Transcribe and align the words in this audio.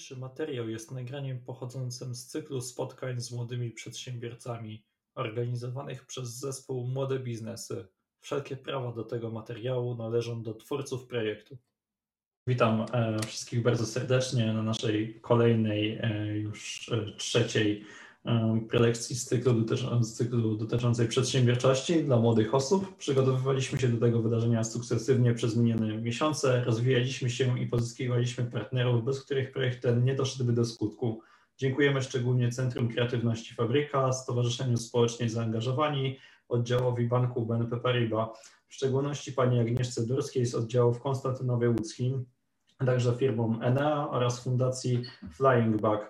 Niniejszy 0.00 0.16
materiał 0.16 0.68
jest 0.68 0.90
nagraniem 0.90 1.40
pochodzącym 1.40 2.14
z 2.14 2.26
cyklu 2.26 2.60
spotkań 2.60 3.20
z 3.20 3.32
młodymi 3.32 3.70
przedsiębiorcami 3.70 4.84
organizowanych 5.14 6.06
przez 6.06 6.28
zespół 6.28 6.86
Młode 6.86 7.18
Biznesy. 7.18 7.88
Wszelkie 8.20 8.56
prawa 8.56 8.92
do 8.92 9.04
tego 9.04 9.30
materiału 9.30 9.94
należą 9.94 10.42
do 10.42 10.54
twórców 10.54 11.06
projektu. 11.06 11.58
Witam 12.46 12.86
e, 12.92 13.18
wszystkich 13.26 13.62
bardzo 13.62 13.86
serdecznie 13.86 14.52
na 14.52 14.62
naszej 14.62 15.20
kolejnej, 15.20 15.98
e, 16.02 16.26
już 16.38 16.88
e, 16.92 17.12
trzeciej 17.16 17.84
prelekcji 18.68 19.16
z 19.16 19.24
cyklu, 19.24 19.66
z 20.00 20.12
cyklu 20.12 20.56
dotyczącej 20.56 21.08
przedsiębiorczości 21.08 22.04
dla 22.04 22.16
młodych 22.16 22.54
osób. 22.54 22.96
Przygotowywaliśmy 22.96 23.78
się 23.78 23.88
do 23.88 24.06
tego 24.06 24.22
wydarzenia 24.22 24.64
sukcesywnie 24.64 25.34
przez 25.34 25.56
minione 25.56 25.98
miesiące, 25.98 26.64
rozwijaliśmy 26.64 27.30
się 27.30 27.60
i 27.60 27.66
pozyskiwaliśmy 27.66 28.44
partnerów, 28.44 29.04
bez 29.04 29.24
których 29.24 29.52
projekt 29.52 29.82
ten 29.82 30.04
nie 30.04 30.14
doszedłby 30.14 30.52
do 30.52 30.64
skutku. 30.64 31.20
Dziękujemy 31.58 32.02
szczególnie 32.02 32.52
Centrum 32.52 32.88
Kreatywności 32.88 33.54
Fabryka, 33.54 34.12
Stowarzyszeniu 34.12 34.76
Społecznie 34.76 35.30
Zaangażowani, 35.30 36.18
oddziałowi 36.48 37.08
Banku 37.08 37.46
BNP 37.46 37.76
Paribas, 37.76 38.28
w 38.68 38.74
szczególności 38.74 39.32
pani 39.32 39.60
Agnieszce 39.60 40.06
Durskiej 40.06 40.46
z 40.46 40.54
oddziału 40.54 40.94
w 40.94 41.00
Konstantynowie 41.00 41.70
Łódzkim, 41.70 42.24
także 42.86 43.14
firmom 43.16 43.62
Enea 43.62 44.10
oraz 44.10 44.44
Fundacji 44.44 45.02
Flying 45.32 45.80
Bug. 45.80 46.00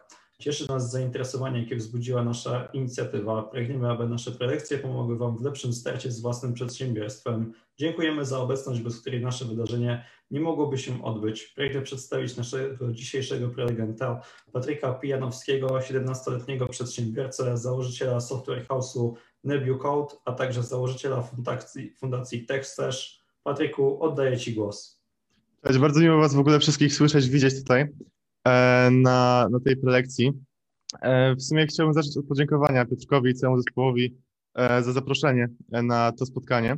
Cieszy 0.40 0.68
nas 0.68 0.90
zainteresowanie, 0.90 1.60
jakie 1.60 1.76
wzbudziła 1.76 2.24
nasza 2.24 2.68
inicjatywa. 2.72 3.42
Pragniemy, 3.42 3.90
aby 3.90 4.08
nasze 4.08 4.32
prelekcje 4.32 4.78
pomogły 4.78 5.18
Wam 5.18 5.36
w 5.36 5.42
lepszym 5.42 5.72
starcie 5.72 6.10
z 6.10 6.20
własnym 6.20 6.54
przedsiębiorstwem. 6.54 7.52
Dziękujemy 7.78 8.24
za 8.24 8.38
obecność, 8.38 8.80
bez 8.80 9.00
której 9.00 9.20
nasze 9.20 9.44
wydarzenie 9.44 10.04
nie 10.30 10.40
mogłoby 10.40 10.78
się 10.78 11.04
odbyć. 11.04 11.42
Pragnę 11.42 11.82
przedstawić 11.82 12.36
naszego 12.36 12.92
dzisiejszego 12.92 13.48
prelegenta, 13.48 14.22
Patryka 14.52 14.94
Pijanowskiego, 14.94 15.68
17-letniego 15.68 16.66
przedsiębiorcę, 16.68 17.58
założyciela 17.58 18.20
software 18.20 18.66
house'u 18.66 19.12
Nebu 19.44 19.78
Code, 19.78 20.14
a 20.24 20.32
także 20.32 20.62
założyciela 20.62 21.22
fundacji, 21.22 21.90
fundacji 21.90 22.46
TechStash. 22.46 23.20
Patryku, 23.42 24.02
oddaję 24.02 24.38
Ci 24.38 24.54
głos. 24.54 25.02
Cześć, 25.66 25.78
bardzo 25.78 26.00
miło 26.00 26.18
Was 26.18 26.34
w 26.34 26.38
ogóle 26.38 26.60
wszystkich 26.60 26.94
słyszeć, 26.94 27.28
widzieć 27.28 27.54
tutaj. 27.54 27.88
E, 28.44 28.90
na, 28.90 29.48
na 29.50 29.60
tej 29.60 29.76
prelekcji. 29.76 30.32
E, 31.00 31.34
w 31.34 31.42
sumie 31.42 31.66
chciałbym 31.66 31.94
zacząć 31.94 32.16
od 32.16 32.26
podziękowania 32.26 32.84
Piotrkowi 32.84 33.30
i 33.30 33.34
całemu 33.34 33.62
zespołowi 33.62 34.16
e, 34.54 34.82
za 34.82 34.92
zaproszenie 34.92 35.48
na 35.68 36.12
to 36.12 36.26
spotkanie. 36.26 36.76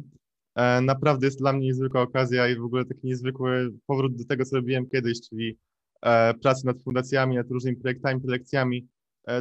Naprawdę 0.83 1.27
jest 1.27 1.39
dla 1.39 1.53
mnie 1.53 1.67
niezwykła 1.67 2.03
okazja 2.03 2.49
i 2.49 2.57
w 2.57 2.65
ogóle 2.65 2.85
taki 2.85 3.07
niezwykły 3.07 3.73
powrót 3.87 4.17
do 4.17 4.25
tego, 4.25 4.45
co 4.45 4.57
robiłem 4.57 4.89
kiedyś, 4.89 5.29
czyli 5.29 5.59
pracy 6.43 6.67
nad 6.67 6.83
fundacjami, 6.83 7.37
nad 7.37 7.51
różnymi 7.51 7.77
projektami, 7.77 8.21
prelekcjami. 8.21 8.89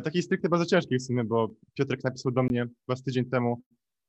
Takiej 0.04 0.22
stricte 0.22 0.50
bardzo 0.50 0.66
ciężkiej 0.66 1.00
w 1.00 1.04
sumie, 1.04 1.24
bo 1.24 1.50
Piotrek 1.74 2.04
napisał 2.04 2.32
do 2.32 2.44
mnie 2.44 2.68
chyba 2.86 3.02
tydzień 3.06 3.26
temu 3.26 3.62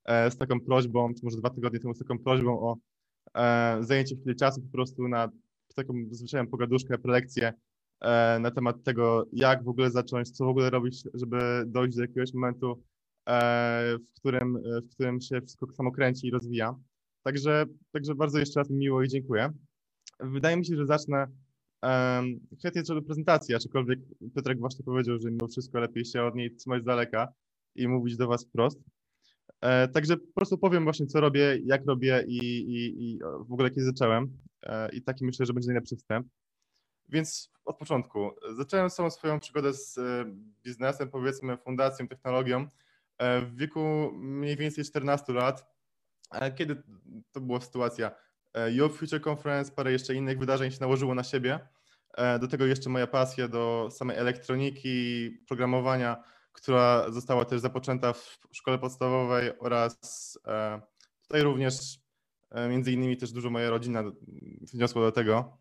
z 0.09 0.37
taką 0.37 0.61
prośbą, 0.61 1.15
czy 1.15 1.21
może 1.25 1.37
dwa 1.37 1.51
tygodnie 1.51 1.81
temu 1.81 1.95
z 1.95 1.99
taką 1.99 2.19
prośbą 2.19 2.61
o 2.61 2.77
zajęcie 3.81 4.17
chwili 4.17 4.37
czasu 4.37 4.61
po 4.61 4.73
prostu 4.73 5.09
na 5.09 5.29
taką 5.75 5.95
zwyczajną 6.11 6.51
pogaduszkę, 6.51 6.99
prelekcję 6.99 7.53
na 8.41 8.51
temat 8.51 8.83
tego, 8.83 9.27
jak 9.33 9.65
w 9.65 9.69
ogóle 9.69 9.91
zacząć, 9.91 10.31
co 10.31 10.45
w 10.45 10.49
ogóle 10.49 10.71
robić, 10.71 11.03
żeby 11.15 11.65
dojść 11.67 11.97
do 11.97 12.03
jakiegoś 12.03 12.35
momentu, 12.35 12.83
e, 13.29 13.99
w 13.99 14.21
którym, 14.21 14.59
w 14.83 14.95
którym 14.95 15.21
się 15.21 15.41
wszystko 15.41 15.73
samo 15.73 15.93
kręci 15.93 16.27
i 16.27 16.31
rozwija. 16.31 16.75
Także, 17.23 17.65
także 17.93 18.15
bardzo 18.15 18.39
jeszcze 18.39 18.61
raz 18.61 18.71
miło 18.71 19.03
i 19.03 19.09
dziękuję. 19.09 19.53
Wydaje 20.21 20.57
mi 20.57 20.67
się, 20.67 20.77
że 20.77 20.87
zacznę 20.87 21.27
chętnie 22.63 22.83
do 22.83 23.03
prezentacji, 23.03 23.55
aczkolwiek 23.55 23.99
Piotrek 24.35 24.59
właśnie 24.59 24.85
powiedział, 24.85 25.19
że 25.19 25.31
mimo 25.31 25.49
wszystko 25.49 25.81
lepiej 25.81 26.05
się 26.05 26.23
od 26.23 26.35
niej 26.35 26.57
trzymać 26.57 26.83
z 26.83 26.85
daleka 26.85 27.29
i 27.75 27.89
mówić 27.89 28.17
do 28.17 28.27
Was 28.27 28.45
wprost. 28.45 28.81
E, 29.61 29.89
także 29.89 30.17
po 30.17 30.33
prostu 30.35 30.59
powiem 30.59 30.85
właśnie, 30.85 31.07
co 31.07 31.21
robię, 31.21 31.59
jak 31.65 31.87
robię 31.87 32.25
i, 32.29 32.39
i, 32.39 33.05
i 33.05 33.19
w 33.19 33.53
ogóle 33.53 33.71
kiedy 33.71 33.85
zacząłem. 33.85 34.39
E, 34.63 34.93
I 34.93 35.03
taki 35.03 35.25
myślę, 35.25 35.47
że 35.47 35.53
będzie 35.53 35.69
najlepszy 35.69 35.97
wstęp. 35.97 36.27
Więc 37.13 37.53
od 37.65 37.79
początku. 37.79 38.31
Zacząłem 38.57 38.91
całą 38.91 39.11
swoją 39.11 39.41
przygodę 39.41 39.75
z 39.75 39.99
e, 39.99 40.25
biznesem, 40.65 41.11
powiedzmy 41.11 41.57
fundacją, 41.57 42.09
technologią 42.09 42.67
e, 43.19 43.41
w 43.41 43.57
wieku 43.57 44.11
mniej 44.15 44.57
więcej 44.57 44.85
14 44.85 45.33
lat. 45.33 45.67
E, 46.31 46.53
kiedy 46.53 46.83
to 47.33 47.41
była 47.41 47.61
sytuacja? 47.61 48.11
Youth 48.71 48.97
Future 48.97 49.21
Conference, 49.31 49.73
parę 49.73 49.93
jeszcze 49.93 50.15
innych 50.15 50.39
wydarzeń 50.39 50.71
się 50.71 50.81
nałożyło 50.81 51.15
na 51.15 51.25
siebie. 51.25 51.69
Do 52.41 52.49
tego 52.49 52.67
jeszcze 52.67 52.91
moja 52.91 53.07
pasja 53.07 53.49
do 53.49 53.89
samej 53.91 54.17
elektroniki, 54.17 55.31
programowania, 55.49 56.25
która 56.53 57.11
została 57.11 57.45
też 57.45 57.61
zapoczęta 57.61 58.13
w 58.13 58.39
szkole 58.53 58.79
podstawowej 58.79 59.59
oraz 59.59 60.39
tutaj 61.23 61.43
również 61.43 61.99
między 62.69 62.93
innymi 62.93 63.17
też 63.17 63.33
dużo 63.33 63.51
moja 63.51 63.71
rodzina 63.71 64.03
wniosła 64.73 65.03
do 65.03 65.13
tego. 65.13 65.59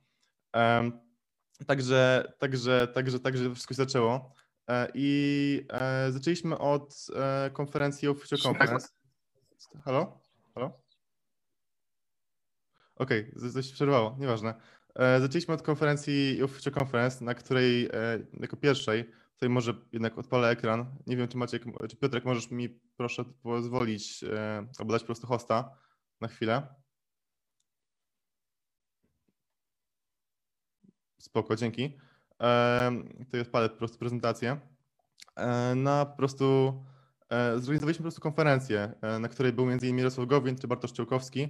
Także, 1.68 2.34
także, 2.40 2.88
także, 2.88 3.20
także 3.20 3.56
wszystko 3.56 3.74
się 3.74 3.78
zaczęło. 3.78 4.34
E, 4.68 4.88
I 4.94 5.68
e, 5.70 6.12
zaczęliśmy 6.12 6.58
od 6.58 7.08
e, 7.16 7.50
konferencji 7.54 8.08
o 8.08 8.14
Future 8.14 8.40
Conference. 8.46 8.88
Halo? 9.86 10.22
Halo? 10.56 10.82
Okej, 12.96 13.34
okay, 13.38 13.52
coś 13.52 13.72
przerwało, 13.72 14.16
nieważne. 14.20 14.54
Zaczęliśmy 14.96 15.54
od 15.54 15.62
konferencji 15.62 16.44
o 16.44 16.48
Future 16.48 16.82
Conference, 16.82 17.26
na 17.26 17.34
której 17.34 17.90
jako 18.40 18.58
pierwszej, 18.58 19.12
tutaj 19.34 19.50
może 19.50 19.74
jednak 19.92 20.18
odpalę 20.18 20.50
ekran. 20.50 20.96
Nie 21.08 21.18
wiem, 21.18 21.28
czy 21.28 21.38
Maciek, 21.38 21.64
czy 21.90 21.98
Piotrek, 21.98 22.26
możesz 22.26 22.52
mi 22.52 22.70
proszę 22.98 23.26
pozwolić, 23.26 24.26
albo 24.80 24.92
dać 24.92 25.02
po 25.02 25.06
prostu 25.06 25.28
hosta 25.28 25.78
na 26.22 26.28
chwilę. 26.28 26.81
Spoko, 31.22 31.56
dzięki. 31.56 31.98
To 33.30 33.38
ja 33.38 33.42
odpalę 33.42 33.70
po 33.70 33.78
prostu 33.78 33.98
prezentację. 33.98 34.58
E, 35.36 35.76
na 35.76 36.06
po 36.06 36.18
prostu 36.18 36.74
e, 37.30 37.60
zorganizowaliśmy 37.60 37.98
po 37.98 38.04
prostu 38.04 38.22
konferencję, 38.22 38.94
e, 39.02 39.20
na 39.20 39.28
której 39.30 39.54
był 39.54 39.72
m.in. 39.72 39.96
Mirosław 39.96 40.28
Gowin 40.28 40.58
czy 40.58 40.68
Bartosz 40.68 40.92
Ciołkowski. 40.92 41.50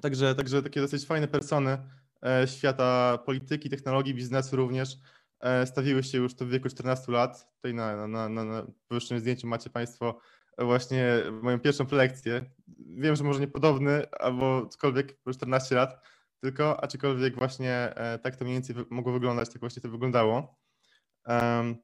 Także, 0.00 0.34
także 0.34 0.62
takie 0.62 0.80
dosyć 0.80 1.06
fajne 1.06 1.28
persony 1.28 1.78
świata 2.46 3.18
polityki, 3.26 3.70
technologii, 3.70 4.14
biznesu 4.14 4.56
również 4.56 4.96
stawiły 5.64 6.02
się 6.02 6.18
już 6.18 6.34
to 6.34 6.46
w 6.46 6.48
wieku 6.48 6.68
14 6.68 7.12
lat. 7.12 7.48
Tutaj 7.56 7.74
na, 7.74 8.06
na, 8.06 8.28
na, 8.28 8.44
na 8.44 8.66
powyższym 8.88 9.20
zdjęciu 9.20 9.46
macie 9.46 9.70
Państwo 9.70 10.20
właśnie 10.58 11.22
moją 11.42 11.60
pierwszą 11.60 11.86
prelekcję. 11.86 12.44
Wiem, 12.78 13.16
że 13.16 13.24
może 13.24 13.40
niepodobny, 13.40 14.10
albo 14.10 14.66
cokolwiek, 14.66 15.18
po 15.22 15.32
14 15.32 15.74
lat, 15.74 16.00
tylko, 16.42 16.84
aczkolwiek 16.84 17.36
właśnie 17.36 17.72
e, 17.96 18.18
tak 18.18 18.36
to 18.36 18.44
mniej 18.44 18.56
więcej 18.56 18.76
mogło 18.90 19.12
wyglądać, 19.12 19.48
tak 19.48 19.60
właśnie 19.60 19.82
to 19.82 19.88
wyglądało. 19.88 20.58
Um, 21.26 21.76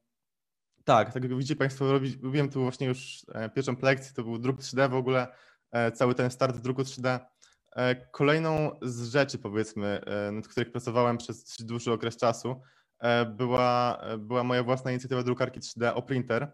tak, 0.83 1.13
tak 1.13 1.23
jak 1.23 1.35
widzicie 1.35 1.55
Państwo, 1.55 1.91
robi, 1.91 2.19
robiłem 2.23 2.49
tu 2.49 2.61
właśnie 2.61 2.87
już 2.87 3.25
e, 3.33 3.49
pierwszą 3.49 3.75
lekcję, 3.81 4.13
to 4.15 4.23
był 4.23 4.37
druk 4.37 4.59
3D 4.61 4.89
w 4.89 4.93
ogóle, 4.93 5.27
e, 5.71 5.91
cały 5.91 6.15
ten 6.15 6.31
start 6.31 6.55
w 6.55 6.61
druku 6.61 6.81
3D. 6.81 7.19
Kolejną 8.11 8.79
z 8.81 9.09
rzeczy, 9.11 9.37
powiedzmy, 9.37 10.01
nad 10.31 10.47
których 10.47 10.71
pracowałem 10.71 11.17
przez 11.17 11.57
dłuższy 11.59 11.91
okres 11.91 12.17
czasu, 12.17 12.61
była, 13.35 14.01
była 14.17 14.43
moja 14.43 14.63
własna 14.63 14.91
inicjatywa 14.91 15.23
drukarki 15.23 15.59
3D 15.59 15.91
o 15.95 16.01
printer. 16.01 16.53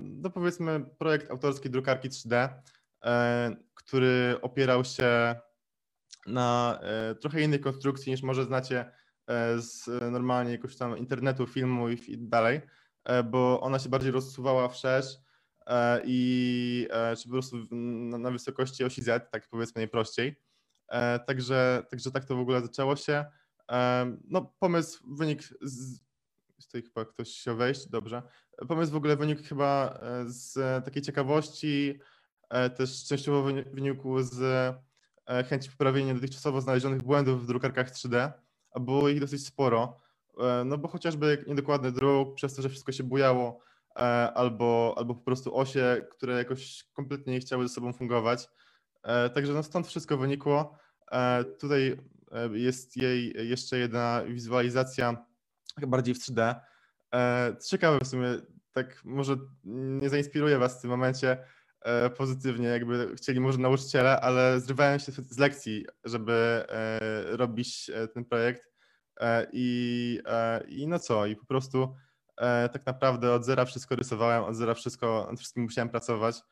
No 0.00 0.30
powiedzmy 0.30 0.84
projekt 0.98 1.30
autorski 1.30 1.70
drukarki 1.70 2.08
3D, 2.08 2.48
który 3.74 4.36
opierał 4.42 4.84
się 4.84 5.36
na 6.26 6.78
e, 6.82 7.14
trochę 7.14 7.42
innej 7.42 7.60
konstrukcji 7.60 8.12
niż 8.12 8.22
może 8.22 8.44
znacie 8.44 8.92
e, 9.26 9.58
z 9.58 9.86
normalnie 10.12 10.52
jakoś 10.52 10.76
tam 10.76 10.98
internetu, 10.98 11.46
filmu 11.46 11.88
i, 11.88 12.18
dalej, 12.18 12.60
e, 13.04 13.22
bo 13.22 13.60
ona 13.60 13.78
się 13.78 13.88
bardziej 13.88 14.12
rozsuwała 14.12 14.68
wszerz 14.68 15.06
i 16.04 16.88
czy 17.18 17.24
po 17.24 17.30
prostu 17.30 17.56
na, 17.70 18.18
na 18.18 18.30
wysokości 18.30 18.84
osi 18.84 19.02
Z, 19.02 19.30
tak 19.30 19.48
powiedzmy 19.48 19.78
najprościej. 19.78 20.36
Także, 21.26 21.82
także 21.90 22.10
tak 22.10 22.24
to 22.24 22.36
w 22.36 22.40
ogóle 22.40 22.60
zaczęło 22.60 22.96
się. 22.96 23.24
No 24.24 24.54
pomysł 24.58 25.16
wynik 25.16 25.42
z, 25.60 26.00
tutaj 26.62 26.82
chyba 26.82 27.04
ktoś 27.04 27.40
chciał 27.40 27.56
wejść, 27.56 27.88
dobrze. 27.88 28.22
Pomysł 28.68 28.92
w 28.92 28.96
ogóle 28.96 29.16
wynikł 29.16 29.42
chyba 29.44 30.00
z 30.26 30.84
takiej 30.84 31.02
ciekawości, 31.02 32.00
też 32.76 33.04
częściowo 33.04 33.42
wynikł 33.72 34.22
z 34.22 34.74
E, 35.26 35.44
chęci 35.44 35.70
poprawienia 35.70 36.14
dotychczasowo 36.14 36.60
znalezionych 36.60 37.02
błędów 37.02 37.42
w 37.42 37.46
drukarkach 37.46 37.90
3D, 37.90 38.32
a 38.70 38.80
było 38.80 39.08
ich 39.08 39.20
dosyć 39.20 39.46
sporo, 39.46 40.00
e, 40.38 40.64
no 40.64 40.78
bo 40.78 40.88
chociażby 40.88 41.44
niedokładny 41.46 41.92
druk, 41.92 42.34
przez 42.34 42.54
to, 42.54 42.62
że 42.62 42.68
wszystko 42.68 42.92
się 42.92 43.04
bujało, 43.04 43.60
e, 43.96 44.00
albo, 44.34 44.94
albo 44.98 45.14
po 45.14 45.24
prostu 45.24 45.56
osie, 45.56 46.06
które 46.10 46.34
jakoś 46.34 46.84
kompletnie 46.92 47.32
nie 47.32 47.40
chciały 47.40 47.68
ze 47.68 47.74
sobą 47.74 47.92
fungować. 47.92 48.48
Także 49.34 49.52
no 49.52 49.62
stąd 49.62 49.86
wszystko 49.86 50.16
wynikło. 50.16 50.78
Tutaj 51.60 51.96
jest 52.52 52.96
jej 52.96 53.48
jeszcze 53.48 53.78
jedna 53.78 54.22
wizualizacja 54.28 55.26
bardziej 55.86 56.14
w 56.14 56.18
3D. 56.18 56.54
E, 57.14 57.56
ciekawe 57.68 57.98
w 58.00 58.06
sumie, 58.06 58.28
tak 58.72 59.04
może 59.04 59.36
nie 59.64 60.08
zainspiruje 60.08 60.58
Was 60.58 60.78
w 60.78 60.80
tym 60.80 60.90
momencie 60.90 61.38
pozytywnie, 62.16 62.68
jakby 62.68 63.16
chcieli 63.16 63.40
może 63.40 63.58
nauczyciele, 63.58 64.20
ale 64.20 64.60
zrywałem 64.60 64.98
się 64.98 65.12
z 65.12 65.38
lekcji, 65.38 65.86
żeby 66.04 66.64
robić 67.24 67.90
ten 68.14 68.24
projekt 68.24 68.62
i, 69.52 70.18
i 70.68 70.86
no 70.86 70.98
co, 70.98 71.26
i 71.26 71.36
po 71.36 71.46
prostu 71.46 71.94
tak 72.72 72.86
naprawdę 72.86 73.32
od 73.32 73.44
zera 73.44 73.64
wszystko 73.64 73.96
rysowałem, 73.96 74.44
od 74.44 74.56
zera 74.56 74.74
wszystko, 74.74 75.26
nad 75.30 75.38
wszystkim 75.38 75.62
musiałem 75.62 75.88
pracować. 75.88 76.42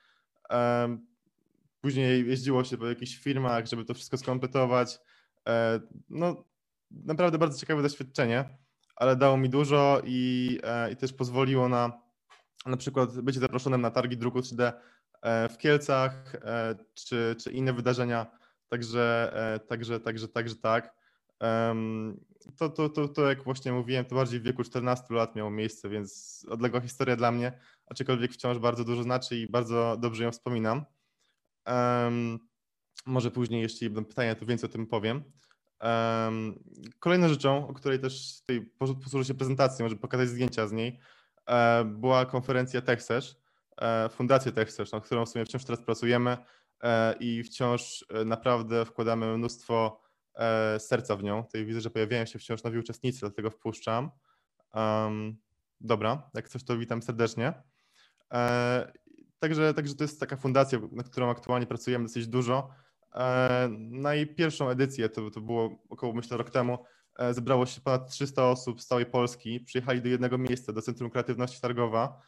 Później 1.80 2.28
jeździło 2.28 2.64
się 2.64 2.78
po 2.78 2.86
jakichś 2.86 3.16
firmach, 3.16 3.66
żeby 3.66 3.84
to 3.84 3.94
wszystko 3.94 4.18
skompletować. 4.18 4.98
E, 5.48 5.80
no, 6.08 6.44
naprawdę 6.90 7.38
bardzo 7.38 7.58
ciekawe 7.58 7.82
doświadczenie, 7.82 8.58
ale 8.96 9.16
dało 9.16 9.36
mi 9.36 9.48
dużo 9.48 10.02
i, 10.04 10.58
e, 10.62 10.92
i 10.92 10.96
też 10.96 11.12
pozwoliło 11.12 11.68
na 11.68 12.10
na 12.66 12.76
przykład 12.76 13.20
bycie 13.20 13.40
zaproszonym 13.40 13.80
na 13.80 13.90
targi 13.90 14.16
druku 14.16 14.38
3D 14.38 14.62
e, 14.62 14.72
w 15.22 15.58
Kielcach 15.58 16.32
czy, 16.94 17.36
czy 17.38 17.50
inne 17.50 17.72
wydarzenia. 17.72 18.26
Także, 18.68 19.32
także, 19.68 20.00
także, 20.00 20.28
także 20.28 20.56
tak. 20.56 20.94
To, 22.56 22.68
to, 22.68 22.88
to, 22.88 23.08
to, 23.08 23.28
jak 23.28 23.44
właśnie 23.44 23.72
mówiłem, 23.72 24.04
to 24.04 24.14
bardziej 24.14 24.40
w 24.40 24.42
wieku 24.42 24.64
14 24.64 25.14
lat 25.14 25.36
miało 25.36 25.50
miejsce, 25.50 25.88
więc 25.88 26.40
odległa 26.50 26.80
historia 26.80 27.16
dla 27.16 27.32
mnie, 27.32 27.52
aczkolwiek 27.86 28.32
wciąż 28.32 28.58
bardzo 28.58 28.84
dużo 28.84 29.02
znaczy 29.02 29.36
i 29.36 29.48
bardzo 29.48 29.96
dobrze 30.00 30.24
ją 30.24 30.32
wspominam. 30.32 30.84
Może 33.06 33.30
później, 33.30 33.62
jeśli 33.62 33.90
będą 33.90 34.08
pytania, 34.08 34.34
to 34.34 34.46
więcej 34.46 34.70
o 34.70 34.72
tym 34.72 34.86
powiem. 34.86 35.22
Kolejną 36.98 37.28
rzeczą, 37.28 37.68
o 37.68 37.74
której 37.74 38.00
też 38.00 38.40
tutaj 38.40 38.70
posłużę 38.78 39.24
się 39.24 39.34
prezentacją, 39.34 39.88
żeby 39.88 40.00
pokazać 40.00 40.28
zdjęcia 40.28 40.66
z 40.66 40.72
niej, 40.72 40.98
e, 41.46 41.84
była 41.84 42.26
konferencja 42.26 42.80
TechSearch, 42.80 43.26
e, 43.76 44.08
Fundacja 44.08 44.52
TechSearch, 44.52 44.92
nad 44.92 45.04
którą 45.04 45.26
w 45.26 45.28
sumie 45.28 45.44
wciąż 45.44 45.64
teraz 45.64 45.80
pracujemy 45.80 46.36
e, 46.82 47.14
i 47.20 47.42
wciąż 47.42 48.04
e, 48.08 48.24
naprawdę 48.24 48.84
wkładamy 48.84 49.38
mnóstwo 49.38 50.00
serca 50.78 51.16
w 51.16 51.22
nią. 51.22 51.44
Tutaj 51.44 51.64
widzę, 51.64 51.80
że 51.80 51.90
pojawiają 51.90 52.26
się 52.26 52.38
wciąż 52.38 52.62
nowi 52.62 52.78
uczestnicy, 52.78 53.20
dlatego 53.20 53.50
wpuszczam. 53.50 54.10
Dobra, 55.80 56.30
jak 56.34 56.48
coś 56.48 56.64
to 56.64 56.78
witam 56.78 57.02
serdecznie. 57.02 57.62
Także, 59.38 59.74
także 59.74 59.94
to 59.94 60.04
jest 60.04 60.20
taka 60.20 60.36
fundacja, 60.36 60.78
nad 60.92 61.08
którą 61.08 61.30
aktualnie 61.30 61.66
pracujemy 61.66 62.04
dosyć 62.04 62.26
dużo. 62.26 62.70
Na 63.78 64.14
jej 64.14 64.34
pierwszą 64.34 64.68
edycję, 64.68 65.08
to, 65.08 65.30
to 65.30 65.40
było 65.40 65.78
około 65.88 66.12
myślę 66.12 66.36
rok 66.36 66.50
temu, 66.50 66.78
zebrało 67.30 67.66
się 67.66 67.80
ponad 67.80 68.10
300 68.10 68.50
osób 68.50 68.80
z 68.80 68.86
całej 68.86 69.06
Polski. 69.06 69.60
Przyjechali 69.60 70.02
do 70.02 70.08
jednego 70.08 70.38
miejsca, 70.38 70.72
do 70.72 70.82
Centrum 70.82 71.10
Kreatywności 71.10 71.60
Targowa, 71.60 72.20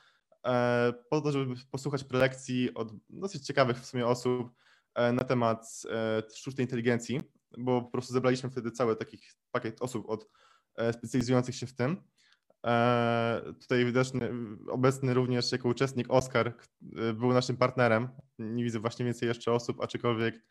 po 1.10 1.20
to, 1.20 1.32
żeby 1.32 1.54
posłuchać 1.70 2.04
prelekcji 2.04 2.74
od 2.74 2.92
dosyć 3.10 3.46
ciekawych 3.46 3.80
w 3.80 3.86
sumie 3.86 4.06
osób 4.06 4.50
na 4.96 5.24
temat 5.24 5.82
sztucznej 6.34 6.64
inteligencji, 6.64 7.20
bo 7.58 7.82
po 7.82 7.90
prostu 7.90 8.12
zebraliśmy 8.12 8.50
wtedy 8.50 8.70
cały 8.70 8.96
taki 8.96 9.18
pakiet 9.50 9.82
osób 9.82 10.10
od 10.10 10.28
specjalizujących 10.92 11.54
się 11.54 11.66
w 11.66 11.74
tym. 11.74 12.02
E, 12.66 13.42
tutaj 13.60 13.84
widoczny, 13.84 14.30
obecny 14.68 15.14
również 15.14 15.52
jako 15.52 15.68
uczestnik 15.68 16.06
Oskar 16.10 16.54
był 17.14 17.32
naszym 17.32 17.56
partnerem. 17.56 18.08
Nie 18.38 18.64
widzę 18.64 18.80
właśnie 18.80 19.04
więcej 19.04 19.28
jeszcze 19.28 19.52
osób, 19.52 19.80
aczkolwiek 19.80 20.44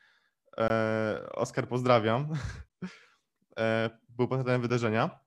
e, 0.57 1.29
Oskar 1.33 1.67
pozdrawiam. 1.67 2.27
E, 3.59 3.89
był 4.09 4.27
partnerem 4.27 4.61
wydarzenia. 4.61 5.19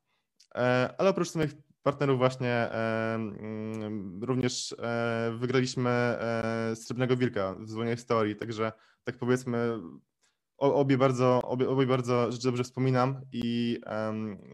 Ale 0.98 1.10
oprócz 1.10 1.30
samych 1.30 1.54
partnerów 1.84 2.18
właśnie 2.18 2.70
mm, 2.72 4.24
również 4.24 4.76
wygraliśmy 5.38 6.18
Srebrnego 6.74 7.16
Wilka 7.16 7.54
w 7.54 7.66
Dzwoniach 7.66 7.96
Historii, 7.96 8.36
także 8.36 8.72
tak 9.04 9.18
powiedzmy 9.18 9.78
obie 10.56 10.98
bardzo, 10.98 11.42
obie, 11.42 11.68
obie 11.68 11.86
bardzo 11.86 12.32
rzeczy 12.32 12.44
dobrze 12.44 12.64
wspominam 12.64 13.20
i 13.32 13.78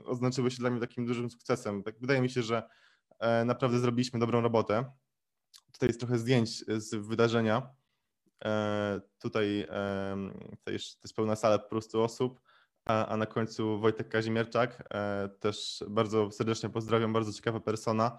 oznaczyły 0.05 0.51
się 0.51 0.59
dla 0.59 0.71
mnie 0.71 0.81
takim 0.81 1.07
dużym 1.07 1.31
sukcesem. 1.31 1.83
Tak, 1.83 2.01
wydaje 2.01 2.21
mi 2.21 2.31
się, 2.31 2.43
że 2.43 2.63
e, 3.19 3.45
naprawdę 3.45 3.79
zrobiliśmy 3.79 4.21
dobrą 4.21 4.41
robotę. 4.41 4.85
Tutaj 5.73 5.89
jest 5.89 6.01
trochę 6.01 6.19
zdjęć 6.19 6.59
z 6.59 6.95
wydarzenia. 6.95 7.75
E, 8.45 9.01
tutaj, 9.19 9.61
e, 9.61 10.17
tutaj 10.51 10.75
jest 10.75 11.15
pełna 11.17 11.37
sala 11.37 11.59
po 11.59 11.69
prostu 11.69 12.03
osób, 12.03 12.41
a, 12.85 13.07
a 13.07 13.17
na 13.17 13.27
końcu 13.27 13.81
Wojtek 13.81 14.09
Kazimierczak. 14.09 14.85
E, 14.95 15.29
też 15.41 15.85
bardzo 15.89 16.31
serdecznie 16.31 16.69
pozdrawiam, 16.69 17.13
bardzo 17.13 17.33
ciekawa 17.33 17.61
persona. 17.61 18.19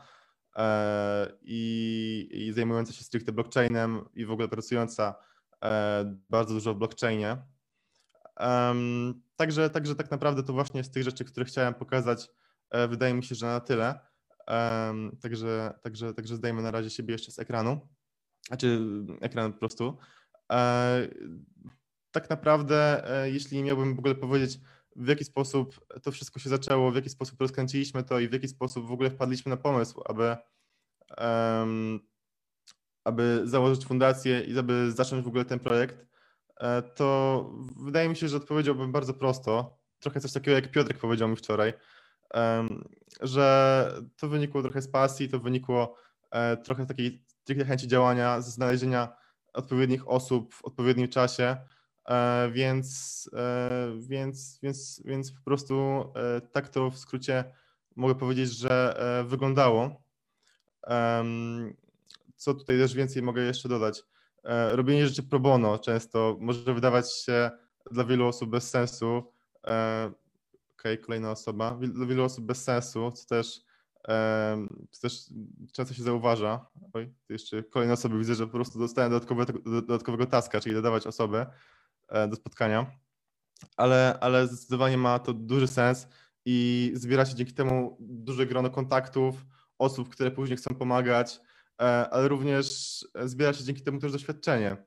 E, 0.55 1.31
I, 1.41 2.29
i 2.31 2.53
zajmująca 2.53 2.93
się 2.93 3.03
stricte 3.03 3.31
blockchainem 3.31 4.05
i 4.13 4.25
w 4.25 4.31
ogóle 4.31 4.47
pracująca 4.47 5.15
e, 5.63 6.15
bardzo 6.29 6.53
dużo 6.53 6.73
w 6.73 6.77
blockchainie. 6.77 7.37
Także, 9.35 9.69
także 9.69 9.95
tak 9.95 10.11
naprawdę 10.11 10.43
to 10.43 10.53
właśnie 10.53 10.83
z 10.83 10.91
tych 10.91 11.03
rzeczy, 11.03 11.25
które 11.25 11.45
chciałem 11.45 11.73
pokazać, 11.73 12.29
e, 12.69 12.87
wydaje 12.87 13.13
mi 13.13 13.23
się, 13.23 13.35
że 13.35 13.45
na 13.45 13.59
tyle. 13.59 13.99
Także, 15.21 15.73
także, 15.81 16.13
także 16.13 16.35
zdajemy 16.35 16.61
na 16.61 16.71
razie 16.71 16.89
siebie 16.89 17.11
jeszcze 17.11 17.31
z 17.31 17.39
ekranu, 17.39 17.87
znaczy 18.47 18.79
ekran 19.21 19.53
po 19.53 19.59
prostu. 19.59 19.97
E, 20.51 21.07
tak 22.11 22.29
naprawdę, 22.29 23.09
e, 23.23 23.29
jeśli 23.29 23.63
miałbym 23.63 23.95
w 23.95 23.99
ogóle 23.99 24.15
powiedzieć, 24.15 24.59
w 24.95 25.07
jaki 25.07 25.23
sposób 25.25 25.85
to 26.03 26.11
wszystko 26.11 26.39
się 26.39 26.49
zaczęło, 26.49 26.91
w 26.91 26.95
jaki 26.95 27.09
sposób 27.09 27.41
rozkręciliśmy 27.41 28.03
to 28.03 28.19
i 28.19 28.27
w 28.27 28.33
jaki 28.33 28.47
sposób 28.47 28.87
w 28.87 28.91
ogóle 28.91 29.09
wpadliśmy 29.09 29.49
na 29.49 29.57
pomysł, 29.57 30.01
aby, 30.05 30.37
um, 31.17 31.99
aby 33.03 33.41
założyć 33.43 33.85
fundację 33.85 34.41
i 34.41 34.59
aby 34.59 34.91
zacząć 34.91 35.25
w 35.25 35.27
ogóle 35.27 35.45
ten 35.45 35.59
projekt, 35.59 36.11
E, 36.61 36.81
to 36.81 37.49
wydaje 37.79 38.09
mi 38.09 38.15
się, 38.15 38.27
że 38.27 38.37
odpowiedziałbym 38.37 38.91
bardzo 38.91 39.13
prosto. 39.13 39.77
Trochę 39.99 40.19
coś 40.19 40.33
takiego, 40.33 40.55
jak 40.55 40.71
Piotrek 40.71 40.97
powiedział 40.97 41.29
mi 41.29 41.35
wczoraj, 41.35 41.73
że 43.21 43.87
to 44.17 44.27
wynikło 44.27 44.61
trochę 44.61 44.81
z 44.81 44.87
pasji, 44.87 45.29
to 45.29 45.39
wynikło 45.39 45.95
e, 46.31 46.57
trochę 46.57 46.85
takiej 46.85 47.25
stricte 47.43 47.65
chęci 47.65 47.87
działania, 47.87 48.41
ze 48.41 48.51
znalezienia 48.51 49.15
odpowiednich 49.53 50.07
osób 50.07 50.53
w 50.53 50.65
odpowiednim 50.65 51.07
czasie, 51.07 51.57
więc, 52.51 53.29
więc, 53.99 54.59
więc, 54.63 55.01
więc 55.05 55.31
po 55.31 55.41
prostu 55.43 56.05
tak 56.51 56.69
to 56.69 56.89
w 56.89 56.97
skrócie 56.97 57.43
mogę 57.95 58.15
powiedzieć, 58.15 58.51
że 58.51 58.95
wyglądało. 59.27 60.01
Co 62.35 62.53
tutaj 62.53 62.77
też 62.77 62.93
więcej 62.93 63.21
mogę 63.21 63.41
jeszcze 63.41 63.69
dodać? 63.69 64.03
E, 64.43 64.75
robienie 64.75 65.07
rzeczy 65.07 65.23
pro 65.23 65.39
bono 65.39 65.79
często 65.79 66.37
może 66.39 66.73
wydawać 66.73 67.13
się 67.13 67.51
dla 67.91 68.03
wielu 68.03 68.27
osób 68.27 68.49
bez 68.49 68.69
sensu. 68.69 69.23
E, 69.67 70.11
okej, 70.73 70.93
okay, 70.93 70.97
kolejna 70.97 71.31
osoba. 71.31 71.79
Dla 71.81 72.05
wielu 72.05 72.23
osób 72.23 72.45
bez 72.45 72.63
sensu, 72.63 73.11
co 73.11 73.25
też, 73.25 73.61
e, 74.07 74.67
co 74.91 75.01
też 75.01 75.23
często 75.73 75.93
się 75.93 76.03
zauważa. 76.03 76.65
Oj, 76.93 77.13
jeszcze 77.29 77.63
kolejne 77.63 77.93
osoby 77.93 78.19
widzę, 78.19 78.35
że 78.35 78.45
po 78.45 78.51
prostu 78.51 78.79
dostałem 78.79 79.11
dodatkowego, 79.11 79.53
dodatkowego 79.81 80.25
taska, 80.25 80.59
czyli 80.59 80.75
dodawać 80.75 81.07
osoby 81.07 81.45
do 82.29 82.35
spotkania. 82.35 82.91
Ale, 83.77 84.17
ale 84.21 84.47
zdecydowanie 84.47 84.97
ma 84.97 85.19
to 85.19 85.33
duży 85.33 85.67
sens 85.67 86.07
i 86.45 86.91
zbiera 86.95 87.25
się 87.25 87.35
dzięki 87.35 87.53
temu 87.53 87.97
duże 87.99 88.45
grono 88.45 88.69
kontaktów, 88.69 89.45
osób, 89.77 90.09
które 90.09 90.31
później 90.31 90.57
chcą 90.57 90.75
pomagać, 90.75 91.39
E, 91.81 92.09
ale 92.09 92.27
również 92.27 92.67
zbiera 93.23 93.53
się 93.53 93.63
dzięki 93.63 93.81
temu 93.81 93.99
też 93.99 94.11
doświadczenie, 94.11 94.77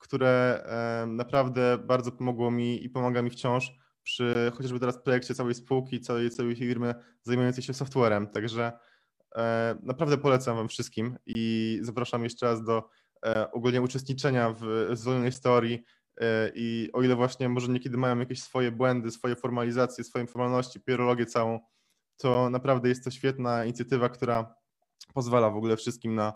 które 0.00 0.62
e, 0.66 1.06
naprawdę 1.06 1.78
bardzo 1.78 2.12
pomogło 2.12 2.50
mi 2.50 2.84
i 2.84 2.90
pomaga 2.90 3.22
mi 3.22 3.30
wciąż 3.30 3.72
przy 4.02 4.52
chociażby 4.54 4.80
teraz 4.80 5.02
projekcie 5.02 5.34
całej 5.34 5.54
spółki, 5.54 6.00
całej, 6.00 6.30
całej 6.30 6.56
firmy 6.56 6.94
zajmującej 7.22 7.64
się 7.64 7.74
softwarem. 7.74 8.26
Także 8.26 8.72
e, 9.36 9.76
naprawdę 9.82 10.18
polecam 10.18 10.56
Wam 10.56 10.68
wszystkim 10.68 11.16
i 11.26 11.78
zapraszam 11.82 12.24
jeszcze 12.24 12.46
raz 12.46 12.64
do 12.64 12.88
ogólnie 13.52 13.82
uczestniczenia 13.82 14.54
w 14.60 14.90
zwolnionej 14.92 15.30
historii 15.30 15.84
i 16.54 16.90
o 16.92 17.02
ile 17.02 17.16
właśnie 17.16 17.48
może 17.48 17.68
niekiedy 17.72 17.96
mają 17.96 18.18
jakieś 18.18 18.42
swoje 18.42 18.72
błędy, 18.72 19.10
swoje 19.10 19.36
formalizacje, 19.36 20.04
swoje 20.04 20.26
formalności, 20.26 20.80
pierologię 20.80 21.26
całą, 21.26 21.60
to 22.16 22.50
naprawdę 22.50 22.88
jest 22.88 23.04
to 23.04 23.10
świetna 23.10 23.64
inicjatywa, 23.64 24.08
która 24.08 24.54
pozwala 25.14 25.50
w 25.50 25.56
ogóle 25.56 25.76
wszystkim 25.76 26.14
na 26.14 26.32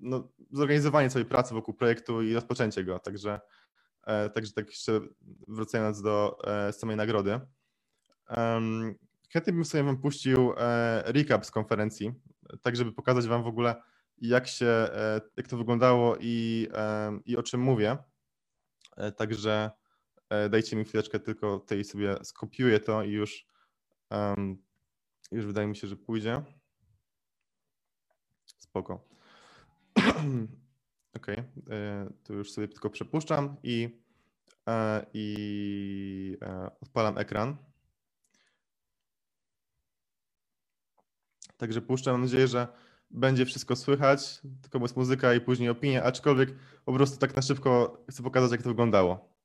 no, 0.00 0.28
zorganizowanie 0.52 1.10
całej 1.10 1.26
pracy 1.26 1.54
wokół 1.54 1.74
projektu 1.74 2.22
i 2.22 2.34
rozpoczęcie 2.34 2.84
go. 2.84 2.98
Także, 2.98 3.40
e, 4.06 4.30
także 4.30 4.52
tak 4.52 4.66
jeszcze 4.66 5.00
wracając 5.48 6.02
do 6.02 6.38
e, 6.44 6.72
samej 6.72 6.96
nagrody. 6.96 7.40
Chętnie 9.32 9.52
bym 9.52 9.64
sobie 9.64 9.84
Wam 9.84 9.98
puścił 9.98 10.52
e, 10.56 11.02
recap 11.12 11.46
z 11.46 11.50
konferencji, 11.50 12.12
tak 12.62 12.76
żeby 12.76 12.92
pokazać 12.92 13.26
Wam 13.26 13.42
w 13.42 13.46
ogóle, 13.46 13.82
jak 14.20 14.48
się, 14.48 14.88
jak 15.36 15.48
to 15.48 15.56
wyglądało 15.56 16.16
i, 16.20 16.68
i 17.26 17.36
o 17.36 17.42
czym 17.42 17.60
mówię. 17.60 17.96
Także 19.16 19.70
E, 20.30 20.48
Dajcie 20.48 20.76
mi 20.76 20.84
chwileczkę, 20.84 21.20
tylko 21.20 21.58
tutaj 21.58 21.84
sobie 21.84 22.16
skopiuję 22.22 22.80
to 22.80 23.02
i 23.02 23.10
już, 23.10 23.46
już 25.32 25.46
wydaje 25.46 25.68
mi 25.68 25.76
się, 25.76 25.88
że 25.88 25.96
pójdzie. 25.96 26.42
Spoko. 28.46 29.00
Ok, 31.16 31.26
to 32.24 32.32
już 32.32 32.52
sobie 32.52 32.68
tylko 32.68 32.90
przepuszczam 32.90 33.56
i, 33.62 34.02
e, 34.68 35.06
i 35.14 36.36
e, 36.42 36.70
odpalam 36.80 37.18
ekran. 37.18 37.56
Także 41.56 41.82
puszczam, 41.82 42.14
mam 42.14 42.22
nadzieję, 42.22 42.48
że 42.48 42.68
będzie 43.10 43.46
wszystko 43.46 43.76
słychać, 43.76 44.40
tylko 44.62 44.78
jest 44.78 44.96
muzyka 44.96 45.34
i 45.34 45.40
później 45.40 45.68
opinie, 45.68 46.02
aczkolwiek 46.02 46.54
po 46.84 46.92
prostu 46.92 47.18
tak 47.18 47.36
na 47.36 47.42
szybko 47.42 48.02
chcę 48.10 48.22
pokazać, 48.22 48.50
jak 48.50 48.62
to 48.62 48.68
wyglądało. 48.68 49.37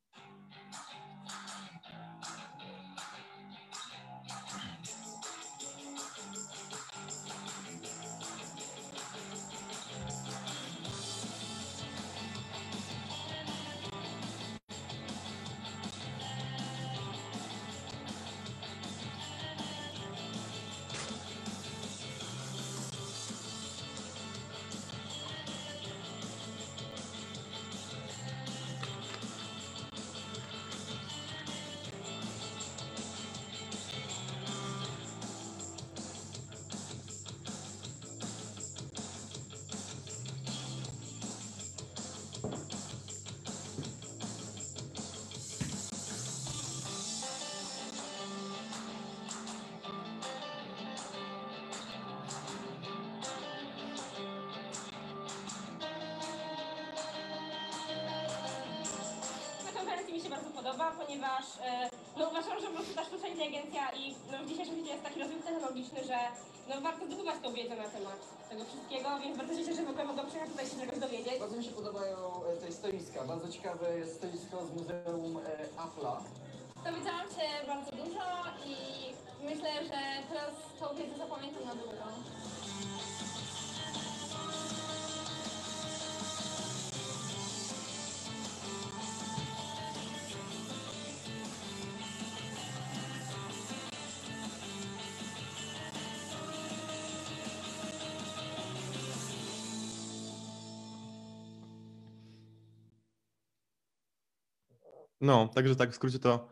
No, 105.23 105.47
także 105.47 105.75
tak 105.75 105.91
w 105.91 105.95
skrócie 105.95 106.19
to 106.19 106.47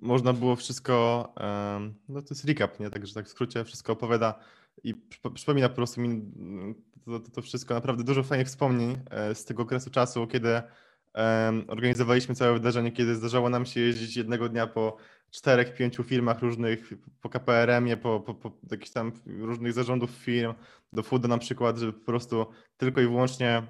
można 0.00 0.32
było 0.32 0.56
wszystko, 0.56 1.28
no 2.08 2.22
to 2.22 2.28
jest 2.30 2.44
recap, 2.44 2.80
nie? 2.80 2.90
Także 2.90 3.14
tak 3.14 3.26
w 3.26 3.28
skrócie 3.28 3.64
wszystko 3.64 3.92
opowiada 3.92 4.38
i 4.84 4.94
przypo- 4.94 5.32
przypomina 5.32 5.68
po 5.68 5.74
prostu 5.74 6.00
mi 6.00 6.08
mm, 6.08 6.74
to, 7.04 7.20
to, 7.20 7.30
to 7.30 7.42
wszystko, 7.42 7.74
naprawdę 7.74 8.04
dużo 8.04 8.22
fajnych 8.22 8.46
wspomnień 8.46 8.98
e, 9.10 9.34
z 9.34 9.44
tego 9.44 9.62
okresu 9.62 9.90
czasu, 9.90 10.26
kiedy 10.26 10.62
organizowaliśmy 11.68 12.34
całe 12.34 12.52
wydarzenie, 12.52 12.92
kiedy 12.92 13.14
zdarzało 13.14 13.50
nam 13.50 13.66
się 13.66 13.80
jeździć 13.80 14.16
jednego 14.16 14.48
dnia 14.48 14.66
po 14.66 14.96
czterech, 15.30 15.74
pięciu 15.74 16.02
firmach 16.02 16.40
różnych, 16.40 16.92
po 17.20 17.28
KPRM-ie, 17.28 17.96
po, 17.96 18.20
po, 18.20 18.34
po 18.34 18.52
jakichś 18.70 18.90
tam 18.90 19.12
różnych 19.26 19.72
zarządów 19.72 20.10
firm, 20.10 20.54
do 20.92 21.02
Fooda 21.02 21.28
na 21.28 21.38
przykład, 21.38 21.78
żeby 21.78 21.92
po 21.92 22.04
prostu 22.04 22.46
tylko 22.76 23.00
i 23.00 23.06
wyłącznie 23.06 23.62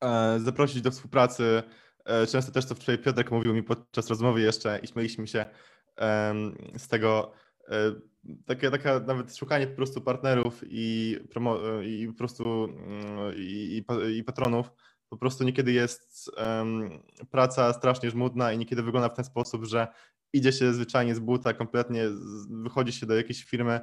e, 0.00 0.40
zaprosić 0.40 0.82
do 0.82 0.90
współpracy 0.90 1.62
Często 2.30 2.52
też 2.52 2.66
to 2.66 2.74
wczoraj 2.74 2.98
Piotrek 3.02 3.30
mówił 3.30 3.54
mi 3.54 3.62
podczas 3.62 4.08
rozmowy 4.08 4.40
jeszcze 4.40 4.78
i 4.82 4.86
śmieliśmy 4.86 5.26
się 5.26 5.44
z 6.76 6.88
tego. 6.88 7.32
e, 7.68 7.92
Takie, 8.46 8.70
taka 8.70 9.00
nawet 9.00 9.36
szukanie 9.36 9.66
po 9.66 9.76
prostu 9.76 10.00
partnerów 10.00 10.60
i, 10.68 11.18
promo, 11.30 11.78
e, 11.80 11.84
i 11.86 12.06
po 12.08 12.14
prostu 12.14 12.64
mm, 12.64 13.34
i, 13.36 13.84
i, 14.10 14.16
i 14.18 14.24
patronów. 14.24 14.70
Po 15.08 15.16
prostu 15.16 15.44
niekiedy 15.44 15.72
jest 15.72 16.30
em, 16.36 16.90
praca 17.30 17.72
strasznie 17.72 18.10
żmudna 18.10 18.52
i 18.52 18.58
niekiedy 18.58 18.82
wygląda 18.82 19.08
w 19.08 19.16
ten 19.16 19.24
sposób, 19.24 19.64
że 19.64 19.88
idzie 20.32 20.52
się 20.52 20.72
zwyczajnie 20.74 21.14
z 21.14 21.18
buta, 21.18 21.52
kompletnie 21.54 22.04
wychodzi 22.50 22.92
się 22.92 23.06
do 23.06 23.16
jakiejś 23.16 23.44
firmy 23.44 23.80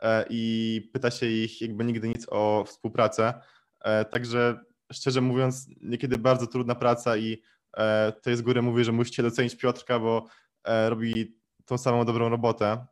e, 0.00 0.24
i 0.30 0.90
pyta 0.92 1.10
się 1.10 1.26
ich 1.26 1.60
jakby 1.62 1.84
nigdy 1.84 2.08
nic 2.08 2.26
o 2.30 2.64
współpracę. 2.66 3.34
E, 3.80 4.04
Także 4.04 4.60
szczerze 4.92 5.20
mówiąc, 5.20 5.68
niekiedy 5.82 6.18
bardzo 6.18 6.46
trudna 6.46 6.74
praca 6.74 7.16
i 7.16 7.42
E, 7.76 8.12
to 8.22 8.30
jest 8.30 8.42
z 8.42 8.44
góry 8.44 8.62
mówię, 8.62 8.84
że 8.84 8.92
musicie 8.92 9.22
docenić 9.22 9.56
Piotrka, 9.56 9.98
bo 9.98 10.26
e, 10.64 10.90
robi 10.90 11.38
tą 11.64 11.78
samą 11.78 12.04
dobrą 12.04 12.28
robotę, 12.28 12.86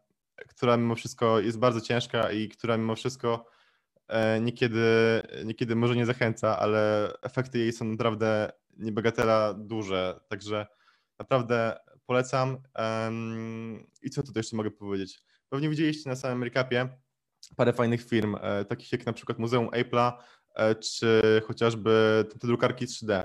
która 0.49 0.77
mimo 0.77 0.95
wszystko 0.95 1.41
jest 1.41 1.59
bardzo 1.59 1.81
ciężka 1.81 2.33
i 2.33 2.49
która 2.49 2.77
mimo 2.77 2.95
wszystko 2.95 3.47
e, 4.09 4.41
niekiedy, 4.41 4.83
niekiedy 5.45 5.77
może 5.77 5.97
nie 5.97 6.07
zachęca, 6.07 6.59
ale 6.59 7.09
efekty 7.23 7.59
jej 7.59 7.73
są 7.73 7.85
naprawdę 7.85 8.53
niebagatela 8.77 9.55
duże, 9.55 10.21
także 10.29 10.67
naprawdę 11.19 11.77
polecam. 12.07 12.59
I 14.03 14.11
co 14.11 14.23
tutaj 14.23 14.41
jeszcze 14.41 14.57
mogę 14.57 14.71
powiedzieć? 14.71 15.23
Pewnie 15.49 15.69
widzieliście 15.69 16.11
na 16.11 16.17
samym 16.17 16.45
recapie 16.45 16.89
parę 17.57 17.73
fajnych 17.73 18.05
firm, 18.05 18.37
takich 18.69 18.93
jak 18.93 19.07
na 19.07 19.13
przykład 19.13 19.39
Muzeum 19.39 19.69
Apple'a, 19.69 20.13
czy 20.81 21.23
chociażby 21.47 22.25
te 22.41 22.47
drukarki 22.47 22.87
3D. 22.87 23.25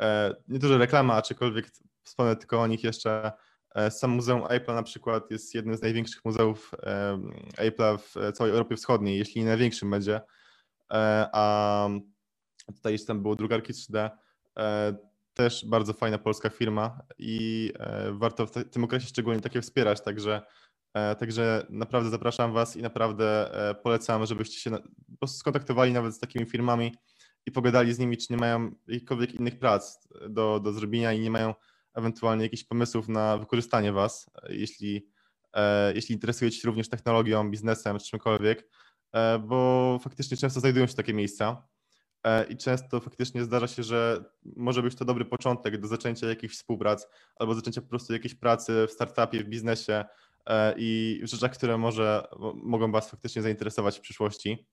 E, 0.00 0.34
nie 0.48 0.58
dużo 0.58 0.78
reklama, 0.78 1.14
aczkolwiek 1.14 1.70
wspomnę 2.02 2.36
tylko 2.36 2.60
o 2.60 2.66
nich 2.66 2.84
jeszcze. 2.84 3.32
E, 3.74 3.90
Sam 3.90 4.10
Muzeum 4.10 4.42
Apple'a 4.42 4.74
na 4.74 4.82
przykład 4.82 5.30
jest 5.30 5.54
jednym 5.54 5.76
z 5.76 5.82
największych 5.82 6.24
muzeów 6.24 6.70
e, 6.82 7.18
Apple'a 7.56 7.98
w 7.98 8.32
całej 8.36 8.52
Europie 8.52 8.76
Wschodniej, 8.76 9.18
jeśli 9.18 9.40
nie 9.40 9.46
największym 9.46 9.90
będzie. 9.90 10.20
A 11.32 11.88
tutaj 12.74 12.92
jeszcze 12.92 13.06
tam 13.06 13.22
było 13.22 13.36
drukarki 13.36 13.72
3D. 13.72 14.10
E, 14.58 14.96
Też 15.34 15.64
bardzo 15.66 15.92
fajna 15.92 16.18
polska 16.18 16.50
firma 16.50 17.00
i 17.18 17.72
warto 18.12 18.46
w 18.46 18.50
tym 18.50 18.84
okresie 18.84 19.06
szczególnie 19.06 19.40
takie 19.40 19.60
wspierać, 19.60 20.00
także 20.00 20.42
Także 21.18 21.66
naprawdę 21.68 22.10
zapraszam 22.10 22.52
Was 22.52 22.76
i 22.76 22.82
naprawdę 22.82 23.50
polecam, 23.82 24.26
żebyście 24.26 24.60
się 24.60 24.70
po 24.70 25.18
prostu 25.18 25.38
skontaktowali 25.38 25.92
nawet 25.92 26.14
z 26.14 26.18
takimi 26.18 26.46
firmami 26.46 26.94
i 27.46 27.52
pogadali 27.52 27.94
z 27.94 27.98
nimi, 27.98 28.16
czy 28.16 28.26
nie 28.30 28.36
mają 28.36 28.74
jakichkolwiek 28.86 29.34
innych 29.34 29.58
prac 29.58 30.08
do, 30.28 30.60
do 30.60 30.72
zrobienia 30.72 31.12
i 31.12 31.20
nie 31.20 31.30
mają 31.30 31.54
ewentualnie 31.94 32.44
jakichś 32.44 32.64
pomysłów 32.64 33.08
na 33.08 33.38
wykorzystanie 33.38 33.92
Was, 33.92 34.30
jeśli, 34.48 35.06
e, 35.52 35.94
jeśli 35.94 36.14
interesujecie 36.14 36.60
się 36.60 36.68
również 36.68 36.88
technologią, 36.88 37.50
biznesem 37.50 37.98
czy 37.98 38.06
czymkolwiek, 38.06 38.68
e, 39.12 39.38
bo 39.38 39.98
faktycznie 40.02 40.36
często 40.36 40.60
znajdują 40.60 40.86
się 40.86 40.94
takie 40.94 41.14
miejsca 41.14 41.68
e, 42.24 42.44
i 42.44 42.56
często 42.56 43.00
faktycznie 43.00 43.44
zdarza 43.44 43.68
się, 43.68 43.82
że 43.82 44.24
może 44.56 44.82
być 44.82 44.94
to 44.94 45.04
dobry 45.04 45.24
początek 45.24 45.80
do 45.80 45.88
zaczęcia 45.88 46.26
jakichś 46.28 46.54
współprac 46.54 47.06
albo 47.36 47.54
zaczęcia 47.54 47.80
po 47.80 47.88
prostu 47.88 48.12
jakiejś 48.12 48.34
pracy 48.34 48.86
w 48.88 48.90
startupie, 48.90 49.44
w 49.44 49.48
biznesie, 49.48 50.04
e, 50.46 50.74
i 50.76 51.20
w 51.22 51.26
rzeczach, 51.26 51.52
które 51.52 51.78
może 51.78 52.26
mo- 52.38 52.54
mogą 52.54 52.92
Was 52.92 53.10
faktycznie 53.10 53.42
zainteresować 53.42 53.98
w 53.98 54.00
przyszłości. 54.00 54.66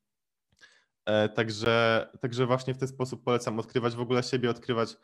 E, 1.07 1.29
Także, 1.29 2.07
także 2.21 2.45
właśnie 2.45 2.73
w 2.73 2.77
ten 2.77 2.87
sposób 2.87 3.23
polecam 3.23 3.59
odkrywać 3.59 3.95
w 3.95 3.99
ogóle 3.99 4.23
siebie, 4.23 4.49
odkrywać 4.49 4.97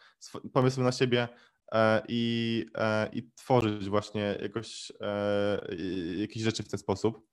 pomysły 0.54 0.84
na 0.84 0.92
siebie 0.92 1.28
e, 1.72 2.02
i, 2.08 2.66
e, 2.76 3.10
i 3.14 3.32
tworzyć 3.36 3.90
właśnie 3.90 4.38
jakoś, 4.42 4.92
jakieś 6.18 6.44
rzeczy 6.44 6.64
w 6.64 6.70
ten 6.70 6.80
sposób. 6.80 7.28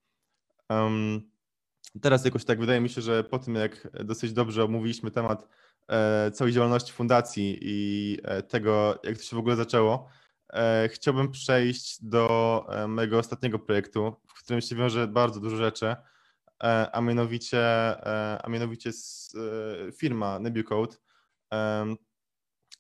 Teraz 2.03 2.25
jakoś 2.25 2.45
tak 2.45 2.61
wydaje 2.61 2.81
mi 2.81 2.89
się, 2.89 3.01
że 3.01 3.25
po 3.25 3.39
tym 3.39 3.55
jak 3.55 3.89
dosyć 4.05 4.33
dobrze 4.33 4.65
omówiliśmy 4.65 5.11
temat 5.11 5.49
całej 6.33 6.53
działalności 6.53 6.93
fundacji 6.93 7.59
i 7.61 8.19
tego, 8.49 9.01
jak 9.05 9.17
to 9.17 9.23
się 9.23 9.37
w 9.37 9.39
ogóle 9.39 9.57
zaczęło, 9.57 10.09
chciałbym 10.89 11.31
przejść 11.31 12.05
do 12.05 12.67
mojego 12.89 13.19
ostatniego 13.19 13.59
projektu, 13.59 14.17
w 14.27 14.35
którym 14.35 14.61
się 14.61 14.77
wiąże 14.77 15.09
bardzo 15.09 15.41
dużo 15.41 15.57
rzeczy, 15.57 15.97
a 16.93 17.01
mianowicie, 17.01 17.59
e, 17.59 18.39
a 18.43 18.49
mianowicie 18.49 18.91
e, 18.91 19.93
firma 19.93 20.39
Nebucode. 20.39 20.97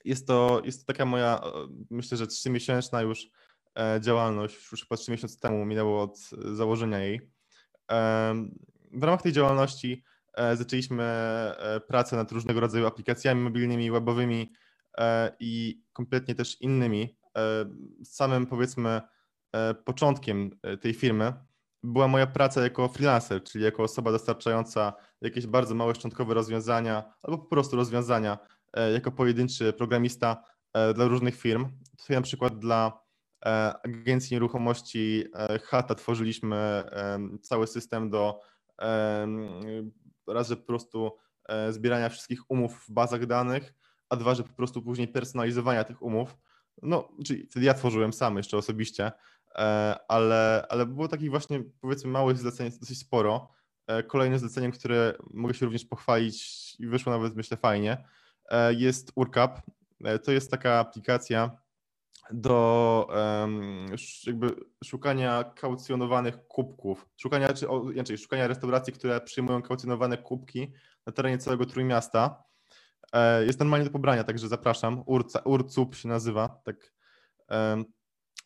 Jest 0.04 0.26
to, 0.26 0.62
jest 0.64 0.80
to 0.80 0.92
taka 0.92 1.04
moja, 1.04 1.40
e, 1.44 1.50
myślę, 1.90 2.18
że 2.18 2.26
trzymiesięczna 2.26 3.02
już 3.02 3.28
e, 3.78 4.00
działalność, 4.00 4.72
już 4.72 4.82
chyba 4.82 4.96
trzy 4.96 5.10
miesiące 5.10 5.38
temu 5.40 5.64
minęło 5.64 6.02
od 6.02 6.18
e, 6.18 6.54
założenia 6.54 6.99
jej. 6.99 7.30
W 8.92 9.02
ramach 9.02 9.22
tej 9.22 9.32
działalności 9.32 10.04
e, 10.34 10.56
zaczęliśmy 10.56 11.02
e, 11.04 11.80
pracę 11.88 12.16
nad 12.16 12.32
różnego 12.32 12.60
rodzaju 12.60 12.87
aplikacjami 12.87 13.40
mobilnymi, 13.40 13.90
webowymi 13.90 14.52
e, 14.99 15.37
i 15.40 15.82
kompletnie 15.92 16.34
też 16.34 16.60
innymi. 16.60 17.16
E, 17.38 17.66
Samym 18.04 18.46
powiedzmy 18.46 19.00
e, 19.52 19.75
początkiem 19.75 20.50
e, 20.62 20.76
tej 20.76 20.94
firmy 20.94 21.32
była 21.82 22.08
moja 22.08 22.26
praca 22.26 22.62
jako 22.62 22.88
freelancer, 22.88 23.42
czyli 23.42 23.64
jako 23.64 23.82
osoba 23.82 24.12
dostarczająca 24.12 24.92
jakieś 25.20 25.46
bardzo 25.46 25.75
małe 25.75 25.94
szczątkowe 25.94 26.34
rozwiązania 26.34 27.12
albo 27.22 27.38
po 27.38 27.44
prostu 27.44 27.76
rozwiązania 27.76 28.38
e, 28.72 28.92
jako 28.92 29.12
pojedynczy 29.12 29.72
programista 29.72 30.44
e, 30.72 30.94
dla 30.94 31.06
różnych 31.06 31.37
firm. 31.37 31.68
Tutaj 31.99 32.16
na 32.16 32.22
przykład 32.22 32.58
dla 32.58 33.00
e, 33.44 33.75
agencji 33.84 34.34
nieruchomości 34.34 35.25
Chata 35.64 35.94
tworzyliśmy 35.94 36.84
cały 37.42 37.66
system 37.66 38.10
do 38.10 38.40
raz, 40.26 40.49
że 40.49 40.56
po 40.56 40.66
prostu 40.66 41.16
zbierania 41.70 42.08
wszystkich 42.08 42.50
umów 42.50 42.84
w 42.88 42.90
bazach 42.90 43.26
danych, 43.26 43.75
a 44.08 44.16
dwa, 44.16 44.34
że 44.34 44.42
po 44.42 44.52
prostu 44.52 44.82
później 44.82 45.08
personalizowania 45.08 45.84
tych 45.84 46.02
umów. 46.02 46.37
No, 46.82 47.08
czyli 47.25 47.49
ja 47.60 47.75
tworzyłem 47.75 48.12
sam 48.12 48.37
jeszcze 48.37 48.56
osobiście, 48.56 49.12
ale, 50.09 50.66
ale 50.69 50.87
było 50.87 51.09
takich 51.09 51.30
właśnie 51.30 51.62
powiedzmy 51.80 52.11
małych 52.11 52.38
zleceń 52.38 52.71
dosyć 52.80 52.99
sporo. 52.99 53.49
E, 53.87 54.02
Kolejnym 54.02 54.38
zleceniem, 54.38 54.73
które 54.73 55.14
mogę 55.30 55.54
się 55.54 55.66
również 55.66 55.85
pochwalić 55.85 56.76
i 56.78 56.87
wyszło 56.87 57.12
nawet 57.12 57.37
myślę 57.37 57.57
fajnie, 57.57 58.04
e, 58.50 58.75
jest 58.75 59.12
URCAP. 59.14 59.61
E, 60.04 60.19
To 60.19 60.33
jest 60.33 60.50
taka 60.50 60.78
aplikacja 60.78 61.50
do 62.33 63.09
jakby 64.26 64.54
szukania 64.85 65.45
kaucjonowanych 65.45 66.47
kubków, 66.47 67.09
szukania, 67.16 67.52
czy, 67.52 67.66
inaczej, 67.95 68.19
szukania 68.19 68.49
restauracji, 68.49 68.92
które 68.92 69.21
przyjmują 69.21 69.62
kaucjonowane 69.62 70.19
kubki 70.19 70.73
na 71.07 71.12
terenie 71.12 71.38
całego 71.38 71.66
Trójmiasta. 71.66 72.42
E, 73.12 73.45
Jest 73.47 73.59
normalnie 73.59 73.85
do 73.87 73.92
pobrania, 73.92 74.25
także 74.25 74.49
zapraszam. 74.49 75.02
Urca, 75.07 75.40
Urcup 75.45 75.95
się 75.95 76.09
nazywa, 76.09 76.49
tak, 76.64 76.92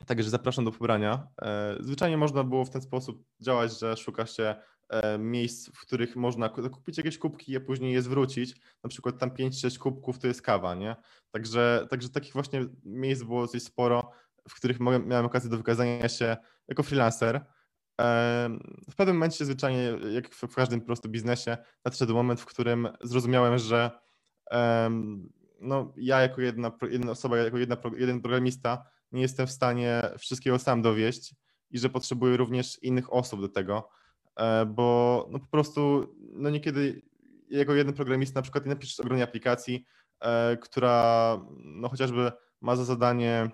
także 0.07 0.31
zapraszam 0.31 0.65
do 0.65 0.73
pobrania. 0.73 1.27
E, 1.43 1.77
Zwyczajnie 1.81 2.17
można 2.17 2.45
było 2.45 2.65
w 2.65 2.71
ten 2.71 2.83
sposób 2.83 3.25
działać, 3.41 3.79
że 3.81 3.97
szuka 3.97 4.27
się 4.27 4.55
e, 4.89 5.19
miejsc, 5.19 5.71
w 5.75 5.81
których 5.81 6.17
można 6.17 6.49
ku- 6.49 6.71
kupić 6.71 6.99
jakieś 6.99 7.19
kubki, 7.19 7.57
a 7.57 7.61
później 7.61 7.93
je 7.93 8.03
zwrócić. 8.03 8.55
Na 8.85 8.89
przykład 8.91 9.19
tam 9.19 9.31
5-6 9.31 9.79
kubków 9.79 10.19
to 10.19 10.27
jest 10.27 10.43
kawa, 10.43 10.75
nie? 10.75 10.97
Także, 11.31 11.87
także 11.91 12.09
takich 12.09 12.33
właśnie 12.33 12.67
miejsc 12.85 13.23
było 13.23 13.41
dosyć 13.43 13.65
sporo, 13.65 14.11
w 14.49 14.55
których 14.55 14.81
miałem 14.81 15.27
okazję 15.27 15.51
do 15.51 15.57
wykazania 15.57 16.09
się 16.09 16.37
jako 16.69 16.83
freelancer. 16.83 17.45
Em, 17.99 18.61
W 18.91 18.95
pewnym 18.95 19.17
momencie, 19.17 19.45
zwyczajnie, 19.45 19.93
jak 20.13 20.35
w, 20.35 20.55
każdym 20.55 20.81
prostu 20.81 21.09
biznesie, 21.09 21.57
nadszedł 21.85 22.15
moment, 22.15 22.41
w 22.41 22.47
którym 22.47 22.89
zrozumiałem, 23.03 23.59
że 23.59 23.91
no, 25.61 25.93
ja 25.97 26.21
jako 26.21 26.41
jedna, 26.41 26.73
jedna 26.91 27.13
osoba, 27.13 27.37
jako 27.37 27.59
jedna, 27.59 27.77
jeden 27.97 28.21
programista 28.21 28.85
nie 29.15 29.23
jestem 29.23 29.47
w 29.47 29.51
stanie 29.51 30.03
wszystkiego 30.19 30.59
sam 30.59 30.83
dowieść 30.83 31.35
i 31.71 31.79
że 31.79 31.91
potrzebuję 31.91 32.37
również 32.37 32.83
innych 32.83 33.13
osób 33.13 33.41
do 33.41 33.49
tego, 33.49 33.89
e, 34.37 34.67
bo 34.67 35.29
no, 35.31 35.39
po 35.39 35.47
prostu 35.47 36.15
no, 36.33 36.51
niekiedy 36.51 37.03
jako 37.51 37.75
jeden 37.75 37.95
programista 37.95 38.39
na 38.39 38.43
przykład 38.43 38.65
nie 38.65 38.71
napiszesz 38.71 39.01
ogromnej 39.01 39.23
aplikacji, 39.23 39.85
e, 40.21 40.57
która 40.57 41.39
no, 41.65 41.89
chociażby 41.89 42.33
ma 42.61 42.77
za 42.77 42.85
zadanie 42.85 43.51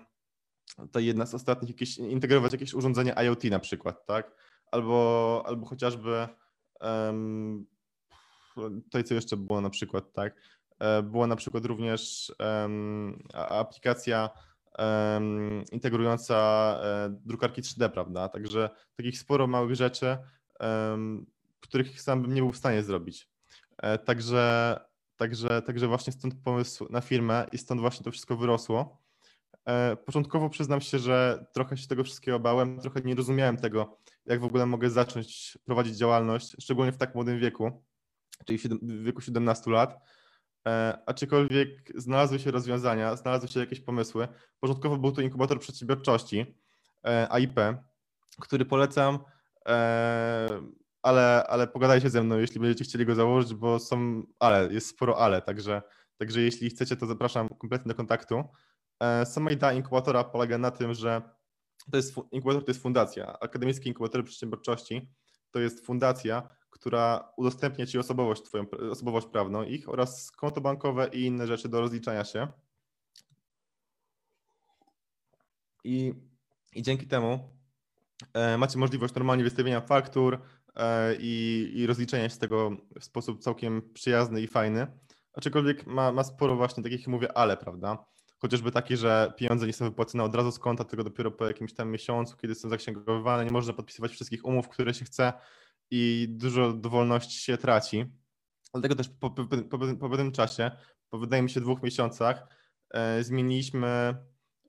to 0.91 0.99
jedna 0.99 1.25
z 1.25 1.33
ostatnich 1.33 1.69
jakieś, 1.69 1.97
integrować 1.97 2.51
jakieś 2.51 2.73
urządzenie 2.73 3.13
IoT 3.25 3.43
na 3.43 3.59
przykład, 3.59 4.05
tak? 4.05 4.35
Albo, 4.71 5.43
albo 5.45 5.65
chociażby 5.65 6.27
um, 6.81 7.65
co 9.07 9.13
jeszcze 9.13 9.37
było 9.37 9.61
na 9.61 9.69
przykład, 9.69 10.13
tak? 10.13 10.35
E, 10.79 11.03
Była 11.03 11.27
na 11.27 11.35
przykład 11.35 11.65
również 11.65 12.33
a- 13.33 13.59
aplikacja 13.59 14.29
integrująca 15.71 16.35
e, 16.83 17.09
drukarki 17.25 17.61
3D, 17.61 17.89
prawda? 17.89 18.29
Także 18.29 18.69
takich 18.95 19.19
sporo 19.19 19.47
małych 19.47 19.75
rzeczy, 19.75 20.17
których 21.59 22.01
sam 22.01 22.21
bym 22.21 22.33
nie 22.33 22.41
był 22.41 22.51
w 22.51 22.57
stanie 22.57 22.83
zrobić. 22.83 23.29
E, 23.77 23.97
Także, 23.97 24.79
także, 25.17 25.61
także 25.61 25.87
właśnie 25.87 26.13
stąd 26.13 26.35
pomysł 26.43 26.87
na 26.89 27.01
firmę 27.01 27.47
i 27.51 27.57
stąd 27.57 27.81
właśnie 27.81 28.03
to 28.03 28.11
wszystko 28.11 28.37
wyrosło. 28.37 29.01
E, 29.65 29.95
Początkowo 29.95 30.49
przyznam 30.49 30.81
się, 30.81 30.99
że 30.99 31.45
trochę 31.53 31.77
się 31.77 31.87
tego 31.87 32.03
wszystkiego 32.03 32.39
bałem, 32.39 32.79
trochę 32.79 33.01
nie 33.01 33.15
rozumiałem 33.15 33.57
tego, 33.57 33.97
jak 34.25 34.39
w 34.39 34.43
ogóle 34.43 34.65
mogę 34.65 34.89
zacząć 34.89 35.57
prowadzić 35.65 35.95
działalność, 35.95 36.55
szczególnie 36.59 36.91
w 36.91 36.97
tak 36.97 37.15
młodym 37.15 37.39
wieku, 37.39 37.83
czyli 38.45 38.59
w 38.81 39.03
wieku 39.03 39.21
17 39.21 39.71
lat. 39.71 39.99
E, 40.67 40.97
Aczkolwiek 41.05 41.91
znalazły 41.95 42.39
się 42.39 42.51
rozwiązania, 42.51 43.15
znalazły 43.15 43.47
się 43.47 43.59
jakieś 43.59 43.79
pomysły. 43.79 44.27
Początkowo 44.59 44.97
był 44.97 45.11
to 45.11 45.21
inkubator 45.21 45.59
przedsiębiorczości, 45.59 46.55
e, 47.05 47.27
AIP, 47.31 47.59
który 48.41 48.65
polecam, 48.65 49.19
e, 49.67 50.47
ale, 51.01 51.43
ale 51.47 51.67
pogadajcie 51.67 52.09
ze 52.09 52.23
mną, 52.23 52.37
jeśli 52.37 52.59
będziecie 52.59 52.83
chcieli 52.83 53.05
go 53.05 53.15
założyć, 53.15 53.53
bo 53.53 53.79
są 53.79 54.23
ale, 54.39 54.73
jest 54.73 54.87
sporo 54.87 55.17
ale, 55.17 55.41
także, 55.41 55.81
także 56.17 56.41
jeśli 56.41 56.69
chcecie, 56.69 56.95
to 56.95 57.05
zapraszam 57.05 57.49
kompletnie 57.49 57.89
do 57.89 57.95
kontaktu. 57.95 58.43
Sama 59.25 59.51
idea 59.51 59.73
inkubatora 59.73 60.23
polega 60.23 60.57
na 60.57 60.71
tym, 60.71 60.93
że 60.93 61.21
to 61.91 61.97
jest, 61.97 62.15
inkubator 62.31 62.65
to 62.65 62.71
jest 62.71 62.81
fundacja. 62.81 63.39
Akademickie 63.39 63.89
Inkubatory 63.89 64.23
Przedsiębiorczości 64.23 65.11
to 65.51 65.59
jest 65.59 65.85
fundacja, 65.85 66.49
która 66.81 67.33
udostępnia 67.37 67.85
Ci 67.85 67.99
osobowość, 67.99 68.41
twoją, 68.41 68.65
osobowość 68.91 69.27
prawną 69.27 69.63
ich 69.63 69.89
oraz 69.89 70.31
konto 70.31 70.61
bankowe 70.61 71.09
i 71.13 71.25
inne 71.25 71.47
rzeczy 71.47 71.69
do 71.69 71.81
rozliczania 71.81 72.25
się. 72.25 72.47
I, 75.83 76.13
i 76.75 76.81
dzięki 76.81 77.07
temu 77.07 77.49
e, 78.33 78.57
macie 78.57 78.79
możliwość 78.79 79.13
normalnie 79.13 79.43
wystawienia 79.43 79.81
faktur 79.81 80.41
e, 80.75 81.15
i, 81.19 81.71
i 81.75 81.85
rozliczenia 81.87 82.29
się 82.29 82.35
z 82.35 82.39
tego 82.39 82.71
w 82.99 83.03
sposób 83.03 83.39
całkiem 83.39 83.93
przyjazny 83.93 84.41
i 84.41 84.47
fajny. 84.47 84.87
Aczkolwiek 85.33 85.87
ma, 85.87 86.11
ma 86.11 86.23
sporo 86.23 86.55
właśnie 86.55 86.83
takich, 86.83 87.07
mówię, 87.07 87.37
ale, 87.37 87.57
prawda? 87.57 88.05
chociażby 88.37 88.71
taki, 88.71 88.97
że 88.97 89.33
pieniądze 89.37 89.67
nie 89.67 89.73
są 89.73 89.85
wypłacone 89.85 90.23
od 90.23 90.35
razu 90.35 90.51
z 90.51 90.59
konta, 90.59 90.83
tylko 90.83 91.03
dopiero 91.03 91.31
po 91.31 91.47
jakimś 91.47 91.73
tam 91.73 91.91
miesiącu, 91.91 92.37
kiedy 92.37 92.55
są 92.55 92.69
zaksięgowywane, 92.69 93.45
nie 93.45 93.51
można 93.51 93.73
podpisywać 93.73 94.11
wszystkich 94.11 94.45
umów, 94.45 94.69
które 94.69 94.93
się 94.93 95.05
chce 95.05 95.33
i 95.91 96.27
dużo 96.29 96.73
dowolności 96.73 97.39
się 97.39 97.57
traci. 97.57 98.05
Dlatego 98.73 98.95
też 98.95 99.09
po, 99.09 99.29
po, 99.29 99.45
po, 99.45 99.77
po 99.99 100.09
pewnym 100.09 100.31
czasie, 100.31 100.71
po 101.09 101.19
wydaje 101.19 101.43
mi 101.43 101.49
się 101.49 101.61
dwóch 101.61 101.83
miesiącach, 101.83 102.47
e, 102.93 103.23
zmieniliśmy, 103.23 104.15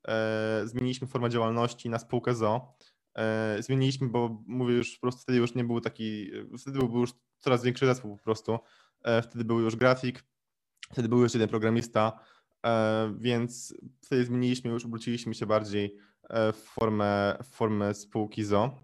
e, 0.09 0.63
zmieniliśmy 0.65 1.07
formę 1.07 1.31
działalności 1.31 1.91
na 1.91 1.99
spółkę 1.99 2.35
ZO. 2.35 2.77
E, 3.15 3.57
zmieniliśmy, 3.61 4.09
bo 4.09 4.43
mówię 4.47 4.75
już 4.75 4.95
po 4.95 5.01
prostu 5.01 5.23
wtedy 5.23 5.39
już 5.39 5.55
nie 5.55 5.65
był 5.65 5.81
taki, 5.81 6.31
wtedy 6.59 6.79
był 6.79 7.01
już 7.01 7.11
coraz 7.39 7.63
większy 7.65 7.87
zespół 7.87 8.17
po 8.17 8.25
prostu. 8.25 8.59
E, 9.05 9.23
wtedy 9.23 9.45
był 9.45 9.61
już 9.61 9.77
grafik, 9.77 10.25
wtedy 10.93 11.09
był 11.09 11.21
już 11.21 11.35
jeden 11.35 11.49
programista, 11.49 12.21
E, 12.67 13.15
więc 13.19 13.75
wtedy 14.01 14.25
zmieniliśmy, 14.25 14.71
już 14.71 14.85
obróciliśmy 14.85 15.35
się 15.35 15.47
bardziej 15.47 15.97
e, 16.31 16.53
w 16.53 16.57
formę, 16.57 17.39
w 17.43 17.47
formę 17.47 17.95
spółki 17.95 18.45
ZO. 18.45 18.79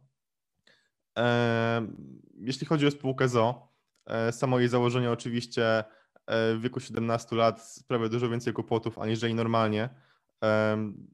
Jeśli 2.41 2.67
chodzi 2.67 2.87
o 2.87 2.91
spółkę 2.91 3.29
ZO, 3.29 3.69
e, 4.07 4.33
samo 4.33 4.59
jej 4.59 4.69
założenie 4.69 5.11
oczywiście 5.11 5.65
e, 5.79 5.85
w 6.55 6.61
wieku 6.61 6.81
17 6.81 7.37
lat 7.37 7.63
sprawia 7.63 8.09
dużo 8.09 8.29
więcej 8.29 8.53
kłopotów 8.53 8.99
aniżeli 8.99 9.35
normalnie. 9.35 9.89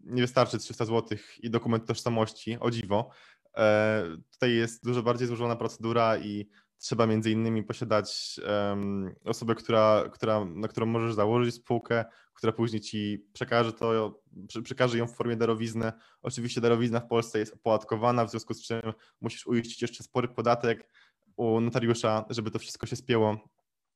Nie 0.04 0.22
wystarczy 0.22 0.58
300 0.58 0.84
zł 0.84 1.18
i 1.42 1.50
dokument 1.50 1.86
tożsamości, 1.86 2.56
o 2.60 2.70
dziwo. 2.70 3.10
E, 3.56 4.02
Tutaj 4.32 4.54
jest 4.54 4.84
dużo 4.84 5.02
bardziej 5.02 5.28
złożona 5.28 5.56
procedura 5.56 6.18
i 6.18 6.48
trzeba 6.78 7.06
między 7.06 7.30
innymi 7.30 7.62
posiadać 7.62 8.40
em, 8.44 9.14
osobę, 9.24 9.54
która, 9.54 10.04
która, 10.12 10.44
na 10.44 10.68
którą 10.68 10.86
możesz 10.86 11.14
założyć 11.14 11.54
spółkę, 11.54 12.04
która 12.34 12.52
później 12.52 12.80
ci 12.80 13.26
przekaże 13.32 13.72
to, 13.72 14.20
prze- 14.48 14.62
przekaże 14.62 14.98
ją 14.98 15.06
w 15.06 15.16
formie 15.16 15.36
darowizny. 15.36 15.92
Oczywiście 16.22 16.60
darowizna 16.60 17.00
w 17.00 17.08
Polsce 17.08 17.38
jest 17.38 17.54
opodatkowana, 17.54 18.24
w 18.24 18.30
związku 18.30 18.54
z 18.54 18.62
czym 18.62 18.80
musisz 19.20 19.46
uiścić 19.46 19.82
jeszcze 19.82 20.04
spory 20.04 20.28
podatek 20.28 20.88
u 21.36 21.60
notariusza, 21.60 22.24
żeby 22.30 22.50
to 22.50 22.58
wszystko 22.58 22.86
się 22.86 22.96
spięło. 22.96 23.38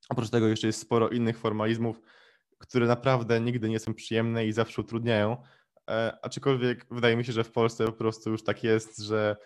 Oprócz 0.09 0.31
tego 0.31 0.49
jeszcze 0.49 0.67
jest 0.67 0.81
sporo 0.81 1.09
innych 1.09 1.39
formalizmów, 1.39 2.01
które 2.59 2.87
naprawdę 2.87 3.41
nigdy 3.41 3.69
nie 3.69 3.79
są 3.79 3.95
przyjemne 3.95 4.47
i 4.47 4.53
zawsze 4.53 4.83
utrudniają. 4.83 5.37
E, 5.91 6.19
aczkolwiek 6.23 6.87
wydaje 6.91 7.17
mi 7.17 7.25
się, 7.25 7.33
że 7.33 7.45
w 7.45 7.53
Polsce 7.53 7.87
po 7.87 7.93
prostu 7.93 8.31
już 8.31 8.45
tak 8.45 8.65
jest, 8.65 8.99
że 8.99 9.37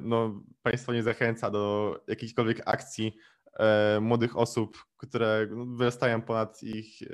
no, 0.00 0.42
państwo 0.62 0.92
nie 0.92 1.02
zachęca 1.02 1.50
do 1.50 1.94
jakichkolwiek 2.08 2.62
akcji 2.66 3.16
e, 3.58 3.98
młodych 4.00 4.36
osób, 4.36 4.84
które 4.96 5.46
no, 5.50 5.66
wyrastają 5.66 6.22
ponad 6.22 6.62
ich 6.62 7.02
e, 7.02 7.06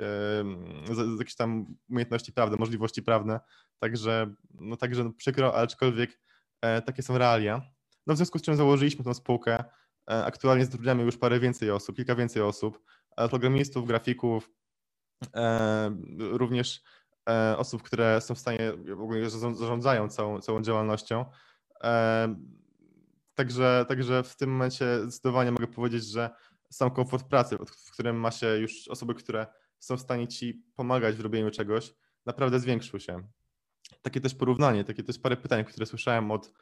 z, 0.94 1.16
z 1.16 1.18
jakieś 1.18 1.34
tam 1.34 1.66
umiejętności 1.90 2.32
prawne, 2.32 2.56
możliwości 2.56 3.02
prawne. 3.02 3.40
Także, 3.78 4.34
no, 4.54 4.76
także 4.76 5.04
no, 5.04 5.12
przykro, 5.12 5.54
aczkolwiek 5.54 6.20
e, 6.62 6.82
takie 6.82 7.02
są 7.02 7.18
realia. 7.18 7.62
No, 8.06 8.14
w 8.14 8.16
związku 8.16 8.38
z 8.38 8.42
czym 8.42 8.56
założyliśmy 8.56 9.04
tą 9.04 9.14
spółkę. 9.14 9.64
E, 10.10 10.24
aktualnie 10.24 10.64
zatrudniamy 10.64 11.02
już 11.02 11.18
parę 11.18 11.40
więcej 11.40 11.70
osób, 11.70 11.96
kilka 11.96 12.14
więcej 12.14 12.42
osób, 12.42 12.82
e, 13.16 13.28
programistów, 13.28 13.86
grafików, 13.86 14.50
e, 15.34 15.96
również 16.18 16.82
e, 17.28 17.58
osób, 17.58 17.82
które 17.82 18.20
są 18.20 18.34
w 18.34 18.38
stanie, 18.38 18.72
w 18.96 19.00
ogóle 19.00 19.26
zarząd- 19.26 19.54
zarządzają 19.54 20.08
całą, 20.08 20.40
całą 20.40 20.62
działalnością. 20.62 21.24
Także, 23.34 23.84
także 23.88 24.22
w 24.22 24.36
tym 24.36 24.50
momencie 24.50 25.00
zdecydowanie 25.02 25.52
mogę 25.52 25.66
powiedzieć, 25.66 26.04
że 26.04 26.30
sam 26.70 26.90
komfort 26.90 27.28
pracy, 27.28 27.58
w 27.66 27.90
którym 27.92 28.16
ma 28.16 28.30
się 28.30 28.46
już 28.46 28.88
osoby, 28.88 29.14
które 29.14 29.46
są 29.78 29.96
w 29.96 30.00
stanie 30.00 30.28
ci 30.28 30.64
pomagać 30.74 31.16
w 31.16 31.20
robieniu 31.20 31.50
czegoś, 31.50 31.94
naprawdę 32.26 32.60
zwiększył 32.60 33.00
się. 33.00 33.28
Takie 34.02 34.20
też 34.20 34.34
porównanie, 34.34 34.84
takie 34.84 35.02
też 35.02 35.18
parę 35.18 35.36
pytań, 35.36 35.64
które 35.64 35.86
słyszałem 35.86 36.30
od 36.30 36.52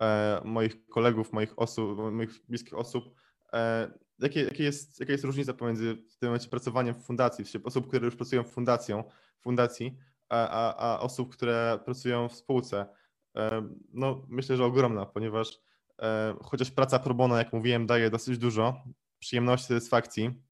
e, 0.00 0.40
moich 0.44 0.86
kolegów, 0.86 1.32
moich 1.32 1.58
osób, 1.58 1.98
moich 2.12 2.46
bliskich 2.48 2.74
osób. 2.74 3.14
E, 3.52 3.90
jakie, 4.18 4.42
jakie 4.42 4.64
jest, 4.64 5.00
jaka 5.00 5.12
jest 5.12 5.24
różnica 5.24 5.54
pomiędzy 5.54 5.94
w 5.94 6.16
tym 6.16 6.28
momencie 6.28 6.48
pracowaniem 6.48 6.94
w 6.94 7.04
fundacji, 7.04 7.44
w 7.44 7.66
osób, 7.66 7.88
które 7.88 8.04
już 8.04 8.16
pracują 8.16 8.42
w 8.44 8.50
fundacją, 8.50 9.04
fundacji, 9.40 9.98
a, 10.28 10.48
a, 10.48 10.92
a 10.92 11.00
osób, 11.00 11.32
które 11.32 11.78
pracują 11.84 12.28
w 12.28 12.34
spółce? 12.34 12.86
E, 13.36 13.68
no, 13.92 14.26
myślę, 14.28 14.56
że 14.56 14.64
ogromna, 14.64 15.06
ponieważ 15.06 15.60
e, 16.02 16.34
chociaż 16.42 16.70
praca 16.70 16.98
pro 16.98 17.14
bono, 17.14 17.36
jak 17.36 17.52
mówiłem, 17.52 17.86
daje 17.86 18.10
dosyć 18.10 18.38
dużo 18.38 18.84
przyjemności, 19.18 19.68
satysfakcji, 19.68 20.42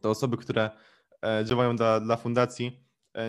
to 0.00 0.10
osoby, 0.10 0.36
które 0.36 0.70
e, 1.24 1.44
działają 1.44 1.76
dla, 1.76 2.00
dla 2.00 2.16
fundacji, 2.16 2.82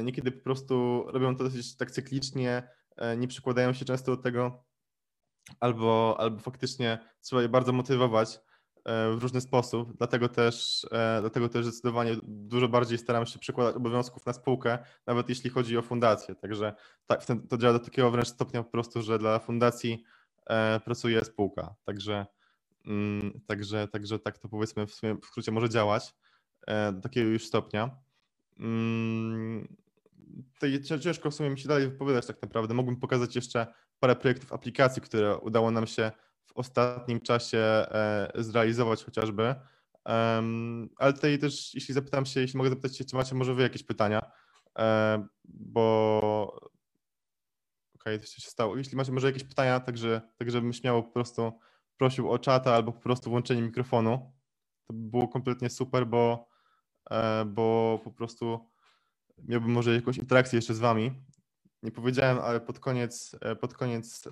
niekiedy 0.04 0.32
po 0.32 0.44
prostu 0.44 1.06
robią 1.08 1.36
to 1.36 1.44
dosyć 1.44 1.78
tak 1.78 1.92
cyklicznie, 1.92 2.70
nie 3.18 3.28
przykładają 3.28 3.74
się 3.74 3.86
często 3.86 4.16
do 4.16 4.22
tego, 4.22 4.66
albo, 5.60 6.16
albo 6.20 6.40
faktycznie 6.40 7.00
trzeba 7.22 7.42
je 7.42 7.50
bardzo 7.50 7.74
motywować 7.74 8.40
w 8.86 9.18
różny 9.22 9.42
sposób, 9.42 9.98
dlatego 9.98 10.30
też, 10.30 10.88
e, 10.92 11.18
dlatego 11.22 11.50
też 11.50 11.66
zdecydowanie 11.66 12.16
dużo 12.24 12.68
bardziej 12.68 12.98
staram 12.98 13.26
się 13.26 13.40
przekładać 13.40 13.76
obowiązków 13.76 14.26
na 14.26 14.34
spółkę, 14.34 14.78
nawet 15.08 15.30
jeśli 15.30 15.50
chodzi 15.50 15.78
o 15.78 15.82
fundację, 15.82 16.36
także 16.36 16.74
tak, 17.08 17.26
to 17.50 17.58
działa 17.58 17.74
do 17.74 17.80
takiego 17.80 18.12
wręcz 18.12 18.28
stopnia 18.28 18.64
po 18.64 18.70
prostu, 18.72 19.02
że 19.02 19.20
dla 19.20 19.40
fundacji 19.40 20.04
e, 20.46 20.80
pracuje 20.80 21.26
spółka, 21.26 21.76
także, 21.86 22.26
mm, 22.86 23.42
także, 23.48 23.88
także 23.88 24.20
tak 24.20 24.38
to 24.38 24.50
powiedzmy 24.50 24.88
w, 24.88 24.94
sumie 24.94 25.16
w 25.16 25.26
skrócie 25.26 25.52
może 25.52 25.70
działać 25.70 26.14
e, 26.68 26.94
do 26.94 27.02
takiego 27.02 27.30
już 27.30 27.46
stopnia. 27.46 27.98
Mm, 28.60 29.76
To 30.60 31.00
ciężko 31.00 31.32
w 31.32 31.36
sumie 31.36 31.50
mi 31.50 31.60
się 31.60 31.68
dalej 31.68 31.88
wypowiadać 31.88 32.26
tak 32.26 32.42
naprawdę. 32.42 32.74
Mógłbym 32.74 33.00
pokazać 33.00 33.36
jeszcze 33.36 33.68
parę 34.00 34.16
projektów 34.16 34.54
aplikacji, 34.54 35.02
które 35.02 35.38
udało 35.38 35.72
nam 35.72 35.88
się 35.88 36.12
w 36.46 36.52
ostatnim 36.58 37.22
czasie 37.22 37.58
e, 37.58 38.32
zrealizować 38.36 39.04
chociażby. 39.04 39.56
Ale 40.98 41.14
tutaj 41.14 41.40
też, 41.40 41.74
jeśli 41.74 41.94
zapytam 41.94 42.26
się, 42.26 42.42
jeśli 42.42 42.58
mogę 42.58 42.70
zapytać 42.70 42.98
się, 42.98 43.06
czy 43.06 43.16
macie 43.16 43.36
może 43.36 43.54
wy 43.54 43.62
jakieś 43.62 43.84
pytania, 43.84 44.22
e, 44.80 45.28
bo 45.44 46.60
okej, 47.96 48.20
to 48.20 48.26
się 48.26 48.52
stało. 48.52 48.78
Jeśli 48.78 48.98
macie 48.98 49.12
może 49.12 49.28
jakieś 49.28 49.44
pytania, 49.44 49.80
także, 49.80 50.22
także 50.38 50.62
bym 50.62 50.74
śmiało 50.74 51.04
po 51.04 51.12
prostu 51.12 51.60
prosił 51.98 52.32
o 52.32 52.40
czata 52.40 52.76
albo 52.76 52.92
po 52.92 53.02
prostu 53.02 53.30
włączenie 53.30 53.62
mikrofonu. 53.62 54.34
To 54.88 54.94
by 54.94 55.10
było 55.10 55.28
kompletnie 55.28 55.70
super, 55.70 56.08
bo, 56.08 56.48
e, 57.10 57.46
bo 57.46 58.00
po 58.04 58.12
prostu 58.12 58.70
miałbym 59.38 59.72
może 59.72 59.96
jakąś 59.96 60.18
interakcję 60.18 60.58
jeszcze 60.58 60.74
z 60.74 60.80
wami. 60.80 61.12
Nie 61.84 61.92
powiedziałem, 61.92 62.40
ale 62.40 62.62
pod 62.62 62.80
koniec, 62.80 63.36
pod 63.62 63.74
koniec 63.74 64.24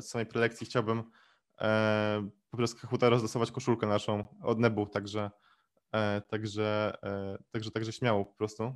samej 0.00 0.26
prelekcji 0.26 0.66
chciałbym 0.66 1.02
e, 1.60 2.28
po 2.50 2.56
prostu 2.56 2.80
Kahuta 2.80 3.08
rozlosować 3.08 3.50
koszulkę 3.50 3.86
naszą 3.86 4.24
od 4.42 4.58
Nebu, 4.58 4.86
także, 4.86 5.30
e, 5.92 6.20
także, 6.20 6.96
e, 7.02 7.38
także, 7.50 7.70
także 7.70 7.92
śmiało 7.92 8.24
po 8.24 8.34
prostu. 8.34 8.72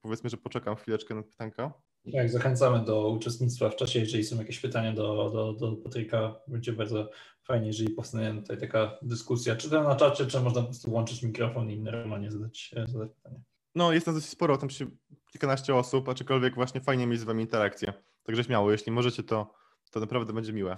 Powiedzmy, 0.00 0.30
że 0.30 0.36
poczekam 0.36 0.76
chwileczkę 0.76 1.14
na 1.14 1.22
pytanka. 1.22 1.72
Tak, 2.12 2.30
zachęcamy 2.30 2.84
do 2.84 3.08
uczestnictwa 3.08 3.70
w 3.70 3.76
czasie. 3.76 3.98
Jeżeli 3.98 4.24
są 4.24 4.38
jakieś 4.38 4.60
pytania 4.60 4.92
do, 4.92 5.30
do, 5.30 5.52
do 5.52 5.76
Patryka, 5.76 6.34
będzie 6.48 6.72
bardzo 6.72 7.10
fajnie, 7.42 7.66
jeżeli 7.66 7.90
powstanie 7.90 8.42
tutaj 8.42 8.58
taka 8.58 8.98
dyskusja, 9.02 9.56
czy 9.56 9.70
to 9.70 9.82
na 9.82 9.96
czacie, 9.96 10.26
czy 10.26 10.40
można 10.40 10.60
po 10.60 10.66
prostu 10.66 10.90
włączyć 10.90 11.22
mikrofon 11.22 11.70
i 11.70 11.80
normalnie 11.80 12.30
zadać, 12.30 12.74
e, 12.76 12.86
zadać 12.86 13.10
pytanie. 13.12 13.40
No, 13.74 13.92
jest 13.92 14.06
nas 14.06 14.16
dosyć 14.16 14.30
sporo, 14.30 14.58
tam 14.58 14.70
się 14.70 14.86
kilkanaście 15.32 15.74
osób, 15.74 16.08
aczkolwiek 16.08 16.54
właśnie 16.54 16.80
fajnie 16.80 17.06
mieć 17.06 17.20
z 17.20 17.24
wami 17.24 17.42
interakcję. 17.42 17.92
Także 18.22 18.44
śmiało, 18.44 18.72
jeśli 18.72 18.92
możecie, 18.92 19.22
to, 19.22 19.54
to 19.90 20.00
naprawdę 20.00 20.32
będzie 20.32 20.52
miłe. 20.52 20.76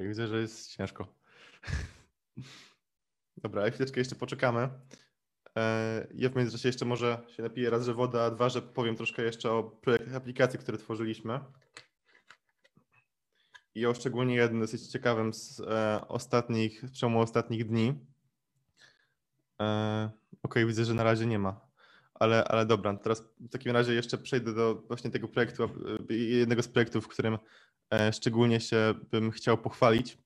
Okej, 0.00 0.08
widzę, 0.08 0.28
że 0.28 0.40
jest 0.40 0.76
ciężko. 0.76 1.06
Dobra, 3.42 3.70
chwileczkę 3.70 4.00
jeszcze 4.00 4.16
poczekamy. 4.16 4.68
E, 5.56 6.06
Ja 6.14 6.28
w 6.28 6.36
międzyczasie 6.36 6.68
jeszcze 6.68 6.84
może 6.84 7.22
się 7.36 7.42
napiję 7.42 7.70
raz, 7.70 7.84
że 7.84 7.94
woda, 7.94 8.24
a 8.24 8.30
dwa, 8.30 8.48
że 8.48 8.62
powiem 8.62 8.96
troszkę 8.96 9.22
jeszcze 9.22 9.52
o 9.52 9.62
projektach 9.62 10.14
aplikacji, 10.14 10.58
które 10.58 10.78
tworzyliśmy. 10.78 11.40
I 13.74 13.86
o 13.86 13.94
szczególnie 13.94 14.34
jednym 14.34 14.60
dosyć 14.60 14.86
ciekawym 14.88 15.34
z 15.34 15.60
e, 15.60 16.00
ostatnich, 16.08 16.84
z 16.88 16.90
przełomu 16.90 17.20
ostatnich 17.20 17.66
dni. 17.68 17.94
E, 19.60 20.10
Okej, 20.42 20.66
widzę, 20.66 20.84
że 20.84 20.94
na 20.94 21.02
razie 21.02 21.26
nie 21.26 21.38
ma. 21.38 21.69
Ale, 22.20 22.44
ale 22.44 22.66
dobra, 22.66 22.96
teraz 22.96 23.22
w 23.40 23.48
takim 23.48 23.72
razie 23.72 23.94
jeszcze 23.94 24.18
przejdę 24.18 24.54
do 24.54 24.74
właśnie 24.74 25.10
tego 25.10 25.28
projektu, 25.28 25.64
e, 26.10 26.14
jednego 26.14 26.62
z 26.62 26.68
projektów, 26.68 27.04
w 27.04 27.08
którym 27.08 27.38
e, 27.90 28.12
szczególnie 28.12 28.60
się 28.60 28.94
bym 29.10 29.30
chciał 29.30 29.58
pochwalić, 29.58 30.18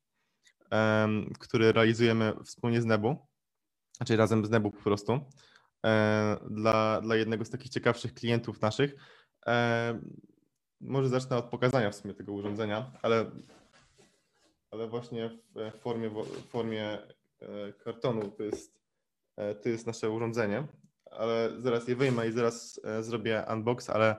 który 1.38 1.72
realizujemy 1.72 2.32
wspólnie 2.44 2.82
z 2.82 2.84
Nebu, 2.84 3.16
znaczy 3.96 4.16
razem 4.16 4.46
z 4.46 4.50
Nebu 4.50 4.70
po 4.70 4.82
prostu, 4.82 5.20
e, 5.86 6.36
dla, 6.50 7.00
dla 7.00 7.16
jednego 7.16 7.44
z 7.44 7.50
takich 7.50 7.70
ciekawszych 7.70 8.14
klientów 8.14 8.60
naszych. 8.60 8.94
Może 10.80 11.08
zacznę 11.08 11.36
od 11.36 11.44
pokazania 11.44 11.90
w 11.90 11.94
sumie 11.94 12.14
tego 12.14 12.32
urządzenia, 12.32 12.92
ale, 13.02 13.30
ale 14.70 14.88
właśnie 14.88 15.38
w 15.54 15.78
formie, 15.80 16.10
w 16.10 16.48
formie 16.48 16.98
kartonu 17.84 18.30
to 18.30 18.42
jest, 18.42 18.80
to 19.62 19.68
jest 19.68 19.86
nasze 19.86 20.10
urządzenie, 20.10 20.66
ale 21.18 21.50
zaraz 21.58 21.88
je 21.88 21.96
wyjmę 21.96 22.28
i 22.28 22.32
zaraz 22.32 22.80
e, 22.84 23.02
zrobię 23.02 23.44
unbox, 23.52 23.90
ale 23.90 24.16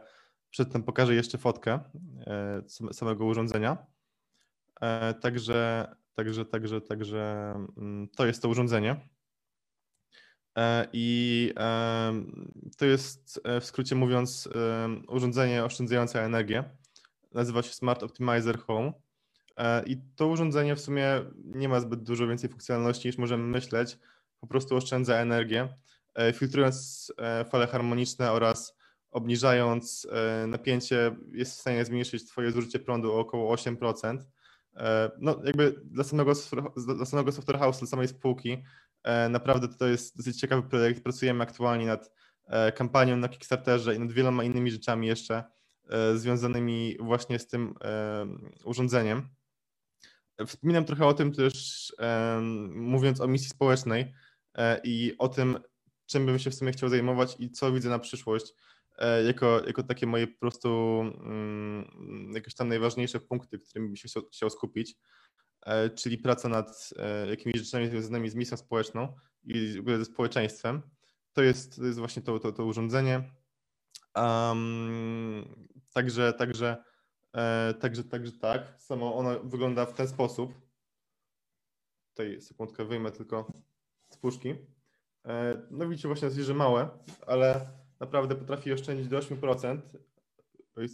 przedtem 0.50 0.84
pokażę 0.84 1.16
jeszcze 1.16 1.38
fotkę 1.38 1.80
e, 2.28 2.62
sam- 2.68 2.94
samego 2.94 3.26
urządzenia. 3.26 3.78
E, 4.82 5.14
Także, 5.14 5.88
także, 6.16 6.46
także, 6.46 6.82
także 6.82 7.54
mm, 7.78 8.08
to 8.16 8.26
jest 8.26 8.42
to 8.42 8.50
urządzenie. 8.50 8.96
I 10.94 11.54
to 12.78 12.86
jest 12.86 13.42
w 13.62 13.66
skrócie 13.66 13.96
mówiąc 13.96 14.50
urządzenie 15.08 15.64
oszczędzające 15.64 16.24
energię. 16.24 16.64
Nazywa 17.34 17.62
się 17.62 17.74
Smart 17.74 18.04
Optimizer 18.04 18.60
Home. 18.60 18.94
I 19.86 19.98
to 20.16 20.28
urządzenie 20.28 20.76
w 20.76 20.82
sumie 20.82 21.22
nie 21.46 21.70
ma 21.70 21.80
zbyt 21.80 22.04
dużo 22.04 22.28
więcej 22.28 22.50
funkcjonalności 22.50 23.08
niż 23.08 23.18
możemy 23.18 23.44
myśleć. 23.44 23.98
Po 24.40 24.48
prostu 24.48 24.76
oszczędza 24.76 25.16
energię, 25.16 25.70
filtrując 26.34 27.08
e, 27.18 27.46
fale 27.46 27.68
harmoniczne 27.68 28.32
oraz 28.32 28.78
obniżając 29.12 30.08
e, 30.12 30.48
napięcie, 30.48 31.16
jest 31.32 31.58
w 31.58 31.62
stanie 31.62 31.86
zmniejszyć 31.86 32.28
Twoje 32.28 32.52
zużycie 32.52 32.80
prądu 32.80 33.14
o 33.14 33.20
około 33.20 33.56
8%. 33.56 34.18
E, 34.76 35.12
No, 35.20 35.42
jakby 35.44 35.82
dla 35.86 36.04
samego, 36.04 36.34
dla 36.96 37.06
samego 37.06 37.32
Software 37.32 37.60
House, 37.60 37.80
dla 37.80 37.88
samej 37.88 38.08
spółki, 38.08 38.64
E, 39.06 39.30
Naprawdę 39.30 39.68
to 39.68 39.88
jest 39.88 40.18
dosyć 40.18 40.40
ciekawy 40.40 40.70
projekt. 40.70 41.04
Pracujemy 41.04 41.44
aktualnie 41.44 41.86
nad 41.86 42.12
e, 42.48 42.72
kampanią 42.72 43.18
na 43.18 43.30
Kickstarterze 43.30 43.96
i 43.96 44.00
nad 44.00 44.12
wieloma 44.12 44.44
innymi 44.44 44.72
rzeczami 44.72 45.08
jeszcze 45.08 45.44
e, 45.90 46.18
związanymi 46.18 46.98
właśnie 47.00 47.40
z 47.40 47.48
tym 47.48 47.76
e, 47.84 48.26
urządzeniem. 48.64 49.30
Wspominam 50.48 50.86
trochę 50.86 51.06
o 51.06 51.14
tym 51.14 51.32
też 51.34 51.94
e, 52.00 52.40
mówiąc 52.72 53.22
o 53.22 53.28
misji 53.28 53.50
społecznej 53.50 54.14
e, 54.58 54.82
i 54.84 55.16
o 55.18 55.28
tym, 55.28 55.60
czym 56.06 56.26
bym 56.26 56.40
się 56.40 56.52
w 56.52 56.56
sumie 56.56 56.72
chciał 56.72 56.90
zajmować 56.90 57.36
i 57.40 57.52
co 57.52 57.72
widzę 57.72 57.90
na 57.90 58.00
przyszłość 58.00 58.54
e, 58.98 59.24
jako, 59.24 59.68
jako 59.68 59.84
takie 59.84 60.08
moje 60.08 60.28
po 60.28 60.40
prostu 60.40 61.00
mm, 61.02 62.32
jakieś 62.36 62.56
tam 62.56 62.68
najważniejsze 62.68 63.20
punkty, 63.20 63.60
którymi 63.60 63.88
bym 63.88 63.96
się 63.96 64.10
chciał, 64.32 64.50
skupić 64.50 64.96
e, 65.66 65.90
czyli 65.90 66.18
praca 66.18 66.50
nad 66.50 66.90
e, 66.98 67.28
jakimiś 67.28 67.56
rzeczami 67.56 67.88
związanymi 67.88 68.30
z 68.30 68.36
misją 68.36 68.58
społeczną 68.58 69.16
i 69.44 69.74
w 69.78 69.80
ogóle 69.80 69.98
ze 69.98 70.06
społeczeństwem. 70.06 70.82
To 71.34 71.44
jest, 71.44 71.76
to 71.76 71.86
jest 71.86 72.00
właśnie 72.00 72.22
to, 72.22 72.40
to, 72.40 72.52
to 72.52 72.66
urządzenie. 72.66 73.32
Um, 74.16 75.68
także, 75.94 76.34
także, 76.34 76.84
także, 77.80 78.04
także 78.04 78.32
tak. 78.32 78.76
Samo 78.78 79.16
ono 79.16 79.40
wygląda 79.40 79.86
w 79.86 79.94
ten 79.94 80.08
sposób. 80.08 80.54
Tutaj 82.10 82.42
sekundkę 82.42 82.86
wyjmę 82.86 83.12
tylko 83.12 83.52
z 84.10 84.18
puszki. 84.18 84.56
E, 85.26 85.62
no 85.72 85.90
widzicie 85.90 86.08
właśnie, 86.08 86.30
że 86.32 86.54
małe, 86.54 86.90
ale 87.28 87.62
naprawdę 88.00 88.36
potrafi 88.36 88.74
oszczędzić 88.74 89.08
do 89.08 89.20
8%. 89.20 89.78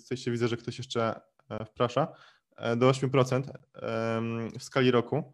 Coś 0.06 0.20
się 0.20 0.32
widzę, 0.32 0.48
że 0.48 0.58
ktoś 0.58 0.78
jeszcze 0.78 1.22
e, 1.50 1.65
wprasza. 1.65 2.08
E, 2.58 2.76
do 2.76 2.89
8% 2.89 3.44
em, 3.74 4.50
w 4.60 4.63
skali 4.63 4.91
roku. 4.91 5.34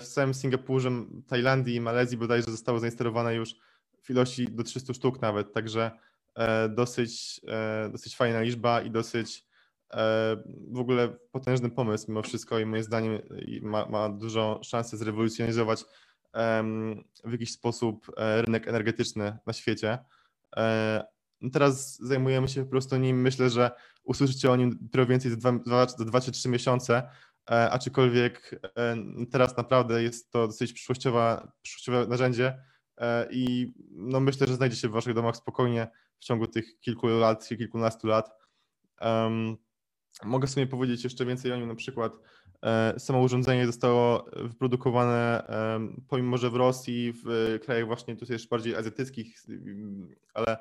W 0.00 0.04
całym 0.06 0.34
Singapurze, 0.34 0.90
Tajlandii 1.26 1.74
i 1.74 1.80
Malezji 1.80 2.18
bodajże 2.18 2.50
zostało 2.50 2.78
zainstalowane 2.78 3.34
już 3.34 3.54
w 4.02 4.10
ilości 4.10 4.46
do 4.46 4.62
300 4.62 4.94
sztuk 4.94 5.22
nawet, 5.22 5.52
także 5.52 5.90
dosyć, 6.68 7.40
dosyć 7.92 8.16
fajna 8.16 8.40
liczba 8.40 8.80
i 8.80 8.90
dosyć 8.90 9.46
w 10.72 10.78
ogóle 10.78 11.08
potężny 11.08 11.70
pomysł 11.70 12.04
mimo 12.08 12.22
wszystko 12.22 12.58
i 12.58 12.66
moim 12.66 12.82
zdaniem 12.82 13.22
ma, 13.62 13.86
ma 13.86 14.08
dużą 14.08 14.62
szansę 14.62 14.96
zrewolucjonizować 14.96 15.84
w 17.24 17.32
jakiś 17.32 17.52
sposób 17.52 18.12
e, 18.16 18.42
rynek 18.42 18.68
energetyczny 18.68 19.38
na 19.46 19.52
świecie. 19.52 19.98
E, 20.56 21.04
no 21.40 21.50
Teraz 21.50 21.96
zajmujemy 21.96 22.48
się 22.48 22.64
po 22.64 22.70
prostu 22.70 22.96
nim. 22.96 23.20
Myślę, 23.20 23.50
że 23.50 23.70
usłyszycie 24.04 24.50
o 24.50 24.56
nim 24.56 24.78
dopiero 24.80 25.06
więcej 25.06 25.30
za 25.30 25.36
dwa, 25.36 25.52
dwa, 25.52 25.86
za 25.86 26.04
dwa 26.04 26.20
czy 26.20 26.32
trzy 26.32 26.48
miesiące, 26.48 27.10
e, 27.50 27.70
aczkolwiek 27.70 28.60
teraz 29.30 29.56
naprawdę 29.56 30.02
jest 30.02 30.30
to 30.30 30.46
dosyć 30.46 30.72
przyszłościowa, 30.72 31.52
przyszłościowe 31.62 32.06
narzędzie 32.06 32.58
i 33.30 33.72
no 33.90 34.20
myślę, 34.20 34.46
że 34.46 34.54
znajdzie 34.54 34.76
się 34.76 34.88
w 34.88 34.92
waszych 34.92 35.14
domach 35.14 35.36
spokojnie 35.36 35.88
w 36.20 36.24
ciągu 36.24 36.46
tych 36.46 36.80
kilku 36.80 37.06
lat, 37.06 37.48
kilkunastu 37.48 38.06
lat. 38.06 38.30
Mogę 40.24 40.48
sobie 40.48 40.66
powiedzieć 40.66 41.04
jeszcze 41.04 41.26
więcej 41.26 41.52
o 41.52 41.56
nim, 41.56 41.68
na 41.68 41.74
przykład 41.74 42.12
samo 42.98 43.20
urządzenie 43.20 43.66
zostało 43.66 44.30
wyprodukowane 44.36 45.46
em, 45.46 46.04
pomimo, 46.08 46.36
że 46.38 46.50
w 46.50 46.54
Rosji, 46.54 47.12
w 47.24 47.58
krajach 47.64 47.86
właśnie 47.86 48.16
tutaj 48.16 48.34
jeszcze 48.34 48.48
bardziej 48.48 48.76
azjatyckich, 48.76 49.42
ale 50.34 50.56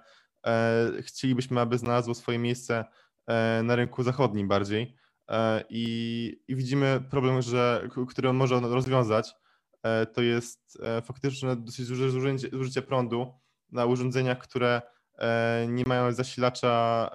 e, 0.45 0.91
chcielibyśmy, 1.01 1.61
aby 1.61 1.77
znalazło 1.77 2.13
swoje 2.13 2.39
miejsce 2.39 2.85
e, 3.27 3.61
na 3.63 3.75
rynku 3.75 4.03
zachodnim 4.03 4.47
bardziej. 4.47 4.95
E, 5.29 5.63
i, 5.69 6.43
i 6.47 6.55
widzimy 6.55 7.01
problem, 7.09 7.41
że, 7.41 7.89
który 8.09 8.29
on 8.29 8.35
może 8.35 8.59
rozwiązać, 8.59 9.35
e, 9.83 10.05
to 10.05 10.21
jest 10.21 10.77
e, 10.83 11.01
faktyczne 11.01 11.55
dosyć 11.55 11.87
duże 11.87 12.09
zużycie, 12.09 12.49
zużycie 12.53 12.81
prądu 12.81 13.33
na 13.71 13.85
urządzeniach, 13.85 14.37
które 14.37 14.81
e, 15.17 15.65
nie 15.69 15.83
mają 15.87 16.11
zasilacza 16.11 17.09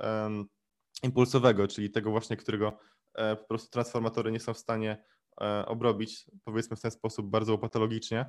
impulsowego, 1.03 1.69
czyli 1.69 1.91
tego 1.91 2.11
właśnie, 2.11 2.37
którego 2.37 2.69
e, 2.69 2.92
po 3.15 3.45
prostu 3.49 3.71
transformatory 3.71 4.33
nie 4.33 4.41
są 4.41 4.55
w 4.55 4.59
stanie 4.59 5.05
e, 5.41 5.67
obrobić, 5.67 6.31
powiedzmy 6.45 6.77
w 6.77 6.81
ten 6.81 6.91
sposób 6.91 7.31
bardzo 7.31 7.59
patologicznie, 7.59 8.27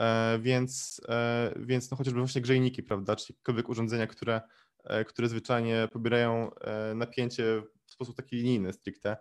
E, 0.00 0.38
więc, 0.42 1.00
e, 1.08 1.52
więc 1.56 1.90
no 1.90 1.96
chociażby 1.96 2.20
właśnie 2.20 2.42
grzejniki, 2.42 2.82
prawda, 2.82 3.16
czy 3.16 3.32
jakiekolwiek 3.32 3.68
urządzenia, 3.68 4.06
które, 4.06 4.40
e, 4.84 5.04
które 5.04 5.28
zwyczajnie 5.28 5.88
pobierają 5.92 6.54
e, 6.54 6.94
napięcie 6.94 7.62
w 7.86 7.92
sposób 7.92 8.16
taki 8.16 8.36
linijny 8.36 8.72
stricte, 8.72 9.16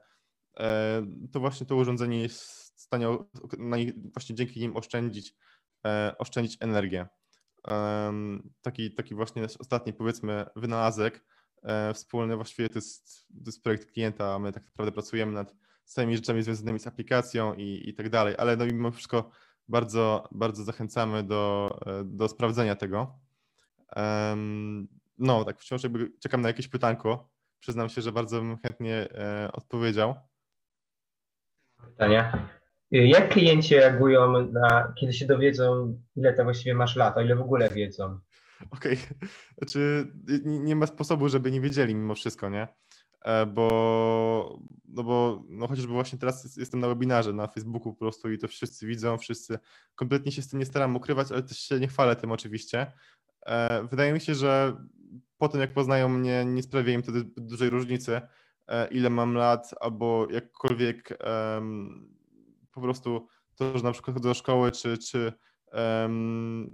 e, 0.59 1.01
to 1.31 1.39
właśnie 1.39 1.65
to 1.65 1.75
urządzenie 1.75 2.21
jest 2.21 2.41
w 2.75 2.81
stanie 2.81 3.17
właśnie 4.13 4.35
dzięki 4.35 4.59
nim 4.59 4.77
oszczędzić, 4.77 5.33
e, 5.85 6.15
oszczędzić 6.17 6.57
energię. 6.59 7.07
Taki, 8.61 8.91
taki 8.93 9.15
właśnie 9.15 9.47
ostatni 9.59 9.93
powiedzmy 9.93 10.45
wynalazek 10.55 11.15
e, 11.17 11.21
wspólny, 11.93 12.35
właściwie 12.35 12.69
to 12.69 12.75
jest, 12.75 13.27
to 13.27 13.43
jest 13.45 13.63
projekt 13.63 13.91
klienta, 13.91 14.33
a 14.35 14.39
my 14.39 14.51
tak 14.51 14.65
naprawdę 14.65 14.91
pracujemy 14.91 15.31
nad 15.31 15.55
samymi 15.85 16.15
rzeczami 16.15 16.43
związanymi 16.43 16.79
z 16.79 16.87
aplikacją 16.87 17.53
i, 17.53 17.89
i 17.89 17.93
tak 17.93 18.09
dalej, 18.09 18.35
ale 18.37 18.57
no 18.57 18.65
mimo 18.65 18.91
wszystko 18.91 19.29
bardzo, 19.67 20.27
bardzo 20.31 20.63
zachęcamy 20.63 21.23
do, 21.23 21.79
e, 21.85 22.03
do 22.05 22.27
sprawdzenia 22.27 22.75
tego. 22.75 23.19
No, 25.17 25.45
tak 25.45 25.59
wciąż 25.59 25.83
jakby 25.83 26.11
czekam 26.19 26.41
na 26.41 26.47
jakieś 26.47 26.67
pytanko. 26.67 27.29
Przyznam 27.59 27.89
się, 27.89 28.01
że 28.01 28.11
bardzo 28.11 28.41
bym 28.41 28.57
chętnie 28.57 28.95
e, 29.11 29.49
odpowiedział. 29.53 30.15
pytania. 31.85 32.47
Y, 32.93 33.07
Jak 33.07 33.29
klienci 33.29 33.75
reagują 33.75 34.47
na, 34.51 34.93
kiedy 34.99 35.13
się 35.13 35.25
dowiedzą, 35.25 35.97
ile 36.15 36.33
to 36.33 36.43
właściwie 36.43 36.75
masz 36.75 36.95
lat, 36.95 37.17
o 37.17 37.21
ile 37.21 37.35
w 37.35 37.41
ogóle 37.41 37.69
wiedzą? 37.69 38.19
Okej, 38.71 38.97
znaczy 39.57 40.11
nie, 40.45 40.75
ma 40.75 40.85
sposobu, 40.87 41.29
żeby 41.29 41.51
nie 41.51 41.61
wiedzieli 41.61 41.95
mimo 41.95 42.15
wszystko, 42.15 42.49
nie? 42.49 42.67
E, 43.21 43.45
Bo, 43.45 44.59
no 44.87 45.03
bo 45.03 45.43
no 45.49 45.67
chociażby 45.67 45.93
właśnie 45.93 46.19
teraz 46.19 46.43
jest- 46.43 46.57
jestem 46.57 46.79
na 46.79 46.87
webinarze 46.87 47.33
na 47.33 47.47
Facebooku 47.47 47.93
po 47.93 47.99
prostu 47.99 48.31
i 48.31 48.37
to 48.37 48.47
wszyscy 48.47 48.87
widzą, 48.87 49.17
wszyscy 49.17 49.59
kompletnie 49.95 50.31
się 50.31 50.41
z 50.41 50.47
tym 50.47 50.59
nie 50.59 50.65
staram 50.65 50.95
ukrywać, 50.95 51.31
ale 51.31 51.43
też 51.43 51.57
się 51.59 51.79
nie 51.79 51.87
chwalę 51.87 52.15
tym 52.15 52.31
oczywiście. 52.31 52.91
E, 53.45 53.87
Wydaje 53.87 54.13
mi 54.13 54.21
się, 54.21 54.35
że 54.35 54.75
po 55.37 55.49
tym 55.49 55.61
jak 55.61 55.73
poznają 55.73 56.09
mnie, 56.09 56.45
nie 56.45 56.63
sprawia 56.63 56.93
im 56.93 57.01
du- 57.01 57.23
dużej 57.37 57.69
różnicy, 57.69 58.21
e, 58.67 58.87
ile 58.87 59.09
mam 59.09 59.33
lat, 59.33 59.73
albo 59.79 60.27
jakkolwiek 60.31 61.09
po 62.71 62.81
prostu 62.81 63.27
to, 63.55 63.77
że 63.77 63.83
na 63.83 63.91
przykład 63.91 64.17
chodzę 64.17 64.29
do 64.29 64.33
szkoły, 64.33 64.71
czy, 64.71 64.97
czy 64.97 65.33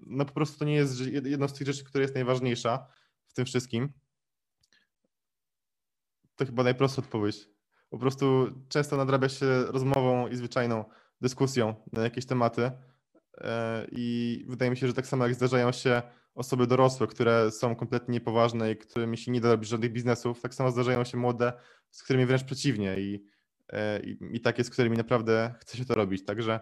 no 0.08 0.26
po 0.26 0.34
prostu 0.34 0.60
to 0.60 0.66
nie 0.66 0.76
jest 0.76 1.00
jedną 1.10 1.48
z 1.48 1.54
tych 1.54 1.68
rzeczy, 1.68 1.84
która 1.84 2.02
jest 2.02 2.16
najważniejsza 2.16 2.88
w 3.28 3.34
tym 3.34 3.46
wszystkim. 3.46 3.94
To 6.36 6.46
chyba 6.46 6.64
najprostsza 6.64 7.02
odpowiedź. 7.02 7.50
Po 7.90 7.98
prostu 7.98 8.48
często 8.70 8.98
nadrabia 8.98 9.30
się 9.30 9.66
rozmową 9.66 10.28
i 10.28 10.36
zwyczajną 10.36 10.86
dyskusją 11.22 11.76
na 11.94 12.02
jakieś 12.02 12.26
tematy 12.26 12.72
e, 13.38 13.88
i 13.92 14.46
wydaje 14.48 14.72
mi 14.72 14.78
się, 14.78 14.88
że 14.88 14.94
tak 14.94 15.08
samo 15.08 15.24
jak 15.24 15.36
zdarzają 15.36 15.72
się 15.72 16.02
osoby 16.36 16.68
dorosłe, 16.68 17.08
które 17.08 17.52
są 17.52 17.76
kompletnie 17.76 18.14
niepoważne 18.14 18.72
i 18.72 18.78
którymi 18.78 19.18
się 19.18 19.32
nie 19.32 19.42
da 19.42 19.52
robić 19.52 19.70
żadnych 19.70 19.94
biznesów, 19.94 20.42
tak 20.42 20.54
samo 20.54 20.72
zdarzają 20.72 21.04
się 21.04 21.18
młode, 21.18 21.54
z 21.92 22.04
którymi 22.04 22.26
wręcz 22.26 22.44
przeciwnie 22.44 23.00
i, 23.00 23.26
e, 23.70 24.00
i, 24.00 24.18
i 24.32 24.42
takie, 24.42 24.64
z 24.64 24.70
którymi 24.70 24.98
naprawdę 24.98 25.56
chce 25.60 25.78
się 25.78 25.86
to 25.86 25.94
robić. 25.94 26.26
Także 26.26 26.60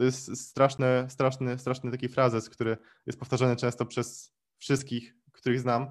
to 0.00 0.04
jest 0.04 0.48
straszny, 0.48 1.06
straszny, 1.08 1.58
straszny 1.58 1.90
taki 1.90 2.08
frazes, 2.08 2.50
który 2.50 2.76
jest 3.06 3.18
powtarzany 3.18 3.56
często 3.56 3.86
przez 3.86 4.34
wszystkich, 4.58 5.14
których 5.32 5.60
znam, 5.60 5.86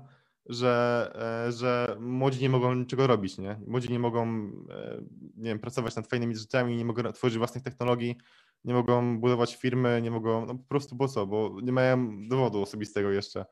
że, 0.46 1.12
e, 1.48 1.52
że 1.52 1.98
młodzi 2.00 2.42
nie 2.42 2.50
mogą 2.50 2.74
niczego 2.74 3.08
robić, 3.08 3.38
nie? 3.38 3.60
Młodzi 3.68 3.90
nie 3.90 4.00
mogą, 4.00 4.28
e, 4.70 5.02
nie 5.36 5.50
wiem, 5.50 5.60
pracować 5.60 5.96
nad 5.96 6.08
fajnymi 6.08 6.36
rzeczami, 6.36 6.76
nie 6.78 6.86
mogą 6.86 7.12
tworzyć 7.12 7.38
własnych 7.38 7.64
technologii, 7.64 8.18
nie 8.64 8.74
mogą 8.74 9.20
budować 9.20 9.56
firmy, 9.56 10.02
nie 10.02 10.12
mogą, 10.12 10.46
no 10.46 10.56
po 10.56 10.64
prostu 10.64 10.98
po 10.98 11.08
co, 11.08 11.28
bo 11.28 11.58
nie 11.64 11.72
mają 11.72 12.28
dowodu 12.28 12.62
osobistego 12.62 13.12
jeszcze. 13.12 13.46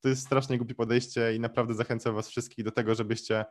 To 0.00 0.08
jest 0.08 0.22
strasznie 0.22 0.58
głupie 0.58 0.74
podejście 0.74 1.34
i 1.34 1.40
naprawdę 1.40 1.74
zachęcam 1.74 2.14
was 2.14 2.28
wszystkich 2.28 2.64
do 2.64 2.70
tego, 2.70 2.94
żebyście, 2.94 3.44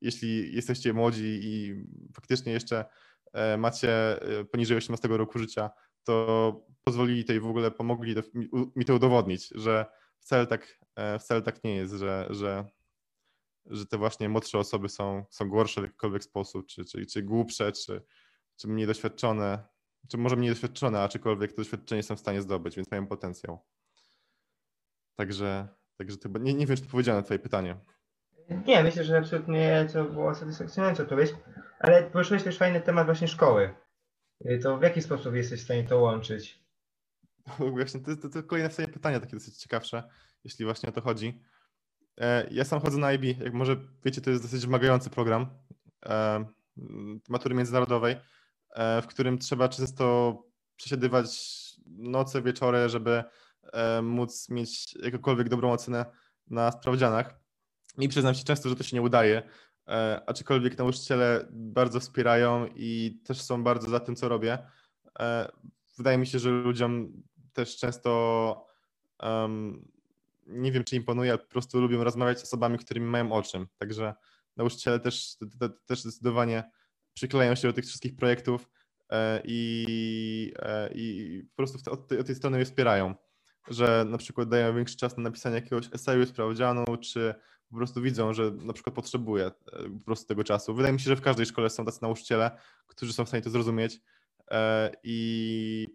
jeśli 0.00 0.54
jesteście 0.54 0.92
młodzi 0.92 1.40
i 1.42 1.84
faktycznie 2.14 2.52
jeszcze 2.52 2.84
e, 3.32 3.56
macie 3.56 4.20
poniżej 4.50 4.76
18 4.76 5.08
roku 5.08 5.38
życia, 5.38 5.70
to 6.04 6.68
pozwolili 6.84 7.24
tej 7.24 7.40
w 7.40 7.46
ogóle 7.46 7.70
pomogli 7.70 8.14
to, 8.14 8.22
mi, 8.76 8.84
to 8.84 8.94
udowodnić, 8.94 9.48
że 9.54 9.86
wcale 10.20 10.46
tak, 10.46 10.78
e, 10.96 11.18
wcale 11.18 11.42
tak 11.42 11.64
nie 11.64 11.76
jest, 11.76 11.94
że, 11.94 12.26
że, 12.30 12.64
że 13.66 13.86
te 13.86 13.98
właśnie 13.98 14.28
młodsze 14.28 14.58
osoby 14.58 14.88
są, 14.88 15.24
są 15.30 15.48
gorsze 15.48 15.80
w 15.80 15.84
jakikolwiek 15.84 16.24
sposób, 16.24 16.66
czy, 16.66 16.84
czy, 16.84 17.06
czy 17.06 17.22
głupsze, 17.22 17.72
czy, 17.72 18.02
czy 18.56 18.68
mniej 18.68 18.86
doświadczone, 18.86 19.68
czy 20.08 20.18
może 20.18 20.36
mniej 20.36 20.50
doświadczone, 20.50 21.00
a 21.00 21.08
czykolwiek 21.08 21.50
to 21.50 21.56
doświadczenie 21.56 22.02
są 22.02 22.16
w 22.16 22.20
stanie 22.20 22.42
zdobyć, 22.42 22.76
więc 22.76 22.90
mają 22.90 23.06
potencjał. 23.06 23.64
Także, 25.16 25.68
także 25.96 26.16
to, 26.16 26.28
nie, 26.28 26.54
nie 26.54 26.66
wiem, 26.66 26.76
czy 26.76 26.82
odpowiedziałem 26.82 27.20
na 27.20 27.24
twoje 27.24 27.38
pytanie. 27.38 27.76
Nie, 28.66 28.82
myślę, 28.82 29.04
że 29.04 29.18
absolutnie 29.18 29.86
to 29.92 30.04
była 30.04 30.34
satysfakcjonująca 30.34 31.02
odpowiedź, 31.02 31.34
ale 31.78 32.10
poruszyłeś 32.10 32.42
też 32.42 32.58
fajny 32.58 32.80
temat 32.80 33.06
właśnie 33.06 33.28
szkoły. 33.28 33.74
Y, 34.46 34.58
To 34.58 34.78
w 34.78 34.82
jaki 34.82 35.02
sposób 35.02 35.34
jesteś 35.34 35.60
w 35.60 35.64
stanie 35.64 35.84
to 35.84 35.98
łączyć? 35.98 36.58
Właśnie 37.58 38.00
to, 38.00 38.16
to, 38.16 38.28
to 38.28 38.42
kolejne 38.42 38.70
w 38.70 38.76
takie 39.00 39.36
dosyć 39.36 39.56
ciekawsze, 39.56 40.02
jeśli 40.44 40.64
właśnie 40.64 40.88
o 40.88 40.92
to 40.92 41.00
chodzi. 41.00 41.40
E, 42.20 42.48
Ja 42.50 42.64
sam 42.64 42.80
chodzę 42.80 42.98
na 42.98 43.12
IB, 43.12 43.24
jak 43.24 43.54
może 43.54 43.76
wiecie, 44.04 44.20
to 44.20 44.30
jest 44.30 44.42
dosyć 44.42 44.66
wymagający 44.66 45.10
program 45.10 45.46
e, 46.06 46.44
matury 47.28 47.54
międzynarodowej, 47.54 48.16
e, 48.70 49.02
w 49.02 49.06
którym 49.06 49.38
trzeba 49.38 49.68
często 49.68 50.36
przesiedywać 50.76 51.28
noce, 51.86 52.42
wieczory, 52.42 52.88
żeby 52.88 53.24
móc 54.02 54.48
mieć 54.48 54.94
jakąkolwiek 54.94 55.48
dobrą 55.48 55.72
ocenę 55.72 56.06
na 56.50 56.72
sprawdzianach. 56.72 57.40
I 57.98 58.08
przyznam 58.08 58.34
się 58.34 58.44
często, 58.44 58.68
że 58.68 58.76
to 58.76 58.82
się 58.82 58.96
nie 58.96 59.02
udaje, 59.02 59.42
aczkolwiek 60.26 60.78
nauczyciele 60.78 61.46
bardzo 61.50 62.00
wspierają 62.00 62.66
i 62.76 63.20
też 63.24 63.42
są 63.42 63.64
bardzo 63.64 63.90
za 63.90 64.00
tym, 64.00 64.16
co 64.16 64.28
robię. 64.28 64.58
E, 65.20 65.52
Wydaje 65.98 66.18
mi 66.18 66.26
się, 66.26 66.38
że 66.38 66.50
ludziom 66.50 67.22
też 67.52 67.76
często 67.76 68.66
em, 69.22 69.88
nie 70.46 70.72
wiem, 70.72 70.84
czy 70.84 70.96
imponuje, 70.96 71.30
ale 71.30 71.38
po 71.38 71.48
prostu 71.48 71.80
lubią 71.80 72.04
rozmawiać 72.04 72.40
z 72.40 72.42
osobami, 72.42 72.78
którymi 72.78 73.06
mają 73.06 73.32
o 73.32 73.42
czym. 73.42 73.66
Także 73.78 74.14
nauczyciele 74.56 75.00
też, 75.00 75.36
te- 75.36 75.68
te- 75.68 75.74
też 75.86 76.02
zdecydowanie 76.02 76.70
przyklejają 77.14 77.54
się 77.54 77.68
do 77.68 77.74
tych 77.74 77.84
wszystkich 77.84 78.16
projektów 78.16 78.68
e, 79.10 79.42
i, 79.44 80.52
e, 80.58 80.90
i 80.94 81.42
po 81.50 81.56
prostu 81.56 81.92
od, 81.92 82.08
tej, 82.08 82.18
od 82.18 82.26
tej 82.26 82.34
strony 82.34 82.58
je 82.58 82.64
wspierają, 82.64 83.14
że 83.70 84.04
na 84.08 84.18
przykład 84.18 84.48
dają 84.48 84.74
większy 84.74 84.96
czas 84.96 85.16
na 85.16 85.22
napisanie 85.22 85.54
jakiegoś 85.54 85.88
eseju, 85.92 86.26
sprawdzianu, 86.26 86.84
czy 87.00 87.34
po 87.70 87.76
prostu 87.76 88.02
widzą, 88.02 88.32
że 88.32 88.50
na 88.50 88.72
przykład 88.72 88.96
potrzebuje 88.96 89.50
po 89.98 90.04
prostu 90.04 90.26
tego 90.26 90.44
czasu. 90.44 90.74
Wydaje 90.74 90.92
mi 90.92 91.00
się, 91.00 91.08
że 91.08 91.16
w 91.16 91.20
każdej 91.20 91.46
szkole 91.46 91.70
są 91.70 91.84
tacy 91.84 91.98
nauczyciele, 92.02 92.50
którzy 92.86 93.12
są 93.12 93.24
w 93.24 93.28
stanie 93.28 93.42
to 93.42 93.50
zrozumieć 93.50 94.00
e, 94.50 94.92
i, 95.02 95.86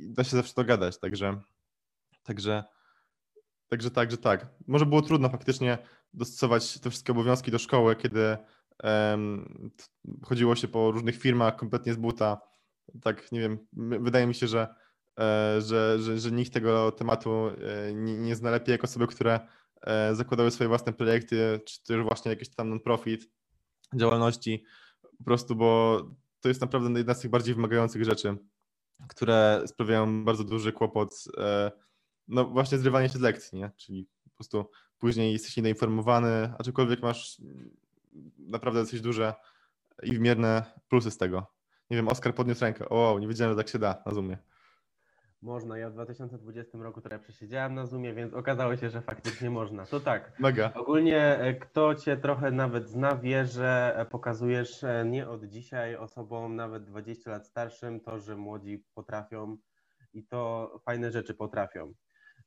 da 0.00 0.24
się 0.24 0.36
zawsze 0.36 0.54
dogadać, 0.56 0.98
także 0.98 1.40
także 2.22 2.64
Także 3.72 3.90
tak, 3.90 4.10
że 4.10 4.18
tak. 4.18 4.46
Może 4.66 4.86
było 4.86 5.02
trudno 5.02 5.28
faktycznie 5.28 5.78
dostosować 6.14 6.80
te 6.80 6.90
wszystkie 6.90 7.12
obowiązki 7.12 7.50
do 7.50 7.58
szkoły, 7.58 7.96
kiedy 7.96 8.36
chodziło 10.22 10.56
się 10.56 10.68
po 10.68 10.90
różnych 10.90 11.16
firmach 11.16 11.56
kompletnie 11.56 11.94
z 11.94 11.96
buta. 11.96 12.40
Tak, 13.02 13.32
nie 13.32 13.40
wiem, 13.40 13.58
wydaje 14.00 14.26
mi 14.26 14.34
się, 14.34 14.46
że, 14.46 14.74
e, 15.20 15.60
że, 15.60 15.98
że, 16.00 16.18
że 16.18 16.30
nikt 16.30 16.52
tego 16.52 16.92
tematu 16.92 17.46
e, 17.48 17.94
nie, 17.94 18.18
nie 18.18 18.36
zna 18.36 18.50
lepiej 18.50 18.72
jak 18.72 18.84
osoby, 18.84 19.06
które 19.06 19.40
zakładały 20.12 20.50
swoje 20.50 20.68
własne 20.68 20.92
projekty, 20.92 21.60
czy 21.66 21.82
też 21.84 22.02
właśnie 22.02 22.30
jakieś 22.30 22.48
tam 22.54 22.68
non-profit 22.68 23.30
działalności, 23.94 24.64
po 25.18 25.24
prostu, 25.24 25.56
bo 25.56 26.00
to 26.40 26.48
jest 26.48 26.60
naprawdę 26.60 26.98
jedna 26.98 27.14
z 27.14 27.20
tych 27.20 27.30
bardziej 27.30 27.54
wymagających 27.54 28.04
rzeczy, 28.04 28.36
które 29.08 29.62
sprawiają 29.66 30.24
bardzo 30.24 30.44
duży 30.44 30.72
kłopot 30.72 31.24
e, 31.38 31.70
no 32.28 32.44
właśnie 32.44 32.78
zrywanie 32.78 33.08
się 33.08 33.18
z 33.18 33.20
lekcji, 33.20 33.58
nie? 33.58 33.70
Czyli 33.76 34.08
po 34.24 34.30
prostu 34.30 34.70
później 34.98 35.32
jesteś 35.32 35.56
niedoinformowany, 35.56 36.52
aczkolwiek 36.58 37.02
masz 37.02 37.42
naprawdę 38.38 38.80
dosyć 38.80 39.00
duże 39.00 39.34
i 40.02 40.12
wymierne 40.12 40.64
plusy 40.88 41.10
z 41.10 41.18
tego. 41.18 41.46
Nie 41.90 41.96
wiem, 41.96 42.08
Oskar 42.08 42.34
podniósł 42.34 42.60
rękę. 42.60 42.88
O, 42.88 43.18
nie 43.20 43.28
wiedziałem, 43.28 43.52
że 43.52 43.56
tak 43.56 43.68
się 43.68 43.78
da 43.78 44.02
na 44.06 44.14
Zoomie. 44.14 44.38
Można. 45.42 45.78
Ja 45.78 45.90
w 45.90 45.92
2020 45.92 46.78
roku 46.78 47.00
trochę 47.00 47.18
przesiedziałem 47.18 47.74
na 47.74 47.86
Zoomie, 47.86 48.14
więc 48.14 48.34
okazało 48.34 48.76
się, 48.76 48.90
że 48.90 49.02
faktycznie 49.02 49.50
można. 49.50 49.86
To 49.86 50.00
tak. 50.00 50.32
Mega. 50.38 50.72
Ogólnie 50.74 51.38
e, 51.38 51.54
kto 51.54 51.94
cię 51.94 52.16
trochę 52.16 52.50
nawet 52.50 52.88
zna, 52.88 53.16
wie, 53.16 53.46
że 53.46 53.94
e, 53.96 54.04
pokazujesz 54.06 54.84
e, 54.84 55.04
nie 55.04 55.28
od 55.28 55.44
dzisiaj 55.44 55.96
osobom 55.96 56.56
nawet 56.56 56.84
20 56.84 57.30
lat 57.30 57.46
starszym 57.46 58.00
to, 58.00 58.18
że 58.18 58.36
młodzi 58.36 58.84
potrafią 58.94 59.56
i 60.12 60.26
to 60.26 60.70
fajne 60.84 61.10
rzeczy 61.10 61.34
potrafią. 61.34 61.94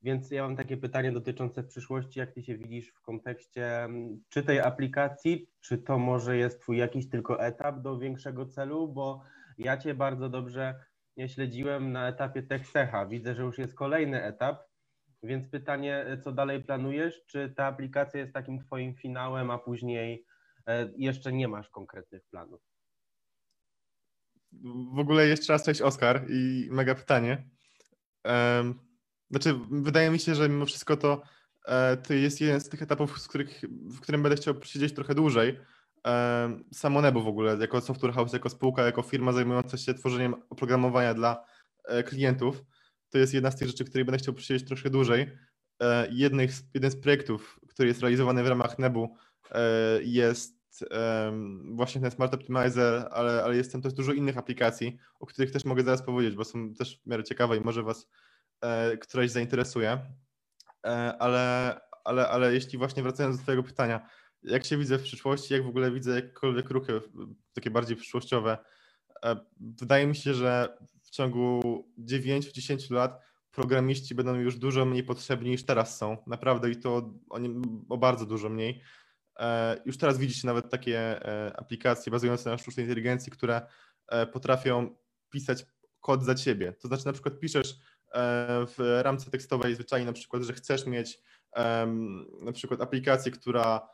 Więc 0.02 0.32
ja 0.32 0.44
mam 0.44 0.56
takie 0.56 0.78
pytanie 0.78 1.12
dotyczące 1.12 1.64
przyszłości. 1.64 2.20
Jak 2.20 2.32
ty 2.32 2.44
się 2.44 2.58
widzisz 2.58 2.90
w 2.90 3.02
kontekście 3.02 3.88
czy 4.30 4.44
tej 4.44 4.60
aplikacji, 4.60 5.48
czy 5.62 5.78
to 5.78 6.00
może 6.00 6.38
jest 6.38 6.62
twój 6.62 6.78
jakiś 6.78 7.10
tylko 7.10 7.42
etap 7.42 7.82
do 7.82 7.98
większego 7.98 8.46
celu? 8.46 8.88
Bo 8.88 9.24
ja 9.58 9.78
cię 9.78 9.94
bardzo 9.94 10.30
dobrze 10.30 10.76
śledziłem 11.28 11.92
na 11.92 12.08
etapie 12.08 12.44
TechSecha. 12.44 13.06
Widzę, 13.06 13.36
że 13.36 13.42
już 13.42 13.58
jest 13.58 13.76
kolejny 13.76 14.24
etap. 14.24 14.64
Więc 15.24 15.50
pytanie, 15.50 16.06
co 16.24 16.32
dalej 16.32 16.64
planujesz? 16.64 17.26
Czy 17.26 17.54
ta 17.58 17.66
aplikacja 17.66 18.20
jest 18.20 18.34
takim 18.34 18.60
twoim 18.60 18.96
finałem, 18.96 19.52
a 19.52 19.58
później 19.58 20.26
e, 20.68 20.90
jeszcze 20.98 21.34
nie 21.34 21.48
masz 21.48 21.70
konkretnych 21.70 22.24
planów? 22.32 22.62
W 24.94 25.00
ogóle 25.00 25.28
jeszcze 25.28 25.54
raz 25.54 25.64
cześć 25.64 25.82
Oskar 25.82 26.26
i 26.30 26.68
mega 26.72 26.96
pytanie. 26.96 27.50
Znaczy, 29.30 29.60
wydaje 29.72 30.12
mi 30.12 30.20
się, 30.20 30.36
że 30.36 30.50
mimo 30.50 30.66
wszystko 30.66 30.98
to, 30.98 31.22
e, 31.66 31.98
to 31.98 32.14
jest 32.14 32.42
jeden 32.42 32.62
z 32.62 32.70
tych 32.70 32.82
etapów, 32.82 33.22
z 33.22 33.28
których, 33.28 33.62
w 33.70 34.00
którym 34.00 34.24
będę 34.24 34.36
chciał 34.36 34.64
siedzieć 34.64 34.94
trochę 34.94 35.16
dłużej. 35.16 35.60
Samo 36.74 37.02
Nebo 37.02 37.22
w 37.22 37.28
ogóle, 37.28 37.58
jako 37.58 37.82
software 37.82 38.14
house, 38.14 38.34
jako 38.34 38.50
spółka, 38.50 38.84
jako 38.84 39.02
firma 39.02 39.32
zajmująca 39.32 39.78
się 39.78 39.94
tworzeniem 39.94 40.36
oprogramowania 40.50 41.14
dla 41.14 41.46
e, 41.86 42.04
klientów, 42.04 42.64
to 43.10 43.18
jest 43.18 43.34
jedna 43.34 43.52
z 43.52 43.56
tych 43.56 43.68
rzeczy, 43.68 43.86
której 43.86 44.06
będę 44.06 44.18
chciał 44.18 44.38
siedzieć 44.38 44.68
troszkę 44.68 44.90
dłużej. 44.90 45.32
E, 45.82 46.08
Jednych 46.12 46.52
jeden 46.74 46.92
z 46.92 46.96
projektów, 46.96 47.60
który 47.70 47.88
jest 47.88 48.02
realizowany 48.02 48.44
w 48.44 48.48
ramach 48.48 48.80
Nebu 48.80 49.16
e, 49.52 49.60
jest 50.04 50.56
właśnie 51.72 52.02
ten 52.02 52.12
Smart 52.12 52.34
Optimizer, 52.34 53.08
ale, 53.12 53.44
ale 53.44 53.56
jest 53.56 53.72
tam 53.72 53.82
też 53.82 53.94
dużo 53.94 54.14
innych 54.14 54.38
aplikacji, 54.38 54.98
o 55.20 55.26
których 55.26 55.52
też 55.52 55.66
mogę 55.66 55.84
zaraz 55.84 56.02
powiedzieć, 56.02 56.36
bo 56.36 56.44
są 56.44 56.74
też 56.74 57.02
w 57.02 57.08
miarę 57.08 57.24
ciekawe 57.24 57.58
i 57.58 57.62
może 57.62 57.84
Was 57.84 58.08
któraś 59.02 59.32
zainteresuje. 59.32 60.00
Ale, 61.20 61.76
ale, 62.04 62.30
ale 62.30 62.54
jeśli 62.54 62.78
właśnie 62.78 63.04
wracając 63.04 63.38
do 63.38 63.44
Twojego 63.44 63.64
pytania, 63.64 64.10
jak 64.48 64.66
się 64.66 64.78
widzę 64.78 64.98
w 64.98 65.04
przyszłości, 65.04 65.54
jak 65.54 65.64
w 65.64 65.68
ogóle 65.68 65.92
widzę 65.92 66.16
jakiekolwiek 66.16 66.70
ruchy 66.70 67.02
takie 67.54 67.72
bardziej 67.72 67.98
przyszłościowe, 67.98 68.58
e, 69.26 69.36
wydaje 69.60 70.08
mi 70.08 70.16
się, 70.16 70.34
że 70.34 70.78
w 71.04 71.10
ciągu 71.10 71.62
9-10 71.98 72.92
lat 72.92 73.22
programiści 73.52 74.16
będą 74.16 74.36
już 74.36 74.58
dużo 74.58 74.86
mniej 74.86 75.04
potrzebni 75.04 75.50
niż 75.50 75.66
teraz 75.66 75.98
są. 75.98 76.18
Naprawdę 76.28 76.70
i 76.72 76.76
to 76.76 77.14
o, 77.30 77.40
nie, 77.40 77.50
o 77.90 77.98
bardzo 77.98 78.26
dużo 78.26 78.50
mniej. 78.50 78.82
E, 79.40 79.82
Już 79.86 79.98
teraz 79.98 80.18
widzicie 80.18 80.48
nawet 80.48 80.70
takie 80.70 81.00
e, 81.00 81.58
aplikacje 81.60 82.12
bazujące 82.12 82.50
na 82.50 82.58
sztucznej 82.58 82.86
inteligencji, 82.86 83.32
które 83.32 83.62
potrafią 84.34 84.96
pisać 85.30 85.66
kod 86.02 86.24
za 86.24 86.36
ciebie. 86.36 86.74
To 86.74 86.88
znaczy 86.88 87.06
na 87.06 87.14
przykład 87.14 87.40
piszesz 87.40 87.76
w 88.68 89.00
ramce 89.02 89.32
tekstowej 89.32 89.76
zwyczajnie 89.76 90.06
na 90.06 90.14
przykład, 90.14 90.44
że 90.44 90.54
chcesz 90.54 90.86
mieć 90.86 91.20
na 92.42 92.52
przykład 92.54 92.82
aplikację, 92.82 93.32
która 93.32 93.88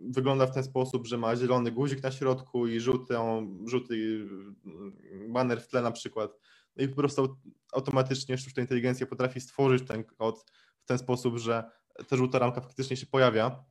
wygląda 0.00 0.46
w 0.46 0.54
ten 0.54 0.64
sposób, 0.64 1.06
że 1.06 1.18
ma 1.18 1.36
zielony 1.36 1.72
guzik 1.72 2.02
na 2.02 2.10
środku 2.10 2.66
i 2.66 2.80
żółtą, 2.80 3.48
żółty 3.66 3.94
mm, 4.64 5.32
banner 5.32 5.60
w 5.60 5.68
tle 5.68 5.82
na 5.82 5.90
przykład. 5.90 6.38
No 6.76 6.84
i 6.84 6.88
po 6.88 6.96
prostu 6.96 7.36
automatycznie 7.72 8.38
sztuczna 8.38 8.62
inteligencja 8.62 9.06
potrafi 9.06 9.40
stworzyć 9.40 9.88
ten 9.88 10.04
kod 10.04 10.44
w 10.80 10.86
ten 10.86 10.98
sposób, 10.98 11.38
że 11.38 11.70
ta 12.08 12.16
żółta 12.16 12.38
ramka 12.38 12.60
faktycznie 12.60 12.96
się 12.96 13.06
pojawia. 13.06 13.64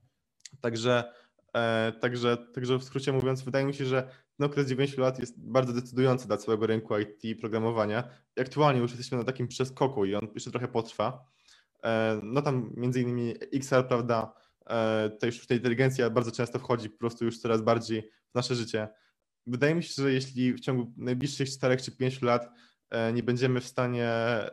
Także, 0.62 1.14
e, 1.54 1.94
także, 2.02 2.38
także 2.38 2.78
w 2.78 2.84
skrócie 2.84 3.12
mówiąc, 3.14 3.42
wydaje 3.42 3.66
mi 3.66 3.74
się, 3.74 3.86
że 3.86 4.10
ten 4.38 4.46
okres 4.46 4.68
9 4.68 4.98
lat 4.98 5.20
jest 5.20 5.40
bardzo 5.40 5.74
decydujący 5.74 6.28
dla 6.28 6.38
całego 6.38 6.68
rynku 6.68 6.98
IT 7.00 7.24
i 7.26 7.36
programowania. 7.36 8.10
Aktualnie 8.42 8.82
już 8.82 8.92
jesteśmy 8.92 9.18
na 9.18 9.24
takim 9.24 9.48
przeskoku 9.48 10.06
i 10.06 10.16
on 10.16 10.28
jeszcze 10.34 10.52
trochę 10.52 10.68
potrwa. 10.68 11.26
E, 11.84 12.20
No 12.24 12.42
tam 12.42 12.72
między 12.78 13.02
innymi 13.02 13.36
XR, 13.54 13.88
prawda, 13.88 14.34
e, 14.70 15.10
tej 15.10 15.32
sztucznej 15.32 15.60
inteligencji 15.60 16.04
bardzo 16.12 16.32
często 16.32 16.60
wchodzi 16.60 16.90
po 16.90 16.98
prostu 16.98 17.26
już 17.26 17.40
coraz 17.40 17.62
bardziej 17.62 18.02
w 18.32 18.36
nasze 18.36 18.56
życie. 18.56 18.88
Wydaje 19.48 19.76
mi 19.76 19.84
się, 19.84 20.04
że 20.04 20.14
jeśli 20.14 20.54
w 20.54 20.60
ciągu 20.60 20.94
najbliższych 20.98 21.50
4 21.50 21.78
czy 21.78 21.92
5 21.92 22.22
lat 22.22 22.50
e, 22.90 23.14
nie 23.14 23.24
będziemy 23.24 23.62
w 23.62 23.68
stanie 23.68 24.08
e, 24.08 24.52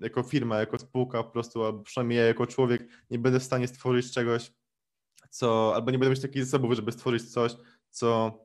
jako 0.00 0.22
firma, 0.22 0.58
jako 0.58 0.78
spółka 0.78 1.22
po 1.22 1.30
prostu, 1.30 1.64
albo 1.64 1.82
przynajmniej 1.82 2.18
ja 2.18 2.24
jako 2.24 2.46
człowiek 2.46 2.88
nie 3.10 3.18
będę 3.18 3.40
w 3.40 3.44
stanie 3.44 3.68
stworzyć 3.68 4.12
czegoś, 4.12 4.52
co, 5.30 5.74
albo 5.74 5.90
nie 5.90 5.98
będę 5.98 6.10
mieć 6.10 6.22
takich 6.22 6.44
zasobów, 6.44 6.72
żeby 6.72 6.92
stworzyć 6.92 7.32
coś, 7.32 7.56
co 7.90 8.38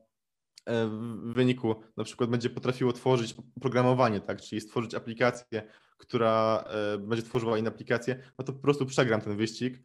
w 0.68 1.32
wyniku 1.34 1.76
na 1.96 2.04
przykład 2.04 2.30
będzie 2.30 2.50
potrafiło 2.50 2.92
tworzyć 2.92 3.34
oprogramowanie, 3.56 4.20
tak, 4.20 4.40
czyli 4.40 4.60
stworzyć 4.60 4.94
aplikację, 4.94 5.62
która 5.98 6.64
będzie 6.98 7.22
tworzyła 7.22 7.58
inne 7.58 7.68
aplikacje, 7.68 8.22
no 8.38 8.44
to 8.44 8.52
po 8.52 8.58
prostu 8.58 8.86
przegram 8.86 9.20
ten 9.20 9.36
wyścig 9.36 9.82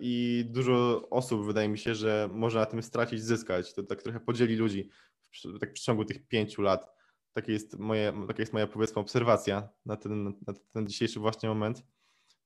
i 0.00 0.44
dużo 0.48 1.08
osób 1.10 1.46
wydaje 1.46 1.68
mi 1.68 1.78
się, 1.78 1.94
że 1.94 2.28
może 2.32 2.58
na 2.58 2.66
tym 2.66 2.82
stracić, 2.82 3.22
zyskać. 3.22 3.74
To 3.74 3.82
tak 3.82 4.02
trochę 4.02 4.20
podzieli 4.20 4.56
ludzi 4.56 4.90
w, 5.32 5.58
tak 5.58 5.70
w 5.70 5.72
przeciągu 5.72 6.04
tych 6.04 6.28
pięciu 6.28 6.62
lat. 6.62 6.98
Takie 7.32 7.52
jest 7.52 7.78
moje, 7.78 8.12
taka 8.26 8.42
jest 8.42 8.52
moja 8.52 8.66
powiedzmy 8.66 9.00
obserwacja 9.00 9.68
na 9.86 9.96
ten, 9.96 10.24
na 10.24 10.54
ten 10.72 10.86
dzisiejszy 10.86 11.20
właśnie 11.20 11.48
moment. 11.48 11.82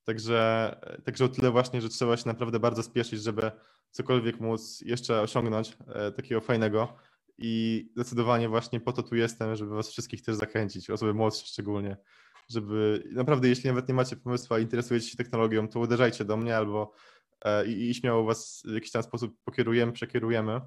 Także, 0.03 0.75
także 1.03 1.25
o 1.25 1.29
tyle 1.29 1.51
właśnie, 1.51 1.81
że 1.81 1.89
trzeba 1.89 2.17
się 2.17 2.27
naprawdę 2.27 2.59
bardzo 2.59 2.83
spieszyć, 2.83 3.23
żeby 3.23 3.51
cokolwiek 3.91 4.39
móc 4.39 4.81
jeszcze 4.81 5.21
osiągnąć 5.21 5.77
e, 5.87 6.11
takiego 6.11 6.41
fajnego. 6.41 6.95
I 7.37 7.85
zdecydowanie 7.95 8.49
właśnie 8.49 8.79
po 8.79 8.93
to 8.93 9.03
tu 9.03 9.15
jestem, 9.15 9.55
żeby 9.55 9.75
was 9.75 9.89
wszystkich 9.89 10.21
też 10.21 10.35
zachęcić, 10.35 10.89
osoby 10.89 11.13
młodsze 11.13 11.45
szczególnie, 11.45 11.97
żeby 12.53 13.03
naprawdę 13.11 13.49
jeśli 13.49 13.69
nawet 13.69 13.87
nie 13.87 13.93
macie 13.93 14.15
pomysłu, 14.15 14.55
a 14.55 14.59
interesujecie 14.59 15.07
się 15.09 15.17
technologią, 15.17 15.67
to 15.67 15.79
uderzajcie 15.79 16.25
do 16.25 16.37
mnie 16.37 16.57
albo 16.57 16.93
e, 17.45 17.67
i, 17.67 17.89
i 17.89 17.93
śmiało 17.93 18.23
was 18.23 18.63
w 18.65 18.73
jakiś 18.73 18.91
tam 18.91 19.03
sposób 19.03 19.35
pokierujemy, 19.43 19.91
przekierujemy. 19.91 20.61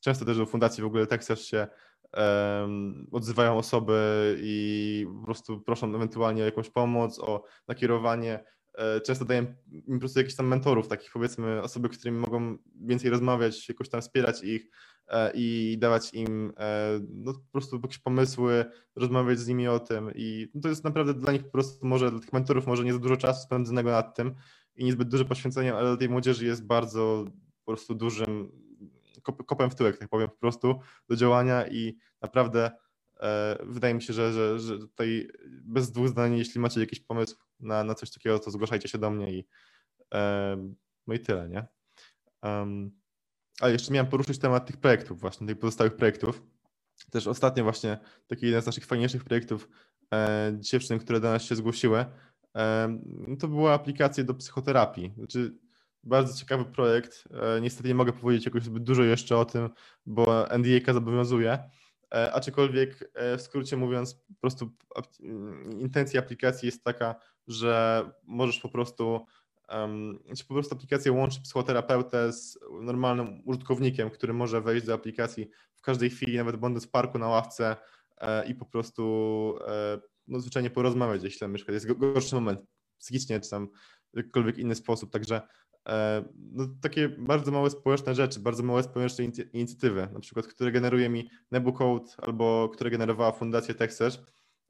Często 0.00 0.24
też 0.24 0.36
do 0.36 0.46
fundacji 0.46 0.82
w 0.82 0.86
ogóle 0.86 1.06
Texas 1.06 1.40
się 1.40 1.68
odzywają 3.12 3.56
osoby 3.56 4.36
i 4.40 5.06
po 5.18 5.24
prostu 5.24 5.60
proszą 5.60 5.94
ewentualnie 5.94 6.42
o 6.42 6.44
jakąś 6.44 6.70
pomoc, 6.70 7.18
o 7.18 7.44
nakierowanie 7.68 8.44
często 9.06 9.24
daję 9.24 9.54
im 9.86 9.96
po 9.96 10.00
prostu 10.00 10.18
jakichś 10.18 10.36
tam 10.36 10.46
mentorów, 10.46 10.88
takich 10.88 11.12
powiedzmy 11.12 11.62
osoby, 11.62 11.88
z 11.92 11.98
którymi 11.98 12.18
mogą 12.18 12.58
więcej 12.80 13.10
rozmawiać, 13.10 13.68
jakoś 13.68 13.88
tam 13.88 14.00
wspierać 14.00 14.44
ich 14.44 14.70
e, 15.08 15.32
i 15.34 15.76
dawać 15.78 16.14
im 16.14 16.52
e, 16.58 17.00
no, 17.10 17.32
po 17.34 17.52
prostu 17.52 17.76
jakieś 17.76 17.98
pomysły, 17.98 18.64
rozmawiać 18.96 19.38
z 19.38 19.48
nimi 19.48 19.68
o 19.68 19.78
tym. 19.80 20.10
I 20.14 20.48
no, 20.54 20.60
to 20.60 20.68
jest 20.68 20.84
naprawdę 20.84 21.14
dla 21.14 21.32
nich 21.32 21.44
po 21.44 21.50
prostu 21.50 21.86
może, 21.86 22.10
dla 22.10 22.20
tych 22.20 22.32
mentorów 22.32 22.66
może 22.66 22.84
nie 22.84 22.92
za 22.92 22.98
dużo 22.98 23.16
czasu 23.16 23.42
spędzonego 23.42 23.90
nad 23.90 24.16
tym 24.16 24.34
i 24.76 24.84
niezbyt 24.84 25.08
duże 25.08 25.24
poświęcenie, 25.24 25.74
ale 25.74 25.88
dla 25.88 25.96
tej 25.96 26.08
młodzieży 26.08 26.46
jest 26.46 26.66
bardzo 26.66 27.24
po 27.64 27.72
prostu 27.72 27.94
dużym 27.94 28.52
kop- 29.22 29.44
kopem 29.44 29.70
w 29.70 29.74
tyłek, 29.74 29.98
tak 29.98 30.08
powiem, 30.08 30.28
po 30.28 30.36
prostu 30.36 30.80
do 31.08 31.16
działania 31.16 31.66
i 31.68 31.96
naprawdę 32.22 32.66
e, 32.66 32.87
wydaje 33.60 33.94
mi 33.94 34.02
się, 34.02 34.12
że, 34.12 34.32
że, 34.32 34.58
że 34.58 34.78
tutaj 34.78 35.28
bez 35.48 35.92
dwóch 35.92 36.08
zdań, 36.08 36.38
jeśli 36.38 36.60
macie 36.60 36.80
jakiś 36.80 37.00
pomysł 37.00 37.36
na, 37.60 37.84
na 37.84 37.94
coś 37.94 38.10
takiego, 38.10 38.38
to 38.38 38.50
zgłaszajcie 38.50 38.88
się 38.88 38.98
do 38.98 39.10
mnie 39.10 39.32
i 39.32 39.46
e, 40.14 40.56
no 41.06 41.14
i 41.14 41.20
tyle, 41.20 41.48
nie? 41.48 41.66
Um, 42.42 42.90
ale 43.60 43.72
jeszcze 43.72 43.92
miałem 43.92 44.10
poruszyć 44.10 44.38
temat 44.38 44.66
tych 44.66 44.76
projektów 44.76 45.20
właśnie, 45.20 45.46
tych 45.46 45.58
pozostałych 45.58 45.96
projektów. 45.96 46.42
Też 47.10 47.26
ostatnio 47.26 47.64
właśnie 47.64 47.98
taki 48.26 48.46
jeden 48.46 48.62
z 48.62 48.66
naszych 48.66 48.86
fajniejszych 48.86 49.24
projektów 49.24 49.68
e, 50.14 50.52
dziewczyn, 50.58 50.98
które 50.98 51.20
do 51.20 51.30
nas 51.30 51.42
się 51.42 51.56
zgłosiły, 51.56 52.04
e, 52.56 52.98
to 53.38 53.48
była 53.48 53.74
aplikacja 53.74 54.24
do 54.24 54.34
psychoterapii. 54.34 55.12
Znaczy, 55.16 55.54
bardzo 56.04 56.38
ciekawy 56.38 56.64
projekt. 56.64 57.24
E, 57.30 57.60
niestety 57.60 57.88
nie 57.88 57.94
mogę 57.94 58.12
powiedzieć 58.12 58.46
jakoś 58.46 58.62
zbyt 58.62 58.82
dużo 58.82 59.02
jeszcze 59.02 59.36
o 59.36 59.44
tym, 59.44 59.68
bo 60.06 60.46
NDA 60.58 60.92
zobowiązuje. 60.92 61.58
E, 62.14 62.32
Aczkolwiek 62.32 63.10
e, 63.14 63.36
w 63.36 63.42
skrócie 63.42 63.76
mówiąc, 63.76 64.14
po 64.14 64.40
prostu 64.40 64.70
mm, 65.20 65.80
intencja 65.80 66.20
aplikacji 66.20 66.66
jest 66.66 66.84
taka, 66.84 67.14
że 67.46 68.04
możesz 68.22 68.60
po 68.60 68.68
prostu, 68.68 69.26
um, 69.68 70.18
po 70.48 70.54
prostu 70.54 70.74
aplikacja 70.74 71.12
łączy 71.12 71.42
psychoterapeutę 71.42 72.32
z 72.32 72.58
normalnym 72.82 73.42
użytkownikiem, 73.44 74.10
który 74.10 74.32
może 74.32 74.60
wejść 74.60 74.86
do 74.86 74.94
aplikacji 74.94 75.48
w 75.74 75.82
każdej 75.82 76.10
chwili, 76.10 76.36
nawet 76.36 76.56
będąc 76.56 76.86
w 76.86 76.90
parku 76.90 77.18
na 77.18 77.28
ławce 77.28 77.76
e, 78.18 78.46
i 78.46 78.54
po 78.54 78.64
prostu 78.64 79.54
e, 79.66 79.98
no, 80.26 80.40
zwyczajnie 80.40 80.70
porozmawiać, 80.70 81.22
jeśli 81.22 81.40
tam 81.40 81.52
mieszka. 81.52 81.72
Jest 81.72 81.86
go- 81.86 81.94
gorszy 81.94 82.34
moment 82.34 82.60
psychicznie, 82.98 83.40
czy 83.40 83.50
tam 83.50 83.68
w 84.14 84.16
jakikolwiek 84.16 84.58
inny 84.58 84.74
sposób. 84.74 85.12
Także 85.12 85.42
no, 86.34 86.68
takie 86.82 87.08
bardzo 87.08 87.50
małe 87.50 87.70
społeczne 87.70 88.14
rzeczy, 88.14 88.40
bardzo 88.40 88.62
małe 88.62 88.82
społeczne 88.82 89.24
inicjatywy, 89.52 90.08
na 90.12 90.20
przykład, 90.20 90.46
które 90.46 90.72
generuje 90.72 91.08
mi 91.08 91.30
Nebucode 91.50 92.10
albo 92.18 92.68
które 92.68 92.90
generowała 92.90 93.32
Fundacja 93.32 93.74
Techsearch. 93.74 94.18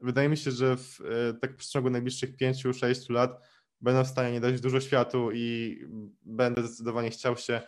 Wydaje 0.01 0.29
mi 0.29 0.37
się, 0.37 0.51
że 0.51 0.77
w 0.77 1.01
e, 1.01 1.35
tak 1.35 1.53
w 1.53 1.57
przeciągu 1.57 1.91
najbliższych 1.91 2.37
5-6 2.37 3.13
lat 3.13 3.41
będę 3.81 4.05
w 4.05 4.09
stanie 4.09 4.33
nie 4.33 4.41
dać 4.41 4.61
dużo 4.61 4.81
światu 4.81 5.31
i 5.33 5.79
będę 6.23 6.63
zdecydowanie 6.63 7.11
chciał 7.11 7.37
się 7.37 7.61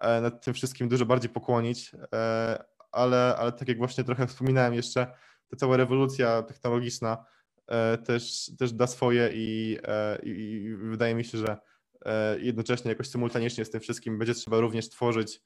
e, 0.00 0.20
nad 0.20 0.44
tym 0.44 0.54
wszystkim 0.54 0.88
dużo 0.88 1.06
bardziej 1.06 1.30
pokłonić, 1.30 1.92
e, 2.14 2.64
ale, 2.92 3.36
ale 3.38 3.52
tak 3.52 3.68
jak 3.68 3.78
właśnie 3.78 4.04
trochę 4.04 4.26
wspominałem 4.26 4.74
jeszcze, 4.74 5.06
ta 5.48 5.56
cała 5.56 5.76
rewolucja 5.76 6.42
technologiczna 6.42 7.24
e, 7.66 7.98
też, 7.98 8.50
też 8.58 8.72
da 8.72 8.86
swoje 8.86 9.30
i, 9.34 9.78
e, 9.82 10.18
i, 10.22 10.30
i 10.30 10.76
wydaje 10.76 11.14
mi 11.14 11.24
się, 11.24 11.38
że 11.38 11.56
e, 12.04 12.38
jednocześnie 12.40 12.90
jakoś 12.90 13.08
symultanicznie 13.08 13.64
z 13.64 13.70
tym 13.70 13.80
wszystkim 13.80 14.18
będzie 14.18 14.34
trzeba 14.34 14.60
również 14.60 14.88
tworzyć 14.88 15.40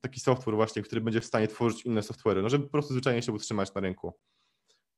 taki 0.00 0.20
software 0.20 0.54
właśnie, 0.54 0.82
który 0.82 1.00
będzie 1.00 1.20
w 1.20 1.24
stanie 1.24 1.48
tworzyć 1.48 1.84
inne 1.84 2.00
software'y, 2.00 2.42
no 2.42 2.48
żeby 2.48 2.64
po 2.64 2.70
prostu 2.70 2.92
zwyczajnie 2.92 3.22
się 3.22 3.32
utrzymać 3.32 3.74
na 3.74 3.80
rynku. 3.80 4.12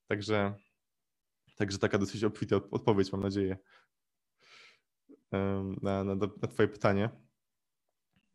Także, 0.09 0.55
także 1.57 1.79
taka 1.79 1.99
dosyć 1.99 2.25
obfita 2.25 2.57
od- 2.57 2.69
odpowiedź, 2.71 3.13
mam 3.13 3.23
nadzieję, 3.23 3.57
na, 5.83 6.05
na, 6.05 6.15
na 6.15 6.49
Twoje 6.49 6.69
pytanie. 6.69 7.11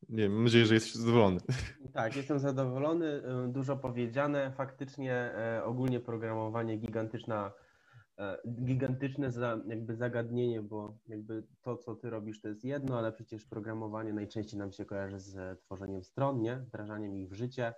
Nie 0.10 0.30
mam 0.30 0.44
nadzieję, 0.44 0.66
że 0.66 0.74
jesteś 0.74 0.96
zadowolony. 0.96 1.40
Tak, 1.94 2.16
jestem 2.16 2.40
zadowolony. 2.40 3.06
y, 3.06 3.48
Dużo 3.48 3.78
powiedziane. 3.78 4.52
Faktycznie 4.58 5.14
e, 5.14 5.64
ogólnie 5.64 6.00
programowanie 6.00 6.78
gigantyczna, 6.78 7.48
e, 7.48 7.52
gigantyczne 8.48 9.32
za, 9.32 9.62
jakby 9.68 9.96
zagadnienie, 9.96 10.62
bo 10.62 10.98
jakby 11.08 11.44
to, 11.62 11.78
co 11.78 11.96
ty 11.96 12.10
robisz, 12.10 12.42
to 12.42 12.48
jest 12.48 12.64
jedno, 12.64 12.98
ale 12.98 13.12
przecież 13.12 13.46
programowanie 13.46 14.14
najczęściej 14.14 14.60
nam 14.60 14.72
się 14.72 14.86
kojarzy 14.86 15.20
z 15.20 15.62
tworzeniem 15.62 16.04
stron, 16.04 16.42
nie? 16.42 16.56
Wdrażaniem 16.56 17.18
ich 17.18 17.30
w 17.30 17.34
życie. 17.34 17.74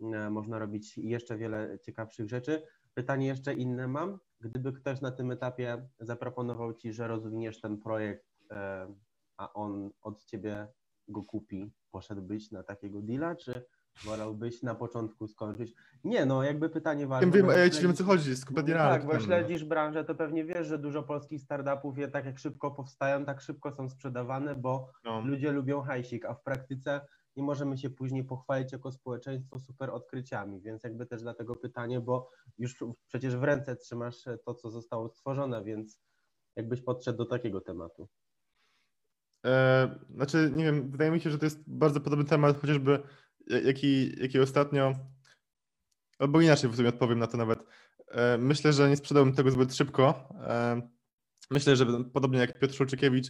E, 0.00 0.30
Można 0.30 0.58
robić 0.58 0.98
jeszcze 0.98 1.38
wiele 1.38 1.78
ciekawszych 1.78 2.28
rzeczy. 2.28 2.62
Pytanie 2.94 3.26
jeszcze 3.26 3.54
inne 3.54 3.88
mam. 3.88 4.18
Gdyby 4.40 4.72
ktoś 4.72 5.00
na 5.00 5.10
tym 5.10 5.30
etapie 5.30 5.88
zaproponował 6.00 6.74
ci, 6.74 6.92
że 6.92 7.08
rozwiniesz 7.08 7.60
ten 7.60 7.78
projekt, 7.78 8.26
e, 8.50 8.94
a 9.36 9.52
on 9.52 9.90
od 10.02 10.24
ciebie 10.24 10.68
go 11.08 11.24
kupi, 11.24 11.72
poszedłbyś 11.90 12.50
na 12.50 12.62
takiego 12.62 13.02
deala, 13.02 13.36
czy 13.36 13.66
wolałbyś 14.04 14.62
na 14.62 14.74
początku 14.74 15.26
skończyć? 15.28 15.74
Nie, 16.04 16.26
no 16.26 16.42
jakby 16.42 16.68
pytanie 16.68 17.06
ważne. 17.06 17.30
Wiem, 17.32 17.46
wiem, 17.48 17.58
ja 17.58 17.70
ci 17.70 17.82
wiem, 17.82 17.94
co 17.94 18.04
chodzi, 18.04 18.30
jest 18.30 18.44
kompletnie 18.46 18.74
no. 18.74 18.80
Tak, 18.80 19.06
bo 19.06 19.20
śledzisz 19.20 19.64
branżę, 19.64 20.04
to 20.04 20.14
pewnie 20.14 20.44
wiesz, 20.44 20.66
że 20.66 20.78
dużo 20.78 21.02
polskich 21.02 21.42
startupów 21.42 21.98
je 21.98 22.08
tak 22.08 22.24
jak 22.26 22.38
szybko 22.38 22.70
powstają, 22.70 23.24
tak 23.24 23.40
szybko 23.40 23.72
są 23.72 23.88
sprzedawane, 23.88 24.54
bo 24.54 24.92
No. 25.04 25.20
ludzie 25.20 25.52
lubią 25.52 25.82
hajsik, 25.82 26.24
a 26.24 26.34
w 26.34 26.42
praktyce 26.42 27.00
nie 27.36 27.42
możemy 27.42 27.78
się 27.78 27.90
później 27.90 28.24
pochwalić 28.24 28.72
jako 28.72 28.92
społeczeństwo 28.92 29.58
super 29.60 29.90
odkryciami, 29.90 30.60
więc 30.60 30.84
jakby 30.84 31.06
też 31.06 31.22
dlatego 31.22 31.54
pytanie, 31.54 32.00
bo 32.00 32.30
już 32.58 32.84
przecież 33.08 33.36
w 33.36 33.42
ręce 33.44 33.76
trzymasz 33.76 34.16
to, 34.44 34.54
co 34.54 34.70
zostało 34.70 35.08
stworzone, 35.08 35.64
więc 35.64 36.00
jakbyś 36.56 36.82
podszedł 36.82 37.18
do 37.18 37.24
takiego 37.26 37.60
tematu. 37.60 38.08
E, 39.46 39.88
znaczy, 40.14 40.52
nie 40.56 40.64
wiem, 40.64 40.90
wydaje 40.90 41.10
mi 41.10 41.20
się, 41.20 41.30
że 41.30 41.38
to 41.38 41.46
jest 41.46 41.62
bardzo 41.66 42.00
podobny 42.00 42.24
temat, 42.24 42.60
chociażby 42.60 42.90
ja- 42.92 42.98
jaki, 43.46 44.22
jaki 44.22 44.40
ostatnio, 44.40 44.94
albo 46.18 46.40
inaczej 46.40 46.70
w 46.70 46.76
sumie 46.76 46.88
odpowiem 46.88 47.18
na 47.18 47.26
to 47.26 47.36
nawet. 47.36 47.58
E, 48.08 48.38
myślę, 48.38 48.72
że 48.72 48.88
nie 48.90 48.96
sprzedałbym 48.96 49.34
tego 49.34 49.50
zbyt 49.50 49.74
szybko. 49.74 50.28
E, 50.46 50.82
myślę, 51.50 51.76
że 51.76 51.86
podobnie 52.12 52.38
jak 52.38 52.58
Piotr 52.58 52.74
Szulczykiewicz 52.74 53.26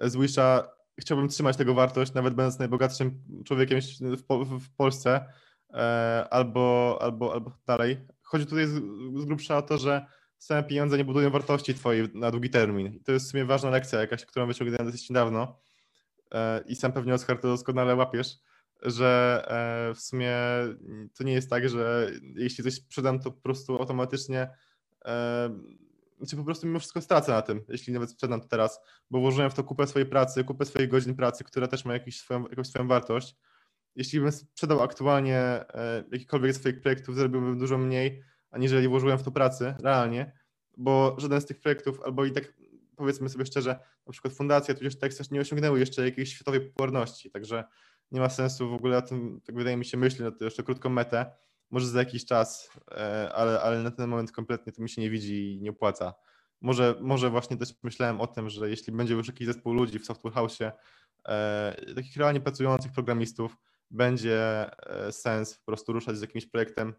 z 0.00 0.16
Wisha 0.16 0.68
chciałbym 1.00 1.28
trzymać 1.28 1.56
tego 1.56 1.74
wartość, 1.74 2.14
nawet 2.14 2.34
będąc 2.34 2.58
najbogatszym 2.58 3.22
człowiekiem 3.44 3.80
w, 4.00 4.22
po, 4.22 4.44
w 4.44 4.70
Polsce 4.76 5.24
e, 5.74 6.26
albo, 6.30 6.98
albo, 7.00 7.32
albo 7.32 7.52
dalej. 7.66 8.06
Chodzi 8.22 8.46
tutaj 8.46 8.66
z, 8.66 8.80
grubsza 9.24 9.56
o 9.56 9.62
to, 9.62 9.78
że 9.78 10.06
same 10.38 10.62
pieniądze 10.62 10.98
nie 10.98 11.04
budują 11.04 11.30
wartości 11.30 11.74
twojej 11.74 12.08
na 12.14 12.30
długi 12.30 12.50
termin. 12.50 12.94
I 12.94 13.00
to 13.00 13.12
jest 13.12 13.26
w 13.26 13.30
sumie 13.30 13.44
ważna 13.44 13.70
lekcja 13.70 14.00
jakaś, 14.00 14.24
którą 14.24 14.46
wyciągnąłem 14.46 14.86
dosyć 14.86 15.10
niedawno 15.10 15.60
e, 16.32 16.64
i 16.66 16.76
sam 16.76 16.92
pewnie 16.92 17.14
Oskar 17.14 17.38
to 17.38 17.48
doskonale 17.48 17.96
łapiesz, 17.96 18.38
że 18.82 19.42
e, 19.90 19.94
w 19.94 20.00
sumie 20.00 20.36
to 21.14 21.24
nie 21.24 21.32
jest 21.32 21.50
tak, 21.50 21.68
że 21.68 22.10
jeśli 22.34 22.64
coś 22.64 22.74
sprzedam, 22.74 23.20
to 23.20 23.30
po 23.30 23.40
prostu 23.40 23.76
automatycznie 23.76 24.50
e, 25.04 25.50
znaczy 26.18 26.36
po 26.36 26.44
prostu 26.44 26.66
mimo 26.66 26.78
wszystko 26.78 27.00
stracę 27.00 27.32
na 27.32 27.42
tym, 27.42 27.60
jeśli 27.68 27.92
nawet 27.92 28.10
sprzedam 28.10 28.40
to 28.40 28.48
teraz, 28.48 28.80
bo 29.10 29.20
włożyłem 29.20 29.50
w 29.50 29.54
to 29.54 29.64
kupę 29.64 29.86
swojej 29.86 30.08
pracy, 30.08 30.44
kupę 30.44 30.64
swoich 30.64 30.88
godzin 30.88 31.14
pracy, 31.14 31.44
która 31.44 31.68
też 31.68 31.84
ma 31.84 31.92
jakiś 31.92 32.20
swoją, 32.20 32.48
jakąś 32.48 32.66
swoją 32.66 32.88
wartość. 32.88 33.36
Jeśli 33.96 34.20
bym 34.20 34.32
sprzedał 34.32 34.82
aktualnie 34.82 35.36
e, 35.38 36.04
jakikolwiek 36.12 36.54
z 36.54 36.56
swoich 36.56 36.80
projektów, 36.80 37.16
zrobiłbym 37.16 37.58
dużo 37.58 37.78
mniej, 37.78 38.22
aniżeli 38.50 38.88
włożyłem 38.88 39.18
w 39.18 39.22
to 39.22 39.30
pracy 39.30 39.74
realnie, 39.82 40.32
bo 40.76 41.16
żaden 41.18 41.40
z 41.40 41.46
tych 41.46 41.60
projektów, 41.60 42.00
albo 42.04 42.24
i 42.24 42.32
tak 42.32 42.54
powiedzmy 42.96 43.28
sobie 43.28 43.46
szczerze, 43.46 43.78
na 44.06 44.12
przykład 44.12 44.34
fundacja, 44.34 44.74
tudzież 44.74 44.98
Texas 44.98 45.30
nie 45.30 45.40
osiągnęły 45.40 45.80
jeszcze 45.80 46.04
jakiejś 46.04 46.34
światowej 46.34 46.60
popularności, 46.60 47.30
także 47.30 47.64
nie 48.10 48.20
ma 48.20 48.28
sensu 48.28 48.70
w 48.70 48.74
ogóle 48.74 48.98
o 48.98 49.02
tym, 49.02 49.40
tak 49.46 49.56
wydaje 49.56 49.76
mi 49.76 49.84
się, 49.84 49.96
myśleć 49.96 50.20
na 50.20 50.38
to 50.38 50.44
jeszcze 50.44 50.62
krótką 50.62 50.88
metę, 50.88 51.32
może 51.70 51.86
za 51.86 51.98
jakiś 51.98 52.24
czas, 52.24 52.70
e, 52.90 53.32
ale, 53.34 53.60
ale 53.60 53.82
na 53.82 53.90
ten 53.90 54.10
moment 54.10 54.32
kompletnie 54.32 54.72
to 54.72 54.82
mi 54.82 54.88
się 54.88 55.02
nie 55.02 55.10
widzi 55.10 55.54
i 55.54 55.60
nie 55.62 55.70
opłaca. 55.70 56.14
Może, 56.60 56.94
może 57.00 57.30
właśnie 57.30 57.56
też 57.56 57.74
myślałem 57.82 58.20
o 58.20 58.26
tym, 58.26 58.50
że 58.50 58.70
jeśli 58.70 58.92
będzie 58.92 59.14
już 59.14 59.26
jakiś 59.26 59.46
zespół 59.46 59.72
ludzi 59.72 59.98
w 59.98 60.06
Software 60.06 60.32
House'ie, 60.32 60.72
e, 61.28 61.94
takich 61.94 62.16
realnie 62.16 62.40
pracujących 62.40 62.92
programistów, 62.92 63.56
będzie 63.90 64.70
e, 64.86 65.12
sens 65.12 65.58
po 65.58 65.64
prostu 65.64 65.92
ruszać 65.92 66.16
z 66.16 66.20
jakimś 66.20 66.46
projektem, 66.46 66.94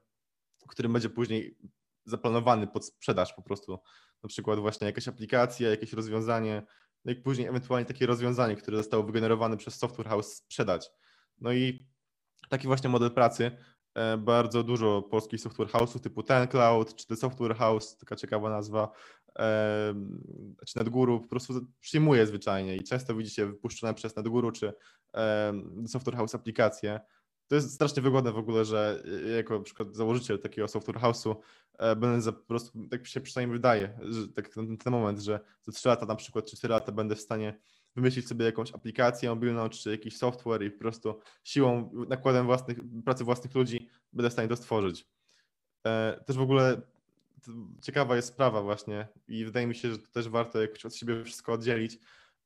który 0.68 0.90
będzie 0.90 1.10
później 1.10 1.58
zaplanowany 2.06 2.68
pod 2.68 2.86
sprzedaż 2.86 3.34
po 3.34 3.42
prostu. 3.42 3.80
Na 4.24 4.30
przykład 4.30 4.60
właśnie 4.60 4.88
jakaś 4.88 5.08
aplikacja, 5.08 5.70
jakieś 5.70 5.94
rozwiązanie, 5.94 6.64
no 7.06 7.12
i 7.12 7.16
później 7.16 7.48
ewentualnie 7.48 7.86
takie 7.86 8.06
rozwiązanie, 8.06 8.56
które 8.56 8.78
zostało 8.78 9.04
wygenerowane 9.04 9.58
przez 9.58 9.76
Software 9.76 10.08
House 10.08 10.36
sprzedać. 10.36 10.92
No 11.42 11.54
i 11.54 11.88
taki 12.50 12.68
właśnie 12.68 12.90
model 12.90 13.12
pracy 13.12 13.52
e, 13.94 14.18
bardzo 14.18 14.64
dużo 14.64 15.02
polskich 15.02 15.42
software 15.42 15.68
house'ów 15.70 16.00
typu 16.00 16.24
Ten 16.24 16.48
Cloud 16.48 16.96
czy 16.96 17.08
The 17.08 17.16
Software 17.16 17.56
House, 17.56 17.98
taka 17.98 18.16
ciekawa 18.16 18.50
nazwa, 18.50 18.92
e, 19.40 19.94
czy 20.68 20.80
NetGuru 20.80 21.22
po 21.22 21.28
prostu 21.28 21.54
przyjmuje 21.80 22.28
zwyczajnie 22.28 22.76
i 22.76 22.84
często 22.84 23.16
widzicie 23.16 23.46
wypuszczone 23.46 23.94
przez 23.94 24.16
NetGuru 24.16 24.52
czy 24.52 24.74
e, 25.16 25.54
Software 25.88 26.16
House 26.16 26.36
aplikacje, 26.36 27.00
to 27.48 27.56
jest 27.56 27.74
strasznie 27.74 28.02
wygodne 28.02 28.32
w 28.32 28.38
ogóle, 28.38 28.66
że 28.66 29.04
ja 29.28 29.36
jako 29.36 29.58
na 29.58 29.64
przykład 29.64 29.96
założyciel 29.96 30.40
takiego 30.40 30.68
software 30.68 31.00
house'u 31.00 31.36
będę 31.98 32.34
po 32.34 32.46
prostu, 32.46 32.88
tak 32.88 33.08
się 33.08 33.22
przynajmniej 33.22 33.58
wydaje, 33.58 34.00
że 34.02 34.28
tak 34.28 34.58
na 34.58 34.78
ten 34.84 34.94
moment, 34.94 35.20
że 35.20 35.40
za 35.62 35.72
3 35.72 35.88
lata 35.88 36.06
na 36.06 36.16
przykład, 36.16 36.46
czy 36.46 36.58
4 36.58 36.72
lata 36.72 36.92
będę 36.92 37.16
w 37.16 37.22
stanie 37.22 37.60
wymyślić 37.96 38.28
sobie 38.28 38.46
jakąś 38.46 38.74
aplikację 38.74 39.30
mobilną, 39.30 39.70
czy 39.70 39.92
jakiś 39.92 40.18
software 40.18 40.64
i 40.64 40.72
po 40.72 40.80
prostu 40.80 41.20
siłą, 41.44 41.92
nakładem 42.10 42.46
własnych, 42.46 42.78
pracy 43.06 43.24
własnych 43.24 43.56
ludzi 43.56 43.90
będę 44.14 44.30
w 44.30 44.34
stanie 44.34 44.48
to 44.48 44.56
stworzyć. 44.56 45.08
E, 45.88 46.24
Też 46.26 46.38
w 46.38 46.42
ogóle 46.42 46.82
ciekawa 47.82 48.16
jest 48.16 48.28
sprawa 48.28 48.62
właśnie 48.62 49.08
i 49.28 49.46
wydaje 49.46 49.68
mi 49.68 49.76
się, 49.76 49.92
że 49.92 49.98
to 49.98 50.08
też 50.08 50.30
warto 50.30 50.62
jakoś 50.62 50.86
od 50.86 50.96
siebie 50.96 51.24
wszystko 51.24 51.54
oddzielić, 51.54 52.00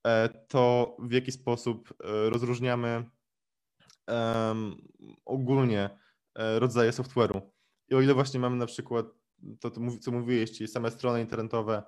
e, 0.08 0.30
to 0.30 0.96
w 1.00 1.12
jaki 1.12 1.32
sposób 1.32 1.94
e, 2.04 2.30
rozróżniamy 2.30 3.10
ogólnie 5.26 5.90
rodzaje 6.36 6.92
software'u. 6.92 7.42
I 7.90 7.96
o 7.96 8.02
ile 8.02 8.14
właśnie 8.14 8.40
mamy 8.40 8.56
na 8.56 8.66
przykład 8.66 9.06
to, 9.60 9.72
co 10.02 10.12
mówiłeś, 10.12 10.52
czyli 10.52 10.68
same 10.68 10.92
strony 10.92 11.22
internetowe, 11.22 11.84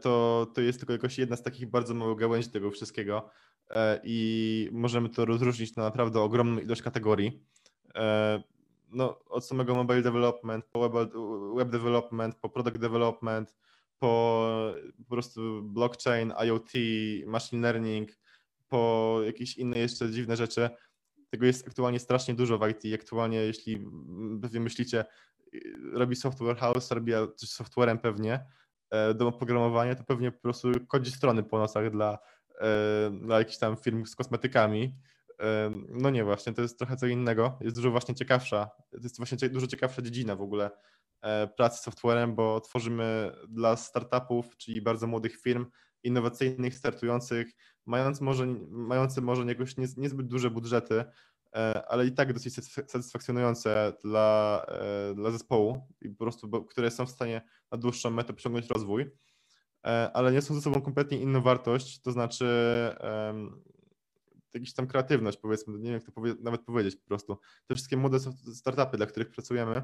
to, 0.00 0.46
to 0.54 0.60
jest 0.60 0.78
tylko 0.78 0.92
jakoś 0.92 1.18
jedna 1.18 1.36
z 1.36 1.42
takich 1.42 1.70
bardzo 1.70 1.94
małych 1.94 2.18
gałęzi 2.18 2.50
tego 2.50 2.70
wszystkiego 2.70 3.30
e, 3.70 4.00
i 4.04 4.68
możemy 4.72 5.08
to 5.08 5.24
rozróżnić 5.24 5.76
na 5.76 5.82
naprawdę 5.82 6.20
ogromną 6.20 6.60
ilość 6.60 6.82
kategorii. 6.82 7.42
E, 7.94 8.42
No, 8.90 9.24
od 9.28 9.46
samego 9.46 9.74
mobile 9.74 10.02
development, 10.02 10.64
po 10.64 10.88
web, 10.88 11.12
web 11.56 11.70
development, 11.70 12.34
po 12.34 12.48
product 12.48 12.78
development, 12.78 13.54
po 13.98 14.72
po 14.98 15.14
prostu 15.14 15.62
blockchain, 15.62 16.32
IoT, 16.46 16.72
machine 17.26 17.62
learning, 17.62 18.10
po 18.68 19.20
jakieś 19.24 19.58
inne 19.58 19.78
jeszcze 19.78 20.10
dziwne 20.10 20.36
rzeczy. 20.36 20.70
Tego 21.30 21.46
jest 21.46 21.68
aktualnie 21.68 21.98
strasznie 21.98 22.34
dużo 22.34 22.58
w 22.58 22.68
IT. 22.68 22.94
Aktualnie, 22.94 23.38
jeśli 23.38 23.86
pewnie 24.42 24.60
myślicie, 24.60 25.04
y, 25.54 25.60
robi 25.92 26.16
software 26.16 26.56
house, 26.56 26.90
robi 26.90 27.12
coś 27.36 27.48
softwarem 27.48 27.98
pewnie 27.98 28.34
e, 28.34 28.44
do 29.14 29.28
oprogramowania, 29.28 29.94
to 29.94 30.04
pewnie 30.04 30.32
po 30.32 30.40
prostu 30.40 30.68
kodzi 30.88 31.10
strony 31.10 31.42
po 31.42 31.58
nocach 31.58 31.90
dla, 31.90 32.18
e, 32.60 33.10
dla 33.20 33.38
jakichś 33.38 33.58
tam 33.58 33.76
firm 33.76 34.06
z 34.06 34.16
kosmetykami. 34.16 34.94
E, 35.40 35.70
No 35.88 36.10
nie, 36.10 36.24
właśnie, 36.24 36.52
to 36.52 36.62
jest 36.62 36.78
trochę 36.78 36.96
co 36.96 37.06
innego. 37.06 37.58
Jest 37.60 37.76
dużo 37.76 37.90
właśnie 37.90 38.14
ciekawsza, 38.14 38.70
to 38.90 38.98
jest 39.02 39.16
właśnie 39.16 39.48
dużo 39.48 39.66
ciekawsza 39.66 40.02
dziedzina 40.02 40.36
w 40.36 40.42
ogóle 40.42 40.70
e, 41.22 41.46
pracy 41.46 41.78
z 41.78 41.82
softwarem, 41.82 42.34
bo 42.34 42.60
tworzymy 42.60 43.32
dla 43.48 43.76
startupów, 43.76 44.56
czyli 44.56 44.82
bardzo 44.82 45.06
młodych 45.06 45.40
firm, 45.40 45.66
innowacyjnych, 46.02 46.74
startujących, 46.74 47.46
mając 47.86 48.20
może, 48.20 48.46
mające 48.70 49.20
może 49.20 49.44
jakoś 49.44 49.76
nie, 49.76 49.86
niezbyt 49.96 50.26
duże 50.26 50.50
budżety, 50.50 50.94
e, 51.00 51.12
ale 51.88 52.06
i 52.06 52.12
tak 52.12 52.32
dosyć 52.32 52.54
satysfak- 52.54 52.88
satysfakcjonujące 52.88 53.92
dla, 54.04 54.66
e, 54.68 55.14
dla 55.14 55.30
zespołu, 55.30 55.88
i 56.00 56.08
po 56.10 56.24
prostu, 56.24 56.64
które 56.64 56.90
są 56.90 57.06
w 57.06 57.10
stanie 57.10 57.42
na 57.72 57.78
dłuższą 57.78 58.10
metę 58.10 58.32
pociągnąć 58.32 58.70
rozwój, 58.70 59.10
e, 59.86 60.10
ale 60.14 60.32
niosą 60.32 60.54
ze 60.54 60.60
sobą 60.60 60.80
kompletnie 60.80 61.18
inną 61.18 61.40
wartość, 61.42 62.00
to 62.02 62.12
znaczy 62.12 62.46
em, 63.00 63.62
jakiś 64.54 64.74
tam 64.74 64.86
kreatywność, 64.86 65.38
powiedzmy, 65.38 65.78
nie 65.78 65.84
wiem 65.84 65.94
jak 65.94 66.04
to 66.04 66.12
powie, 66.12 66.34
nawet 66.40 66.62
powiedzieć 66.62 66.96
po 66.96 67.06
prostu. 67.06 67.38
Te 67.66 67.74
wszystkie 67.74 67.96
młode 67.96 68.18
startupy, 68.54 68.96
dla 68.96 69.06
których 69.06 69.30
pracujemy, 69.30 69.82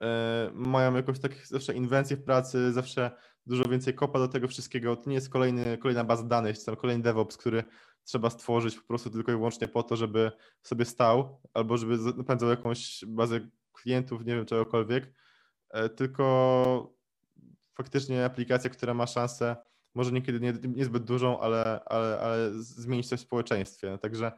e, 0.00 0.50
mają 0.54 0.94
jakąś 0.94 1.20
tak 1.20 1.46
zawsze 1.46 1.74
inwencję 1.74 2.16
w 2.16 2.24
pracy, 2.24 2.72
zawsze 2.72 3.10
dużo 3.46 3.64
więcej 3.64 3.94
kopa 3.94 4.18
do 4.18 4.28
tego 4.28 4.48
wszystkiego. 4.48 4.96
To 4.96 5.10
nie 5.10 5.14
jest 5.14 5.28
kolejny, 5.28 5.78
kolejna 5.78 6.04
baza 6.04 6.22
danych, 6.22 6.58
czy 6.58 6.64
tam 6.64 6.76
kolejny 6.76 7.02
DevOps, 7.02 7.36
który 7.36 7.64
trzeba 8.06 8.30
stworzyć 8.30 8.76
po 8.76 8.86
prostu 8.86 9.10
tylko 9.10 9.32
i 9.32 9.34
wyłącznie 9.34 9.68
po 9.68 9.82
to, 9.82 9.96
żeby 9.96 10.32
sobie 10.62 10.84
stał, 10.84 11.40
albo 11.54 11.76
żeby 11.76 11.98
napędzał 12.16 12.50
jakąś 12.50 13.04
bazę 13.06 13.40
klientów, 13.72 14.24
nie 14.24 14.34
wiem, 14.34 14.46
czegokolwiek, 14.46 15.12
e, 15.70 15.88
tylko 15.88 16.96
faktycznie 17.74 18.24
aplikacja, 18.24 18.70
która 18.70 18.94
ma 18.94 19.06
szansę, 19.06 19.56
może 19.94 20.12
niekiedy 20.12 20.40
nie, 20.40 20.52
niezbyt 20.68 21.04
dużą, 21.04 21.40
ale, 21.40 21.80
ale, 21.86 22.20
ale 22.20 22.50
zmienić 22.54 23.08
coś 23.08 23.20
w 23.20 23.22
społeczeństwie. 23.22 23.98
Także 23.98 24.32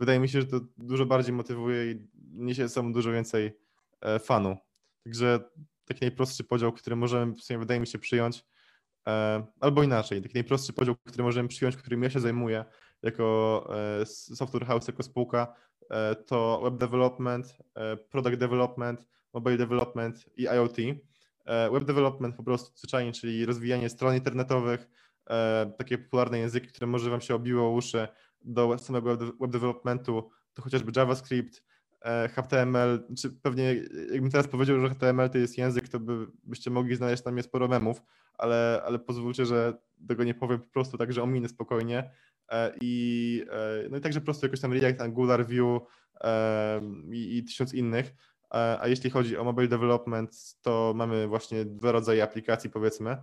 wydaje 0.00 0.20
mi 0.20 0.28
się, 0.28 0.40
że 0.40 0.46
to 0.46 0.60
dużo 0.78 1.06
bardziej 1.06 1.32
motywuje 1.32 1.92
i 1.92 2.08
niesie 2.32 2.68
sobą 2.68 2.92
dużo 2.92 3.12
więcej 3.12 3.58
e, 4.00 4.18
fanu. 4.18 4.56
Także 5.04 5.40
taki 5.84 6.00
najprostszy 6.00 6.44
podział, 6.44 6.72
który 6.72 6.96
możemy, 6.96 7.34
w 7.34 7.42
sumie 7.42 7.58
wydaje 7.58 7.80
mi 7.80 7.86
się, 7.86 7.98
przyjąć, 7.98 8.44
e, 9.08 9.46
albo 9.60 9.82
inaczej, 9.82 10.22
taki 10.22 10.34
najprostszy 10.34 10.72
podział, 10.72 10.96
który 11.04 11.24
możemy 11.24 11.48
przyjąć, 11.48 11.76
którym 11.76 12.02
ja 12.02 12.10
się 12.10 12.20
zajmuję 12.20 12.64
jako 13.02 13.66
e, 14.00 14.06
software 14.06 14.66
house, 14.66 14.88
jako 14.88 15.02
spółka, 15.02 15.54
e, 15.90 16.14
to 16.14 16.60
web 16.64 16.76
development, 16.76 17.56
e, 17.74 17.96
product 17.96 18.36
development, 18.38 19.06
mobile 19.34 19.56
development 19.56 20.24
i 20.36 20.42
IoT. 20.42 20.76
Web 21.72 21.84
development 21.84 22.36
po 22.36 22.42
prostu 22.42 22.78
zwyczajnie, 22.78 23.12
czyli 23.12 23.46
rozwijanie 23.46 23.88
stron 23.88 24.14
internetowych, 24.14 24.88
takie 25.78 25.98
popularne 25.98 26.38
języki, 26.38 26.68
które 26.68 26.86
może 26.86 27.10
Wam 27.10 27.20
się 27.20 27.34
obiło 27.34 27.70
uszy 27.70 28.08
do 28.44 28.78
samego 28.78 29.16
web 29.16 29.50
developmentu, 29.50 30.30
to 30.54 30.62
chociażby 30.62 30.92
JavaScript, 30.96 31.62
HTML, 32.34 33.06
czy 33.18 33.30
pewnie 33.30 33.74
jakbym 34.12 34.30
teraz 34.30 34.48
powiedział, 34.48 34.80
że 34.80 34.88
HTML 34.88 35.30
to 35.30 35.38
jest 35.38 35.58
język, 35.58 35.88
to 35.88 36.00
by, 36.00 36.26
byście 36.44 36.70
mogli 36.70 36.96
znaleźć 36.96 37.22
tam 37.22 37.36
jest 37.36 37.48
sporo 37.48 37.68
memów, 37.68 38.02
ale, 38.38 38.82
ale 38.86 38.98
pozwólcie, 38.98 39.46
że 39.46 39.74
tego 40.08 40.24
nie 40.24 40.34
powiem 40.34 40.60
po 40.60 40.68
prostu, 40.68 40.98
także 40.98 41.22
ominę 41.22 41.48
spokojnie. 41.48 42.10
E, 42.52 42.72
I, 42.80 43.44
e, 43.50 43.88
no 43.90 43.96
i 43.96 44.00
także 44.00 44.20
po 44.20 44.24
prostu 44.24 44.46
jakoś 44.46 44.60
tam 44.60 44.72
React, 44.72 45.00
Angular, 45.00 45.46
Vue 45.46 45.80
e, 46.20 46.80
i, 47.10 47.38
i 47.38 47.44
tysiąc 47.44 47.74
innych. 47.74 48.14
A 48.80 48.88
jeśli 48.88 49.10
chodzi 49.10 49.36
o 49.36 49.44
mobile 49.44 49.68
development, 49.68 50.56
to 50.62 50.92
mamy 50.96 51.28
właśnie 51.28 51.64
dwa 51.64 51.92
rodzaje 51.92 52.22
aplikacji, 52.22 52.70
powiedzmy. 52.70 53.16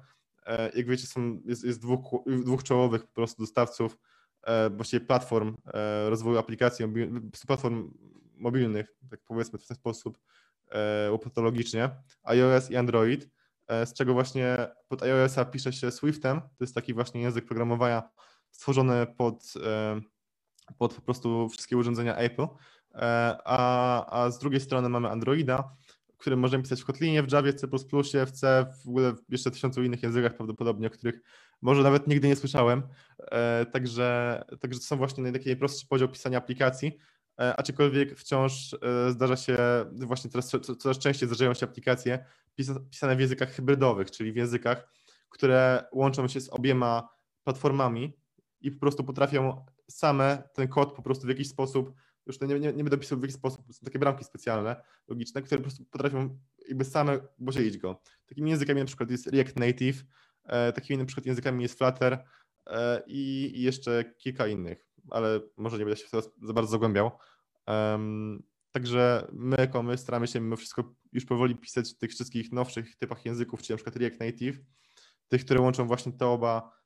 Jak 0.75 0.87
wiecie, 0.87 1.07
są, 1.07 1.41
jest, 1.45 1.63
jest 1.63 1.81
dwóch, 1.81 2.01
dwóch 2.27 2.63
czołowych 2.63 3.01
po 3.05 3.13
prostu 3.13 3.43
dostawców 3.43 3.97
właściwie 4.71 5.05
platform 5.05 5.57
rozwoju 6.07 6.37
aplikacji, 6.37 6.85
platform 7.47 7.93
mobilnych, 8.37 8.95
tak 9.09 9.19
powiedzmy 9.27 9.59
w 9.59 9.67
ten 9.67 9.77
sposób 9.77 10.19
e, 10.71 11.17
patologicznie, 11.23 11.89
iOS 12.23 12.71
i 12.71 12.75
Android, 12.75 13.29
z 13.85 13.93
czego 13.93 14.13
właśnie 14.13 14.57
pod 14.87 15.03
iOS-a 15.03 15.45
pisze 15.45 15.73
się 15.73 15.91
Swiftem, 15.91 16.41
to 16.41 16.63
jest 16.63 16.75
taki 16.75 16.93
właśnie 16.93 17.21
język 17.21 17.45
programowania 17.45 18.09
stworzony 18.51 19.07
pod, 19.17 19.53
e, 19.65 20.01
pod 20.77 20.93
po 20.93 21.01
prostu 21.01 21.49
wszystkie 21.49 21.77
urządzenia 21.77 22.15
Apple, 22.15 22.47
E, 22.95 23.37
a, 23.45 24.23
a 24.23 24.31
z 24.31 24.39
drugiej 24.39 24.59
strony 24.61 24.89
mamy 24.89 25.09
Androida, 25.09 25.75
który 26.17 26.37
możemy 26.37 26.63
pisać 26.63 26.81
w 26.81 26.85
Kotlinie, 26.85 27.23
w 27.23 27.31
Javie, 27.31 27.53
w 27.53 27.55
C++, 27.55 27.67
w 28.25 28.31
C, 28.31 28.65
w 28.85 28.87
ogóle 28.89 29.13
jeszcze 29.29 29.51
tysiącu 29.51 29.83
innych 29.83 30.03
językach 30.03 30.35
prawdopodobnie, 30.35 30.87
o 30.87 30.89
których 30.89 31.21
może 31.61 31.83
nawet 31.83 32.07
nigdy 32.07 32.27
nie 32.27 32.35
słyszałem. 32.35 32.83
E, 33.19 33.65
Także, 33.65 34.41
także 34.59 34.79
to 34.79 34.85
są 34.85 34.97
właśnie 34.97 35.31
taki 35.31 35.45
najprostszy 35.45 35.87
podział 35.87 36.09
pisania 36.09 36.37
aplikacji, 36.37 36.97
aczkolwiek 37.57 38.19
wciąż 38.19 38.75
zdarza 39.09 39.35
się, 39.35 39.57
właśnie 39.91 40.31
teraz 40.31 40.47
co- 40.49 40.75
coraz 40.75 40.97
częściej 40.97 41.27
zdarzają 41.29 41.53
się 41.53 41.65
aplikacje 41.65 42.25
pisa- 42.59 42.79
pisane 42.91 43.15
w 43.15 43.19
językach 43.19 43.51
hybrydowych, 43.51 44.11
czyli 44.11 44.31
w 44.31 44.35
językach, 44.35 44.93
które 45.29 45.83
łączą 45.91 46.27
się 46.27 46.41
z 46.41 46.49
obiema 46.49 47.09
platformami 47.43 48.13
i 48.61 48.71
po 48.71 48.79
prostu 48.79 49.03
potrafią 49.03 49.65
same 49.89 50.43
ten 50.53 50.67
kod 50.67 50.93
po 50.93 51.01
prostu 51.01 51.25
w 51.25 51.29
jakiś 51.29 51.49
sposób 51.49 51.93
już 52.25 52.41
nie, 52.41 52.47
nie, 52.47 52.59
nie 52.59 52.83
będę 52.83 52.97
pisał 52.97 53.19
w 53.19 53.21
jaki 53.21 53.33
sposób, 53.33 53.73
są 53.73 53.85
takie 53.85 53.99
bramki 53.99 54.23
specjalne, 54.23 54.81
logiczne, 55.07 55.41
które 55.41 55.57
po 55.57 55.63
prostu 55.63 55.85
potrafią 55.85 56.39
jakby 56.67 56.85
same 56.85 57.19
podzielić 57.45 57.77
go. 57.77 58.01
Takimi 58.25 58.49
językami 58.49 58.79
na 58.79 58.85
przykład 58.85 59.11
jest 59.11 59.27
React 59.27 59.59
Native, 59.59 60.03
e, 60.43 60.73
takimi 60.73 60.99
na 60.99 61.05
przykład 61.05 61.25
językami 61.25 61.63
jest 61.63 61.77
Flutter 61.77 62.23
e, 62.67 63.03
i, 63.07 63.51
i 63.55 63.61
jeszcze 63.61 64.13
kilka 64.17 64.47
innych, 64.47 64.87
ale 65.09 65.39
może 65.57 65.77
nie 65.77 65.85
będę 65.85 66.01
się 66.01 66.09
teraz 66.11 66.29
za 66.41 66.53
bardzo 66.53 66.71
zagłębiał. 66.71 67.11
Em, 67.65 68.43
także 68.71 69.27
my 69.33 69.55
jako 69.59 69.83
my 69.83 69.97
staramy 69.97 70.27
się 70.27 70.39
mimo 70.39 70.55
wszystko 70.55 70.95
już 71.11 71.25
powoli 71.25 71.55
pisać 71.55 71.93
w 71.93 71.97
tych 71.97 72.11
wszystkich 72.11 72.51
nowszych 72.51 72.95
typach 72.95 73.25
języków, 73.25 73.61
czyli 73.61 73.73
na 73.73 73.77
przykład 73.77 73.95
React 73.95 74.19
Native, 74.19 74.59
tych, 75.27 75.45
które 75.45 75.61
łączą 75.61 75.87
właśnie 75.87 76.11
te 76.11 76.27
oba, 76.27 76.78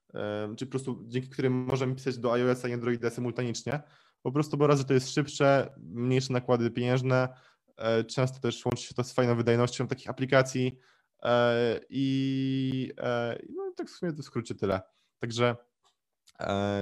czyli 0.58 0.68
po 0.68 0.72
prostu 0.72 1.04
dzięki 1.08 1.30
którym 1.30 1.54
możemy 1.54 1.96
pisać 1.96 2.18
do 2.18 2.34
iOS-a 2.34 2.68
i 2.68 2.74
Androida 2.74 3.10
symultanicznie, 3.10 3.84
po 4.24 4.32
prostu, 4.32 4.58
bo 4.58 4.68
raz, 4.68 4.80
że 4.80 4.86
to 4.86 4.94
jest 4.94 5.14
szybsze, 5.14 5.74
mniejsze 5.78 6.34
nakłady 6.34 6.72
pieniężne, 6.72 7.30
e, 7.78 8.04
często 8.04 8.40
też 8.40 8.66
łączy 8.66 8.84
się 8.84 8.94
to 8.96 9.04
z 9.04 9.14
fajną 9.14 9.36
wydajnością 9.36 9.88
takich 9.88 10.10
aplikacji 10.10 10.80
e, 11.24 11.80
i 11.90 12.94
e, 12.98 13.40
no 13.56 13.74
tak 13.76 13.88
w 13.88 13.92
sumie 13.92 14.14
to 14.14 14.22
w 14.22 14.26
skrócie 14.26 14.56
tyle. 14.56 14.82
Także, 15.20 15.56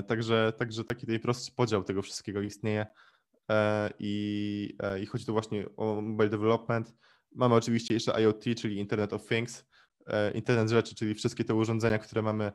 także, 0.07 0.53
także 0.57 0.83
taki 0.83 1.07
najprostszy 1.07 1.51
podział 1.51 1.83
tego 1.83 2.01
wszystkiego 2.01 2.41
istnieje 2.41 2.85
i, 3.99 4.77
i 5.01 5.05
chodzi 5.05 5.25
tu 5.25 5.33
właśnie 5.33 5.65
o 5.77 6.01
mobile 6.01 6.29
development. 6.29 6.93
Mamy 7.35 7.55
oczywiście 7.55 7.93
jeszcze 7.93 8.21
IoT, 8.21 8.43
czyli 8.57 8.77
Internet 8.77 9.13
of 9.13 9.27
Things, 9.27 9.65
Internet 10.33 10.69
rzeczy, 10.69 10.95
czyli 10.95 11.15
wszystkie 11.15 11.43
te 11.43 11.55
urządzenia, 11.55 11.99
które 11.99 12.21
mamy 12.21 12.51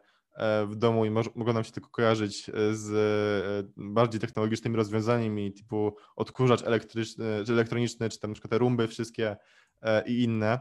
w 0.66 0.76
domu 0.76 1.04
i 1.04 1.10
moż- 1.10 1.30
mogą 1.34 1.52
nam 1.52 1.64
się 1.64 1.72
tylko 1.72 1.90
kojarzyć 1.90 2.48
e, 2.48 2.74
z 2.74 2.90
e, 2.92 3.72
bardziej 3.76 4.20
technologicznymi 4.20 4.76
rozwiązaniami 4.76 5.52
typu 5.52 5.96
odkurzacz 6.16 6.62
elektryczny, 6.62 7.42
czy 7.46 7.52
elektroniczny, 7.52 8.08
czy 8.08 8.20
tam 8.20 8.30
na 8.30 8.34
przykład 8.34 8.50
te 8.50 8.58
rumby 8.58 8.88
wszystkie 8.88 9.36
e, 9.82 10.08
i 10.08 10.22
inne, 10.22 10.58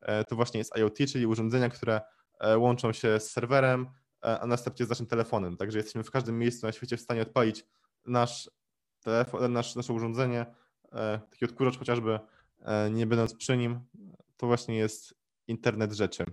e, 0.00 0.24
to 0.24 0.36
właśnie 0.36 0.58
jest 0.58 0.76
IoT, 0.76 0.98
czyli 1.12 1.26
urządzenia, 1.26 1.68
które 1.68 2.00
e, 2.40 2.58
łączą 2.58 2.92
się 2.92 3.20
z 3.20 3.30
serwerem, 3.30 3.86
e, 4.24 4.40
a 4.40 4.46
następnie 4.46 4.86
z 4.86 4.88
naszym 4.88 5.06
telefonem. 5.06 5.56
Także 5.56 5.78
jesteśmy 5.78 6.04
w 6.04 6.10
każdym 6.10 6.38
miejscu 6.38 6.66
na 6.66 6.72
świecie 6.72 6.96
w 6.96 7.00
stanie 7.00 7.22
odpalić 7.22 7.64
nasz 8.06 8.50
telefon, 9.00 9.52
nasz, 9.52 9.76
nasze 9.76 9.92
urządzenie, 9.92 10.46
e, 10.92 11.20
taki 11.30 11.44
odkurzacz 11.44 11.78
chociażby, 11.78 12.18
e, 12.60 12.90
nie 12.90 13.06
będąc 13.06 13.34
przy 13.34 13.56
nim, 13.56 13.80
to 14.36 14.46
właśnie 14.46 14.76
jest 14.76 15.14
internet 15.46 15.92
rzeczy. 15.92 16.24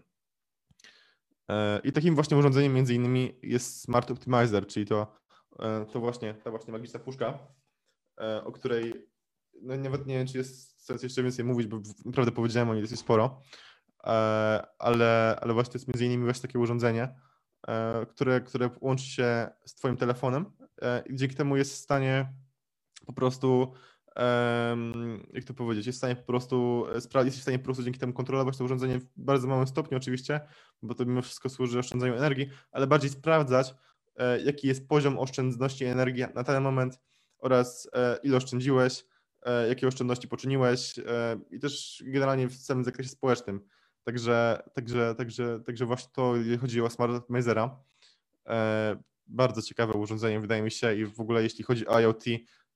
E, 1.49 1.79
I 1.83 1.91
takim 1.91 2.15
właśnie 2.15 2.37
urządzeniem 2.37 2.73
między 2.73 2.93
innymi 2.93 3.39
jest 3.43 3.81
Smart 3.81 4.11
Optimizer, 4.11 4.67
czyli 4.67 4.85
to, 4.85 5.15
e, 5.59 5.85
to 5.85 5.99
właśnie 5.99 6.33
ta 6.33 6.49
właśnie 6.49 6.73
magiczna 6.73 6.99
puszka, 6.99 7.39
e, 8.21 8.43
o 8.43 8.51
której 8.51 9.09
no 9.61 9.77
nawet 9.77 10.07
nie 10.07 10.17
wiem, 10.17 10.27
czy 10.27 10.37
jest 10.37 10.85
sens 10.85 11.03
jeszcze 11.03 11.23
więcej 11.23 11.45
mówić, 11.45 11.67
bo 11.67 11.79
naprawdę 12.05 12.31
powiedziałem 12.31 12.69
o 12.69 12.73
niej 12.73 12.83
dosyć 12.83 12.99
sporo, 12.99 13.41
ale, 14.79 15.39
ale 15.41 15.53
właśnie 15.53 15.73
jest 15.73 15.87
między 15.87 16.05
innymi 16.05 16.23
właśnie 16.23 16.41
takie 16.41 16.59
urządzenie, 16.59 17.15
które, 18.09 18.41
które 18.41 18.69
łączy 18.81 19.05
się 19.05 19.49
z 19.65 19.75
twoim 19.75 19.97
telefonem 19.97 20.45
i 21.05 21.15
dzięki 21.15 21.35
temu 21.35 21.57
jest 21.57 21.73
w 21.73 21.77
stanie 21.77 22.33
po 23.05 23.13
prostu 23.13 23.73
jak 25.33 25.43
to 25.43 25.53
powiedzieć, 25.53 25.85
jest 25.85 25.97
w 25.97 25.99
stanie 25.99 26.15
po 26.15 26.23
prostu, 26.23 26.85
e, 26.89 27.25
jesteś 27.25 27.39
w 27.39 27.41
stanie 27.41 27.59
po 27.59 27.65
prostu 27.65 27.83
dzięki 27.83 27.99
temu 27.99 28.13
kontrolować 28.13 28.57
to 28.57 28.63
urządzenie 28.63 28.99
w 28.99 29.05
bardzo 29.17 29.47
małym 29.47 29.67
stopniu 29.67 29.97
oczywiście, 29.97 30.39
bo 30.81 30.95
to 30.95 31.05
mimo 31.05 31.21
wszystko 31.21 31.49
służy 31.49 31.79
oszczędzaniu 31.79 32.13
energii, 32.13 32.49
ale 32.71 32.87
bardziej 32.87 33.09
sprawdzać, 33.09 33.75
e, 34.15 34.41
jaki 34.41 34.67
jest 34.67 34.87
poziom 34.87 35.19
oszczędności 35.19 35.85
energii 35.85 36.23
na 36.35 36.43
ten 36.43 36.63
moment 36.63 36.99
oraz 37.37 37.89
e, 37.93 38.17
ile 38.23 38.37
oszczędziłeś, 38.37 39.05
jakie 39.69 39.87
oszczędności 39.87 40.27
poczyniłeś 40.27 40.99
i 41.51 41.59
też 41.59 42.03
generalnie 42.05 42.47
w 42.47 42.57
całym 42.57 42.83
zakresie 42.83 43.09
społecznym. 43.09 43.61
Także, 44.03 44.63
także, 44.73 45.15
także, 45.15 45.59
także 45.65 45.85
właśnie 45.85 46.09
to, 46.13 46.35
jeżeli 46.35 46.57
chodzi 46.57 46.81
o 46.81 46.89
Smart 46.89 47.13
Optimizera, 47.13 47.79
bardzo 49.27 49.61
ciekawe 49.61 49.93
urządzenie 49.93 50.39
wydaje 50.39 50.61
mi 50.61 50.71
się 50.71 50.95
i 50.95 51.05
w 51.05 51.19
ogóle 51.19 51.43
jeśli 51.43 51.63
chodzi 51.63 51.87
o 51.87 51.99
IoT, 51.99 52.23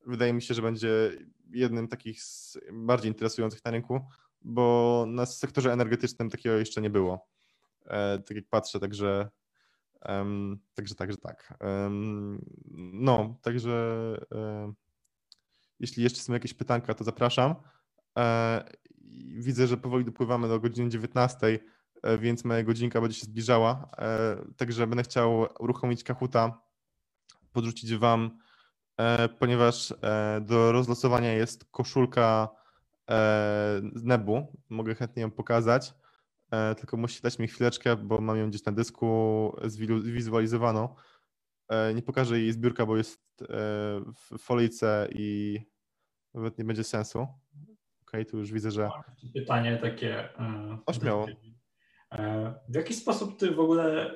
wydaje 0.06 0.34
mi 0.34 0.42
się, 0.42 0.54
że 0.54 0.62
będzie 0.62 1.12
jednym 1.52 1.88
takich 1.88 2.24
z 2.24 2.58
bardziej 2.74 3.12
interesujących 3.12 3.66
na 3.66 3.72
rynku, 3.72 4.02
bo 4.42 5.06
na 5.08 5.26
sektorze 5.26 5.74
energetycznym 5.74 6.30
takiego 6.30 6.56
jeszcze 6.56 6.82
nie 6.82 6.90
było. 6.90 7.28
E, 7.86 8.20
tak 8.20 8.38
jak 8.38 8.46
patrzę, 8.50 8.80
także 8.80 9.30
em, 10.02 10.60
także, 10.74 10.96
także 10.96 11.18
tak. 11.18 11.54
Em, 11.60 12.46
no, 12.94 13.40
także 13.42 13.72
e, 14.32 14.74
jeśli 15.80 16.04
jeszcze 16.04 16.20
są 16.20 16.34
jakieś 16.34 16.54
pytanka, 16.54 16.94
to 16.94 17.04
zapraszam. 17.04 17.56
E, 18.18 18.64
widzę, 19.38 19.68
że 19.68 19.78
powoli 19.78 20.06
dopływamy 20.06 20.48
do 20.48 20.60
godziny 20.60 20.90
19, 20.90 21.60
e, 22.04 22.18
więc 22.18 22.46
moja 22.46 22.64
godzinka 22.64 23.02
będzie 23.02 23.20
się 23.20 23.26
zbliżała, 23.26 23.90
także 24.58 24.88
będę 24.88 25.04
chciał 25.04 25.48
uruchomić 25.60 26.04
Kahuta, 26.04 26.62
podrzucić 27.52 27.96
Wam 27.96 28.40
ponieważ 29.40 29.92
e, 30.02 30.42
do 30.42 30.72
rozlosowania 30.72 31.34
jest 31.34 31.66
koszulka 31.72 32.50
e, 33.10 33.82
z 33.96 34.04
Nebu. 34.04 34.54
Mogę 34.70 34.96
chętnie 34.96 35.22
ją 35.22 35.32
pokazać, 35.32 35.94
e, 36.52 36.76
tylko 36.76 36.98
musicie 36.98 37.22
dać 37.22 37.40
mi 37.40 37.48
chwileczkę, 37.48 37.96
bo 37.96 38.22
mam 38.22 38.38
ją 38.38 38.50
gdzieś 38.50 38.66
na 38.66 38.72
dysku 38.72 39.56
zwizualizowaną. 40.04 40.96
E, 41.70 41.94
Nie 41.94 42.02
pokażę 42.02 42.40
jej 42.40 42.52
zbiórka, 42.52 42.86
bo 42.86 42.98
jest 42.98 43.22
e, 43.42 43.46
w 44.16 44.38
folijce 44.40 45.08
i 45.12 45.60
nawet 46.34 46.58
nie 46.58 46.64
będzie 46.66 46.84
sensu. 46.84 47.28
Okej, 48.02 48.26
tu 48.26 48.38
już 48.38 48.52
widzę, 48.52 48.72
że 48.72 48.90
Pytanie 49.34 49.78
takie. 49.78 50.40
e, 50.40 50.78
O, 50.86 50.94
śmiało. 50.94 51.28
E, 52.12 52.54
W 52.70 52.76
jaki 52.76 52.94
sposób 52.94 53.40
ty 53.40 53.52
w 53.52 53.60
ogóle 53.60 54.12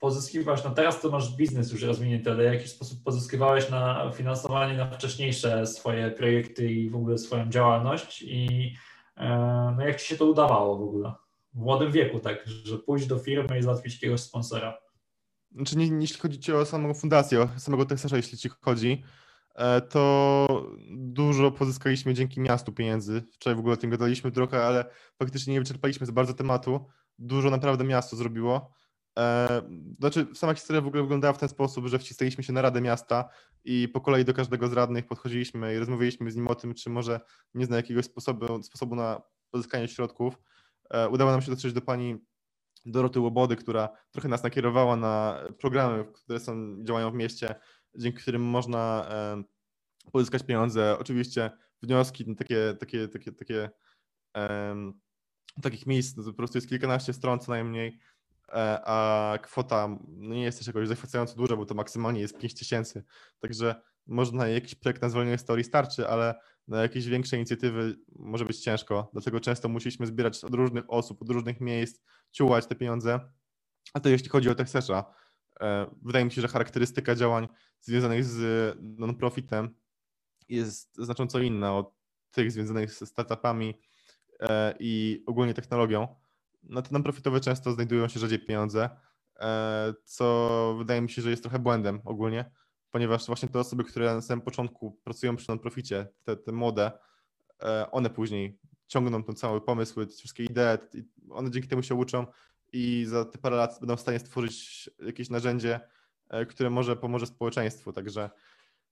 pozyskiwasz, 0.00 0.64
no 0.64 0.70
teraz 0.70 1.00
to 1.00 1.10
masz 1.10 1.36
biznes 1.36 1.72
już 1.72 1.82
rozwinięty, 1.82 2.30
ale 2.30 2.50
w 2.50 2.54
jaki 2.54 2.68
sposób 2.68 3.02
pozyskiwałeś 3.04 3.70
na 3.70 4.10
finansowanie 4.14 4.76
na 4.76 4.90
wcześniejsze 4.90 5.66
swoje 5.66 6.10
projekty 6.10 6.72
i 6.72 6.90
w 6.90 6.96
ogóle 6.96 7.18
swoją 7.18 7.50
działalność 7.50 8.22
i 8.22 8.72
e, 9.16 9.74
no 9.76 9.86
jak 9.86 10.00
ci 10.00 10.06
się 10.06 10.16
to 10.16 10.26
udawało 10.26 10.78
w 10.78 10.82
ogóle? 10.82 11.12
W 11.54 11.58
młodym 11.58 11.92
wieku, 11.92 12.20
tak, 12.20 12.46
że 12.46 12.78
pójść 12.78 13.06
do 13.06 13.18
firmy 13.18 13.58
i 13.58 13.62
załatwić 13.62 13.94
jakiegoś 13.94 14.20
sponsora. 14.20 14.78
Znaczy, 15.52 15.78
nie, 15.78 15.86
jeśli 16.00 16.20
chodzi 16.20 16.52
o 16.52 16.64
samą 16.64 16.94
fundację, 16.94 17.40
o 17.42 17.48
samego 17.58 17.84
Teksasza, 17.84 18.16
jeśli 18.16 18.38
ci 18.38 18.48
chodzi, 18.60 19.02
e, 19.54 19.80
to 19.80 20.46
dużo 20.90 21.50
pozyskaliśmy 21.50 22.14
dzięki 22.14 22.40
miastu 22.40 22.72
pieniędzy. 22.72 23.22
Wczoraj 23.32 23.56
w 23.56 23.58
ogóle 23.58 23.74
o 23.74 23.76
tym 23.76 23.90
gadaliśmy 23.90 24.32
trochę, 24.32 24.64
ale 24.64 24.84
faktycznie 25.18 25.52
nie 25.52 25.60
wyczerpaliśmy 25.60 26.06
za 26.06 26.12
bardzo 26.12 26.34
tematu. 26.34 26.86
Dużo 27.18 27.50
naprawdę 27.50 27.84
miasto 27.84 28.16
zrobiło. 28.16 28.79
E, 29.20 29.62
Znaczy, 30.00 30.26
sama 30.34 30.54
historia 30.54 30.82
w 30.82 30.86
ogóle 30.86 31.02
wyglądała 31.02 31.32
w 31.32 31.38
ten 31.38 31.48
sposób, 31.48 31.86
że 31.86 31.98
wcisnęliśmy 31.98 32.44
się 32.44 32.52
na 32.52 32.62
Radę 32.62 32.80
Miasta 32.80 33.28
i 33.64 33.88
po 33.88 34.00
kolei 34.00 34.24
do 34.24 34.34
każdego 34.34 34.68
z 34.68 34.72
radnych 34.72 35.06
podchodziliśmy 35.06 35.74
i 35.74 35.78
rozmawialiśmy 35.78 36.30
z 36.30 36.36
nim 36.36 36.48
o 36.48 36.54
tym, 36.54 36.74
czy 36.74 36.90
może 36.90 37.20
nie 37.54 37.66
zna 37.66 37.76
jakiegoś 37.76 38.04
sposobu, 38.04 38.62
sposobu 38.62 38.94
na 38.94 39.22
pozyskanie 39.50 39.88
środków. 39.88 40.38
E, 40.90 41.08
Udało 41.08 41.30
nam 41.30 41.42
się 41.42 41.50
dotrzeć 41.50 41.72
do 41.72 41.80
pani 41.80 42.18
Doroty 42.86 43.20
Łobody, 43.20 43.56
która 43.56 43.88
trochę 44.10 44.28
nas 44.28 44.42
nakierowała 44.42 44.96
na 44.96 45.42
programy, 45.58 46.04
które 46.12 46.40
są, 46.40 46.84
działają 46.84 47.10
w 47.10 47.14
mieście, 47.14 47.54
dzięki 47.94 48.18
którym 48.18 48.42
można 48.42 49.06
e, 49.10 49.42
pozyskać 50.12 50.42
pieniądze. 50.42 50.96
Oczywiście 50.98 51.50
wnioski, 51.82 52.36
takie, 52.36 52.76
takie, 52.80 53.08
takie, 53.08 53.32
takie 53.32 53.70
em, 54.34 55.00
takich 55.62 55.86
miejsc, 55.86 56.16
po 56.24 56.32
prostu 56.32 56.58
jest 56.58 56.68
kilkanaście 56.68 57.12
stron 57.12 57.40
co 57.40 57.52
najmniej, 57.52 57.98
a 58.84 59.38
kwota 59.42 59.88
no, 60.08 60.34
nie 60.34 60.42
jest 60.42 60.58
też 60.58 60.66
jakoś 60.66 60.88
zachwycająco 60.88 61.36
duża, 61.36 61.56
bo 61.56 61.66
to 61.66 61.74
maksymalnie 61.74 62.20
jest 62.20 62.38
5 62.38 62.54
tysięcy, 62.54 63.04
także 63.38 63.74
może 64.06 64.32
na 64.32 64.48
jakiś 64.48 64.74
projekt 64.74 65.02
na 65.02 65.08
zwolnienie 65.08 65.36
historii 65.36 65.64
starczy, 65.64 66.08
ale 66.08 66.34
na 66.68 66.82
jakieś 66.82 67.06
większe 67.06 67.36
inicjatywy 67.36 67.96
może 68.16 68.44
być 68.44 68.60
ciężko, 68.60 69.10
dlatego 69.12 69.40
często 69.40 69.68
musieliśmy 69.68 70.06
zbierać 70.06 70.44
od 70.44 70.54
różnych 70.54 70.84
osób, 70.88 71.22
od 71.22 71.30
różnych 71.30 71.60
miejsc, 71.60 72.00
ciułać 72.32 72.66
te 72.66 72.74
pieniądze. 72.74 73.20
A 73.94 74.00
to 74.00 74.08
jeśli 74.08 74.28
chodzi 74.28 74.50
o 74.50 74.54
Texasza, 74.54 75.04
e, 75.60 75.86
wydaje 76.02 76.24
mi 76.24 76.32
się, 76.32 76.40
że 76.40 76.48
charakterystyka 76.48 77.14
działań 77.14 77.48
związanych 77.80 78.24
z 78.24 78.76
non-profitem 78.80 79.74
jest 80.48 80.96
znacząco 80.96 81.38
inna 81.38 81.76
od 81.76 81.94
tych 82.30 82.52
związanych 82.52 82.92
ze 82.92 83.06
startupami 83.06 83.80
e, 84.40 84.74
i 84.78 85.22
ogólnie 85.26 85.54
technologią. 85.54 86.19
Na 86.62 86.82
te 86.82 86.88
non-profitowe 86.92 87.40
często 87.40 87.72
znajdują 87.72 88.08
się 88.08 88.20
rzadziej 88.20 88.38
pieniądze, 88.38 88.90
e, 89.40 89.94
co 90.04 90.74
wydaje 90.78 91.00
mi 91.00 91.10
się, 91.10 91.22
że 91.22 91.30
jest 91.30 91.42
trochę 91.42 91.58
błędem 91.58 92.00
ogólnie, 92.04 92.50
ponieważ 92.90 93.26
właśnie 93.26 93.48
te 93.48 93.58
osoby, 93.58 93.84
które 93.84 94.14
na 94.14 94.20
samym 94.20 94.42
początku 94.42 94.98
pracują 95.04 95.36
przy 95.36 95.48
non-proficie, 95.48 96.08
te, 96.24 96.36
te 96.36 96.52
młode, 96.52 96.92
e, 97.62 97.90
one 97.90 98.10
później 98.10 98.58
ciągną 98.86 99.24
ten 99.24 99.36
cały 99.36 99.60
pomysł, 99.60 100.06
te 100.06 100.12
wszystkie 100.12 100.44
idee, 100.44 100.78
one 101.30 101.50
dzięki 101.50 101.68
temu 101.68 101.82
się 101.82 101.94
uczą 101.94 102.26
i 102.72 103.04
za 103.08 103.24
te 103.24 103.38
parę 103.38 103.56
lat 103.56 103.78
będą 103.80 103.96
w 103.96 104.00
stanie 104.00 104.18
stworzyć 104.18 104.90
jakieś 105.06 105.30
narzędzie, 105.30 105.80
e, 106.28 106.46
które 106.46 106.70
może 106.70 106.96
pomoże 106.96 107.26
społeczeństwu. 107.26 107.92
Także 107.92 108.30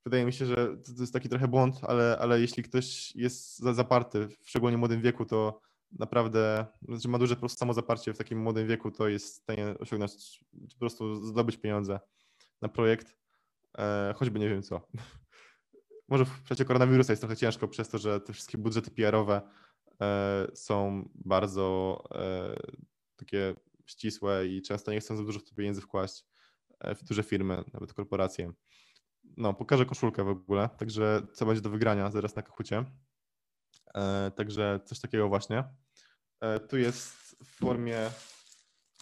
wydaje 0.04 0.24
mi 0.24 0.32
się, 0.32 0.46
że 0.46 0.56
to 0.96 1.00
jest 1.00 1.12
taki 1.12 1.28
trochę 1.28 1.48
błąd, 1.48 1.80
ale, 1.82 2.18
ale 2.20 2.40
jeśli 2.40 2.62
ktoś 2.62 3.16
jest 3.16 3.58
za- 3.58 3.74
zaparty, 3.74 4.28
w 4.28 4.48
szczególnie 4.48 4.76
młodym 4.76 5.00
wieku, 5.02 5.24
to 5.24 5.60
naprawdę, 5.93 6.66
znaczy 6.82 7.09
ma 7.09 7.18
duże 7.18 7.34
po 7.34 7.41
prostu 7.41 7.59
samozaparcie 7.59 8.12
w 8.12 8.18
takim 8.18 8.39
młodym 8.39 8.66
wieku, 8.66 8.91
to 8.91 9.09
jest 9.09 9.26
w 9.26 9.43
stanie 9.43 9.74
osiągnąć, 9.78 10.45
po 10.72 10.78
prostu 10.78 11.14
zdobyć 11.14 11.57
pieniądze 11.57 12.01
na 12.62 12.68
projekt, 12.68 13.16
e, 13.78 14.14
choćby 14.16 14.39
nie 14.39 14.49
wiem 14.49 14.62
co. 14.62 14.80
Może 16.09 16.24
w 16.24 16.45
czasie 16.45 16.64
koronawirusa 16.64 17.12
jest 17.12 17.22
trochę 17.22 17.36
ciężko 17.36 17.68
przez 17.68 17.89
to, 17.89 17.99
że 17.99 18.20
te 18.20 18.32
wszystkie 18.32 18.59
budżety 18.59 18.91
PR-owe 18.91 19.41
e, 20.01 20.47
są 20.55 21.09
bardzo 21.14 21.99
e, 22.14 22.57
takie 23.16 23.55
ścisłe 23.86 24.47
i 24.47 24.62
często 24.62 24.93
nie 24.93 25.01
chcą 25.01 25.16
za 25.16 25.24
dużo 25.24 25.39
w 25.39 25.45
to 25.45 25.55
pieniędzy 25.55 25.80
wkłaść 25.80 26.24
e, 26.80 26.95
w 26.95 27.05
duże 27.05 27.22
firmy, 27.22 27.64
nawet 27.72 27.93
korporacje. 27.93 28.53
No, 29.36 29.55
pokażę 29.55 29.86
koszulkę 29.86 30.24
w 30.24 30.28
ogóle, 30.28 30.68
także 30.78 31.26
co 31.32 31.47
będzie 31.47 31.62
do 31.62 31.70
wygrania 31.70 32.11
zaraz 32.11 32.36
na 32.36 32.43
kachucie. 32.43 32.84
E, 33.95 34.30
Także 34.30 34.80
coś 34.84 35.01
takiego 35.01 35.28
właśnie. 35.28 35.64
E, 36.41 36.61
Tu 36.61 36.78
jest 36.78 37.09
w 37.45 37.59
formie 37.59 38.11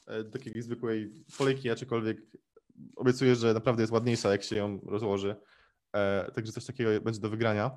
e, 0.07 0.25
takiej 0.25 0.63
zwykłej 0.63 1.13
folejki, 1.31 1.71
aczkolwiek 1.71 2.19
obiecuję, 2.97 3.37
że 3.37 3.55
naprawdę 3.55 3.83
jest 3.83 3.93
ładniejsza, 3.93 4.31
jak 4.31 4.43
się 4.43 4.57
ją 4.57 4.81
rozłoży. 4.87 5.37
Także 6.35 6.53
coś 6.53 6.65
takiego 6.65 7.01
będzie 7.01 7.21
do 7.21 7.31
wygrania. 7.31 7.71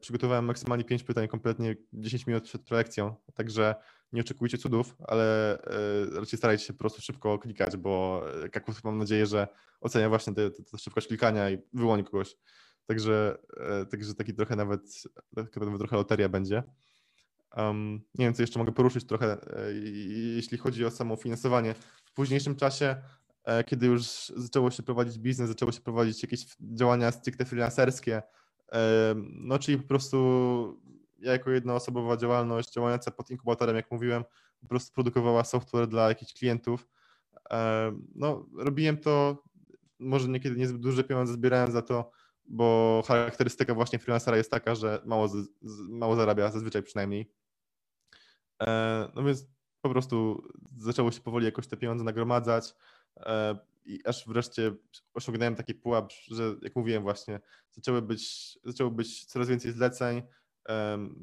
Przygotowałem 0.00 0.44
maksymalnie 0.44 0.84
5 0.84 1.02
pytań, 1.02 1.28
kompletnie 1.28 1.76
10 1.92 2.26
minut 2.26 2.44
przed 2.44 2.62
prelekcją, 2.62 3.14
także 3.34 3.74
nie 4.12 4.20
oczekujcie 4.20 4.58
cudów, 4.58 4.96
ale 5.06 5.58
raczej 6.12 6.38
starajcie 6.38 6.64
się 6.64 6.72
po 6.72 6.78
prostu 6.78 7.02
szybko 7.02 7.38
klikać, 7.38 7.76
bo 7.76 8.22
Kakus 8.52 8.84
mam 8.84 8.98
nadzieję, 8.98 9.26
że 9.26 9.48
ocenia 9.80 10.08
właśnie 10.08 10.34
tę 10.34 10.50
szybkość 10.78 11.06
klikania 11.06 11.50
i 11.50 11.58
wyłoni 11.72 12.04
kogoś. 12.04 12.36
Także, 12.88 13.38
e, 13.56 13.86
także 13.86 14.14
taki 14.14 14.34
trochę 14.34 14.56
nawet, 14.56 14.80
trochę 15.78 15.96
loteria 15.96 16.28
będzie. 16.28 16.62
Um, 17.56 17.92
nie 18.14 18.24
wiem, 18.24 18.34
co 18.34 18.42
jeszcze 18.42 18.58
mogę 18.58 18.72
poruszyć 18.72 19.06
trochę, 19.06 19.56
e, 19.56 19.72
jeśli 20.36 20.58
chodzi 20.58 20.84
o 20.84 20.90
samo 20.90 21.16
finansowanie. 21.16 21.74
W 22.04 22.12
późniejszym 22.14 22.56
czasie, 22.56 22.96
e, 23.44 23.64
kiedy 23.64 23.86
już 23.86 24.32
zaczęło 24.36 24.70
się 24.70 24.82
prowadzić 24.82 25.18
biznes, 25.18 25.48
zaczęło 25.48 25.72
się 25.72 25.80
prowadzić 25.80 26.22
jakieś 26.22 26.46
działania 26.60 27.12
stricte 27.12 27.44
freelancerskie, 27.44 28.22
no 29.32 29.58
czyli 29.58 29.78
po 29.78 29.88
prostu 29.88 30.18
ja 31.18 31.32
jako 31.32 31.50
jednoosobowa 31.50 32.16
działalność 32.16 32.72
działająca 32.72 33.10
pod 33.10 33.30
inkubatorem, 33.30 33.76
jak 33.76 33.90
mówiłem, 33.90 34.24
po 34.60 34.68
prostu 34.68 34.94
produkowała 34.94 35.44
software 35.44 35.88
dla 35.88 36.08
jakichś 36.08 36.32
klientów. 36.32 36.88
No, 38.14 38.46
robiłem 38.58 38.98
to, 38.98 39.42
może 39.98 40.28
niekiedy 40.28 40.56
niezbyt 40.56 40.80
duże 40.80 41.04
pieniądze 41.04 41.32
zbierałem 41.32 41.72
za 41.72 41.82
to, 41.82 42.10
bo 42.48 43.02
charakterystyka 43.06 43.74
właśnie 43.74 43.98
freelancera 43.98 44.36
jest 44.36 44.50
taka, 44.50 44.74
że 44.74 45.02
mało, 45.04 45.28
z, 45.28 45.48
mało 45.88 46.16
zarabia, 46.16 46.50
zazwyczaj 46.50 46.82
przynajmniej. 46.82 47.32
E, 48.62 49.08
no 49.14 49.24
więc 49.24 49.46
po 49.80 49.90
prostu 49.90 50.42
zaczęło 50.76 51.12
się 51.12 51.20
powoli 51.20 51.44
jakoś 51.44 51.66
te 51.66 51.76
pieniądze 51.76 52.04
nagromadzać 52.04 52.74
e, 53.16 53.58
i 53.84 54.00
aż 54.06 54.28
wreszcie 54.28 54.74
osiągnąłem 55.14 55.56
taki 55.56 55.74
pułap, 55.74 56.12
że 56.30 56.54
jak 56.62 56.76
mówiłem 56.76 57.02
właśnie, 57.02 57.40
zaczęły 57.70 58.02
być, 58.02 58.58
zaczęło 58.64 58.90
być 58.90 59.24
coraz 59.24 59.48
więcej 59.48 59.72
zleceń, 59.72 60.22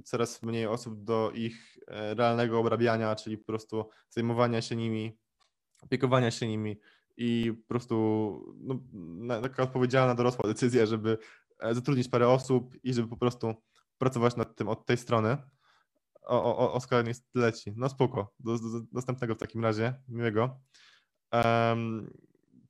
coraz 0.03 0.43
mniej 0.43 0.67
osób 0.67 1.03
do 1.03 1.31
ich 1.31 1.77
e, 1.87 2.13
realnego 2.13 2.59
obrabiania, 2.59 3.15
czyli 3.15 3.37
po 3.37 3.45
prostu 3.45 3.89
zajmowania 4.09 4.61
się 4.61 4.75
nimi, 4.75 5.17
opiekowania 5.81 6.31
się 6.31 6.47
nimi 6.47 6.79
i 7.17 7.53
po 7.61 7.67
prostu 7.67 8.55
no, 8.57 9.41
taka 9.41 9.63
odpowiedzialna, 9.63 10.15
dorosła 10.15 10.49
decyzja, 10.49 10.85
żeby 10.85 11.17
zatrudnić 11.71 12.07
parę 12.09 12.29
osób 12.29 12.75
i 12.83 12.93
żeby 12.93 13.07
po 13.07 13.17
prostu 13.17 13.55
pracować 13.97 14.35
nad 14.35 14.55
tym 14.55 14.67
od 14.67 14.85
tej 14.85 14.97
strony. 14.97 15.37
O, 16.21 16.57
o, 16.57 16.73
Oskar 16.73 17.05
niestety 17.05 17.39
leci. 17.39 17.73
No 17.75 17.89
spoko. 17.89 18.33
Do, 18.39 18.59
do, 18.59 18.69
do 18.69 18.85
następnego 18.91 19.35
w 19.35 19.37
takim 19.37 19.63
razie. 19.63 19.93
Miłego. 20.07 20.59
Um, 21.31 22.13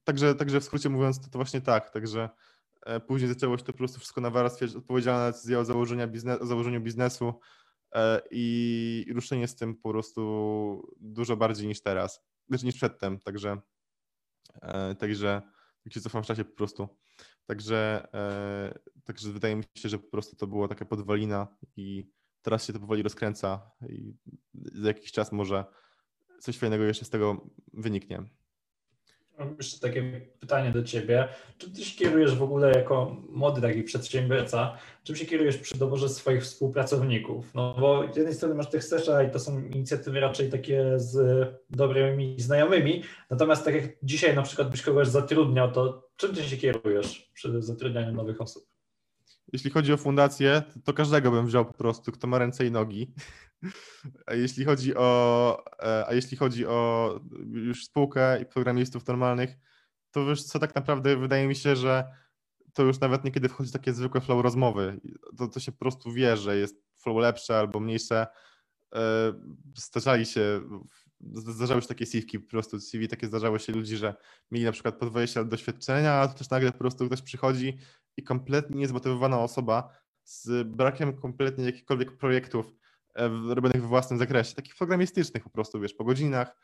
także, 0.03 0.35
także 0.35 0.59
w 0.59 0.63
skrócie 0.63 0.89
mówiąc, 0.89 1.19
to, 1.19 1.29
to 1.29 1.37
właśnie 1.37 1.61
tak. 1.61 1.89
Także 1.89 2.29
e, 2.85 2.99
później 2.99 3.29
zaczęło 3.29 3.57
się 3.57 3.63
to 3.63 3.71
po 3.71 3.77
prostu 3.77 3.99
wszystko 3.99 4.21
nawarstwiać. 4.21 4.75
Odpowiedzialna 4.75 5.31
decyzja 5.31 5.59
o, 5.59 6.07
biznes, 6.07 6.41
o 6.41 6.45
założeniu 6.45 6.81
biznesu 6.81 7.33
e, 7.95 8.21
i 8.31 9.05
ruszenie 9.15 9.47
z 9.47 9.55
tym 9.55 9.75
po 9.75 9.89
prostu 9.89 10.93
dużo 10.99 11.37
bardziej 11.37 11.67
niż 11.67 11.81
teraz. 11.81 12.23
Znaczy 12.47 12.65
niż 12.65 12.75
przedtem. 12.75 13.19
Także, 13.19 13.51
e, 13.51 13.61
także 14.99 15.41
tak 15.83 15.93
się 15.93 16.01
cofam 16.01 16.23
w 16.23 16.25
czasie 16.25 16.45
po 16.45 16.55
prostu. 16.55 16.87
Także, 17.45 18.07
e, 18.13 18.79
także 19.03 19.31
wydaje 19.31 19.55
mi 19.55 19.63
się, 19.77 19.89
że 19.89 19.99
po 19.99 20.11
prostu 20.11 20.35
to 20.35 20.47
była 20.47 20.67
taka 20.67 20.85
podwalina 20.85 21.47
i 21.77 22.11
teraz 22.41 22.65
się 22.65 22.73
to 22.73 22.79
powoli 22.79 23.03
rozkręca 23.03 23.71
i 23.89 24.13
za 24.53 24.87
jakiś 24.87 25.11
czas 25.11 25.31
może 25.31 25.65
coś 26.39 26.57
fajnego 26.57 26.83
jeszcze 26.83 27.05
z 27.05 27.09
tego 27.09 27.49
wyniknie. 27.73 28.23
Mam 29.39 29.55
jeszcze 29.57 29.79
takie 29.79 30.21
pytanie 30.39 30.71
do 30.71 30.83
Ciebie. 30.83 31.27
Czy 31.57 31.71
Ty 31.71 31.85
się 31.85 31.97
kierujesz 31.97 32.35
w 32.35 32.43
ogóle 32.43 32.71
jako 32.71 33.17
młody 33.29 33.61
taki 33.61 33.83
przedsiębiorca, 33.83 34.77
czym 35.03 35.15
się 35.15 35.25
kierujesz 35.25 35.57
przy 35.57 35.77
doborze 35.77 36.09
swoich 36.09 36.43
współpracowników? 36.43 37.53
No 37.53 37.75
bo 37.79 38.13
z 38.13 38.17
jednej 38.17 38.35
strony 38.35 38.55
masz 38.55 38.69
Techsesha 38.69 39.23
i 39.23 39.31
to 39.31 39.39
są 39.39 39.59
inicjatywy 39.59 40.19
raczej 40.19 40.49
takie 40.49 40.83
z 40.95 41.47
dobrymi 41.69 42.35
znajomymi, 42.39 43.03
natomiast 43.29 43.65
tak 43.65 43.75
jak 43.75 43.83
dzisiaj 44.03 44.35
na 44.35 44.41
przykład 44.41 44.69
byś 44.69 44.81
kogoś 44.81 45.07
zatrudniał, 45.07 45.71
to 45.71 46.09
czym 46.17 46.35
Ty 46.35 46.43
się 46.43 46.57
kierujesz 46.57 47.31
przy 47.33 47.61
zatrudnianiu 47.61 48.13
nowych 48.13 48.41
osób? 48.41 48.74
Jeśli 49.53 49.71
chodzi 49.71 49.93
o 49.93 49.97
fundację, 49.97 50.63
to 50.83 50.93
każdego 50.93 51.31
bym 51.31 51.47
wziął 51.47 51.65
po 51.65 51.73
prostu, 51.73 52.11
kto 52.11 52.27
ma 52.27 52.37
ręce 52.37 52.65
i 52.65 52.71
nogi. 52.71 53.13
A 54.25 54.33
jeśli 54.33 54.65
chodzi 54.65 54.95
o, 54.95 55.63
e, 55.83 56.05
a 56.07 56.13
jeśli 56.13 56.37
chodzi 56.37 56.65
o 56.65 57.19
już 57.51 57.85
spółkę 57.85 58.41
i 58.41 58.45
programistów 58.45 59.07
normalnych, 59.07 59.57
to 60.11 60.25
wiesz 60.25 60.43
co, 60.43 60.59
tak 60.59 60.75
naprawdę 60.75 61.17
wydaje 61.17 61.47
mi 61.47 61.55
się, 61.55 61.75
że 61.75 62.03
to 62.73 62.83
już 62.83 62.99
nawet 62.99 63.23
niekiedy 63.23 63.49
wchodzi 63.49 63.71
takie 63.71 63.93
zwykłe 63.93 64.21
flow 64.21 64.43
rozmowy. 64.43 64.99
To, 65.37 65.47
to 65.47 65.59
się 65.59 65.71
po 65.71 65.77
prostu 65.77 66.11
wie, 66.11 66.37
że 66.37 66.57
jest 66.57 66.83
flow 66.97 67.17
lepsze 67.17 67.59
albo 67.59 67.79
mniejsze. 67.79 68.27
E, 68.95 69.33
zdarzali 69.75 70.25
się, 70.25 70.61
zdarzały 71.33 71.81
się 71.81 71.87
takie 71.87 72.05
CV 72.05 72.39
po 72.39 72.49
prostu 72.49 72.79
CV 72.79 73.07
takie 73.07 73.27
zdarzały 73.27 73.59
się 73.59 73.73
ludzi, 73.73 73.97
że 73.97 74.15
mieli 74.51 74.65
na 74.65 74.71
przykład 74.71 74.95
po 74.95 75.05
20 75.05 75.39
lat 75.39 75.49
doświadczenia, 75.49 76.13
a 76.13 76.27
to 76.27 76.33
też 76.37 76.49
nagle 76.49 76.71
po 76.71 76.77
prostu 76.77 77.05
ktoś 77.05 77.21
przychodzi 77.21 77.77
i 78.17 78.23
kompletnie 78.23 78.79
niezmotywowana 78.79 79.39
osoba 79.39 79.89
z 80.23 80.67
brakiem 80.67 81.21
kompletnie 81.21 81.65
jakichkolwiek 81.65 82.17
projektów 82.17 82.73
e, 83.15 83.27
robionych 83.27 83.81
we 83.81 83.87
własnym 83.87 84.19
zakresie, 84.19 84.55
takich 84.55 84.75
programistycznych 84.75 85.43
po 85.43 85.49
prostu, 85.49 85.79
wiesz, 85.79 85.93
po 85.93 86.03
godzinach, 86.03 86.55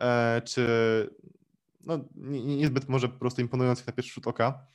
e, 0.00 0.42
czy 0.42 0.66
no, 1.80 1.98
niezbyt 2.14 2.88
może 2.88 3.08
po 3.08 3.18
prostu 3.18 3.40
imponujących 3.40 3.86
na 3.86 3.92
pierwszy 3.92 4.12
rzut 4.12 4.26
oka, 4.26 4.66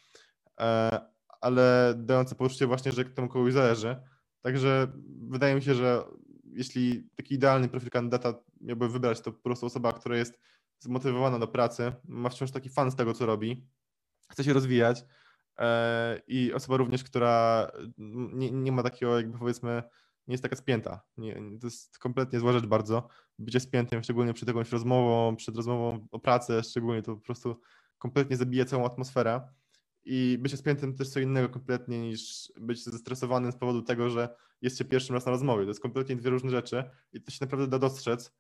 e, 0.60 1.00
ale 1.42 1.94
dające 1.98 2.36
poczucie 2.36 2.68
właśnie, 2.68 2.92
że 2.92 3.06
temu 3.06 3.28
kogoś 3.28 3.54
zależy. 3.54 3.96
Także 4.42 4.88
wydaje 5.30 5.56
mi 5.56 5.62
się, 5.62 5.76
że 5.76 6.04
jeśli 6.46 7.10
taki 7.16 7.36
idealny 7.36 7.70
profil 7.70 7.90
kandydata 7.90 8.34
miałby 8.62 8.90
wybrać, 8.90 9.22
to 9.22 9.32
po 9.32 9.42
prostu 9.42 9.66
osoba, 9.66 9.94
która 9.94 10.18
jest 10.18 10.40
zmotywowana 10.80 11.40
do 11.40 11.48
pracy, 11.48 11.94
ma 12.06 12.30
wciąż 12.30 12.52
taki 12.52 12.70
fan 12.70 12.92
z 12.92 12.96
tego, 12.96 13.14
co 13.14 13.26
robi, 13.26 13.68
chce 14.30 14.44
się 14.44 14.54
rozwijać, 14.54 15.06
i 16.28 16.54
osoba 16.54 16.78
również, 16.78 17.04
która 17.04 17.68
nie, 17.98 18.52
nie 18.52 18.72
ma 18.72 18.84
takiego 18.84 19.18
jakby 19.18 19.40
powiedzmy, 19.40 19.84
nie 20.28 20.34
jest 20.34 20.44
taka 20.44 20.56
spięta. 20.56 21.02
Nie, 21.18 21.42
to 21.62 21.68
jest 21.68 22.00
kompletnie 22.00 22.40
zła 22.40 22.54
rzecz 22.54 22.66
bardzo. 22.66 23.08
Bycie 23.40 23.60
spiętym, 23.60 24.04
szczególnie 24.04 24.34
przed 24.34 24.48
jakąś 24.48 24.72
rozmową, 24.72 25.36
przed 25.36 25.56
rozmową 25.56 26.08
o 26.12 26.20
pracę, 26.20 26.64
szczególnie 26.64 27.02
to 27.02 27.16
po 27.16 27.22
prostu 27.22 27.62
kompletnie 27.98 28.38
zabija 28.38 28.66
całą 28.66 28.86
atmosferę. 28.86 29.42
I 30.06 30.38
bycie 30.42 30.58
spiętym 30.58 30.96
to 30.96 31.04
jest 31.04 31.14
co 31.14 31.20
innego 31.20 31.50
kompletnie 31.50 32.02
niż 32.02 32.52
być 32.60 32.84
zestresowanym 32.84 33.52
z 33.52 33.56
powodu 33.56 33.82
tego, 33.82 34.10
że 34.10 34.36
jest 34.62 34.78
się 34.78 34.86
pierwszym 34.86 35.16
raz 35.16 35.26
na 35.26 35.32
rozmowie. 35.32 35.64
To 35.64 35.70
jest 35.70 35.82
kompletnie 35.82 36.16
dwie 36.16 36.30
różne 36.30 36.50
rzeczy 36.50 36.84
i 37.14 37.22
to 37.22 37.32
się 37.32 37.38
naprawdę 37.42 37.68
da 37.68 37.80
dostrzec. 37.80 38.34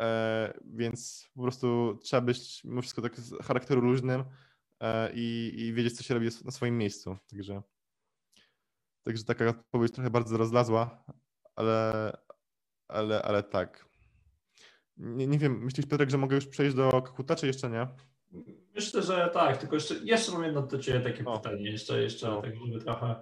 E, 0.00 0.58
więc 0.64 1.28
po 1.34 1.42
prostu 1.42 1.98
trzeba 2.02 2.20
być 2.20 2.64
mimo 2.64 2.82
wszystko 2.82 3.02
tak 3.02 3.20
z 3.20 3.42
charakteru 3.42 3.80
luźnym, 3.80 4.24
E, 4.24 4.53
i, 5.14 5.52
i 5.56 5.72
wiedzieć, 5.72 5.96
co 5.96 6.02
się 6.02 6.14
robi 6.14 6.28
na 6.44 6.50
swoim 6.50 6.78
miejscu. 6.78 7.16
Także, 7.30 7.62
także 9.04 9.24
taka 9.24 9.48
odpowiedź 9.48 9.92
trochę 9.92 10.10
bardzo 10.10 10.36
rozlazła, 10.36 11.04
ale, 11.56 12.12
ale, 12.88 13.22
ale 13.22 13.42
tak. 13.42 13.86
Nie, 14.96 15.26
nie 15.26 15.38
wiem, 15.38 15.64
myślisz 15.64 15.86
Piotrek, 15.86 16.10
że 16.10 16.18
mogę 16.18 16.34
już 16.34 16.46
przejść 16.46 16.76
do 16.76 16.90
Kakuta, 16.90 17.36
czy 17.36 17.46
jeszcze 17.46 17.70
nie? 17.70 17.88
Myślę, 18.74 19.02
że 19.02 19.30
tak, 19.32 19.56
tylko 19.56 19.74
jeszcze, 19.74 19.94
jeszcze 19.94 20.32
mam 20.32 20.44
jedno 20.44 20.62
do 20.62 20.78
Ciebie 20.78 21.00
takie 21.00 21.24
o. 21.24 21.38
pytanie, 21.38 21.70
jeszcze, 21.70 22.02
jeszcze 22.02 22.28
no. 22.28 22.42
tak, 22.42 22.56
żeby 22.56 22.84
trochę 22.84 23.20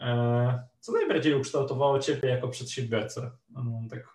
E, 0.00 0.68
co 0.80 0.92
najbardziej 0.92 1.34
ukształtowało 1.34 1.98
Ciebie 1.98 2.28
jako 2.28 2.48
przedsiębiorcę? 2.48 3.30
Mm, 3.56 3.88
tak, 3.88 4.14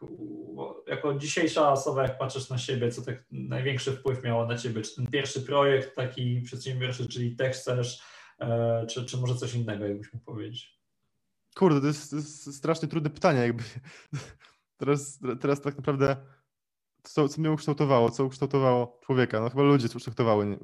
jako 1.00 1.20
dzisiejsza 1.20 1.72
osoba, 1.72 2.04
jak 2.04 2.18
patrzysz 2.18 2.50
na 2.50 2.58
siebie, 2.58 2.92
co 2.92 3.02
tak 3.02 3.26
największy 3.32 3.92
wpływ 3.92 4.24
miało 4.24 4.46
na 4.46 4.58
Ciebie? 4.58 4.82
Czy 4.82 4.96
ten 4.96 5.08
pierwszy 5.08 5.42
projekt 5.42 5.96
taki 5.96 6.42
przedsiębiorczy, 6.42 7.08
czyli 7.08 7.36
Techsters, 7.36 8.02
e, 8.40 8.86
czy, 8.88 9.06
czy 9.06 9.18
może 9.18 9.36
coś 9.36 9.54
innego, 9.54 9.86
jakbyś 9.86 10.14
mógł 10.14 10.26
powiedzieć? 10.26 10.80
Kurde, 11.56 11.82
to 11.82 11.88
jest, 11.88 12.10
to 12.10 12.16
jest 12.16 12.56
strasznie 12.56 12.88
trudne 12.88 13.10
pytanie. 13.10 13.40
Jakby. 13.40 13.64
Teraz, 14.78 15.20
teraz 15.42 15.62
tak 15.62 15.78
naprawdę 15.78 16.16
co, 17.04 17.30
co 17.30 17.42
mnie 17.42 17.52
ukształtowało, 17.52 18.10
co 18.10 18.26
ukształtowało 18.26 19.00
człowieka? 19.06 19.40
No 19.40 19.50
chyba 19.50 19.64
ludzie 19.64 19.88
ukształtowały, 19.96 20.60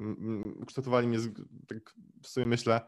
ukształtowali 0.56 1.08
mnie, 1.08 1.18
tak 1.68 1.94
w 2.22 2.28
sumie 2.28 2.46
myślę, 2.46 2.80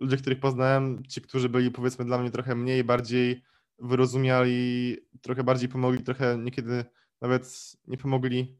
ludzie, 0.00 0.16
których 0.16 0.40
poznałem, 0.40 1.02
ci, 1.08 1.20
którzy 1.20 1.48
byli 1.48 1.70
powiedzmy 1.70 2.04
dla 2.04 2.18
mnie 2.18 2.30
trochę 2.30 2.54
mniej, 2.54 2.84
bardziej 2.84 3.42
wyrozumiali, 3.80 4.96
trochę 5.22 5.44
bardziej 5.44 5.68
pomogli, 5.68 6.02
trochę 6.02 6.38
niekiedy 6.38 6.84
nawet 7.20 7.72
nie 7.86 7.96
pomogli. 7.96 8.58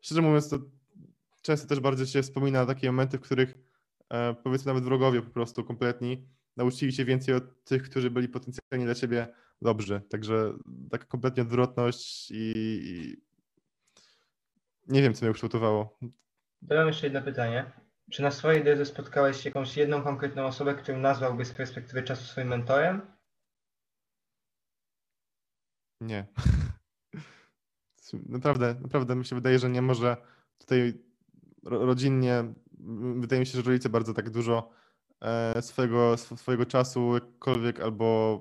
Szczerze 0.00 0.22
mówiąc, 0.22 0.48
to 0.48 0.58
często 1.42 1.68
też 1.68 1.80
bardzo 1.80 2.06
się 2.06 2.22
wspomina 2.22 2.66
takie 2.66 2.86
momenty, 2.86 3.18
w 3.18 3.20
których 3.20 3.54
e, 4.10 4.34
powiedzmy 4.34 4.70
nawet 4.70 4.84
wrogowie 4.84 5.22
po 5.22 5.30
prostu 5.30 5.64
kompletni 5.64 6.28
nauczyli 6.56 6.92
się 6.92 7.04
więcej 7.04 7.34
od 7.34 7.64
tych, 7.64 7.82
którzy 7.82 8.10
byli 8.10 8.28
potencjalnie 8.28 8.86
dla 8.86 8.94
ciebie 8.94 9.28
dobrzy. 9.62 10.00
Także 10.08 10.52
taka 10.90 11.04
kompletnie 11.04 11.42
odwrotność 11.42 12.30
i, 12.30 12.52
i 12.56 13.16
nie 14.88 15.02
wiem, 15.02 15.14
co 15.14 15.24
mnie 15.24 15.30
ukształtowało. 15.30 15.98
To 16.68 16.74
mam 16.74 16.86
jeszcze 16.86 17.06
jedno 17.06 17.22
pytanie. 17.22 17.72
Czy 18.10 18.22
na 18.22 18.30
swojej 18.30 18.64
drodze 18.64 18.84
spotkałeś 18.84 19.44
jakąś 19.44 19.76
jedną 19.76 20.02
konkretną 20.02 20.46
osobę, 20.46 20.74
którą 20.74 20.98
nazwałbyś 20.98 21.48
z 21.48 21.52
perspektywy 21.52 22.02
czasu 22.02 22.24
swoim 22.24 22.48
mentorem? 22.48 23.15
Nie. 26.00 26.26
Naprawdę, 28.28 28.76
naprawdę 28.82 29.16
mi 29.16 29.24
się 29.24 29.36
wydaje, 29.36 29.58
że 29.58 29.70
nie 29.70 29.82
może 29.82 30.16
tutaj 30.58 30.94
ro- 31.64 31.86
rodzinnie, 31.86 32.54
wydaje 33.16 33.40
mi 33.40 33.46
się, 33.46 33.58
że 33.58 33.70
rodzice 33.70 33.88
bardzo 33.88 34.14
tak 34.14 34.30
dużo 34.30 34.70
e, 35.20 35.62
swojego, 35.62 36.12
sw- 36.12 36.36
swojego 36.36 36.66
czasu 36.66 37.14
jakkolwiek 37.14 37.80
albo 37.80 38.40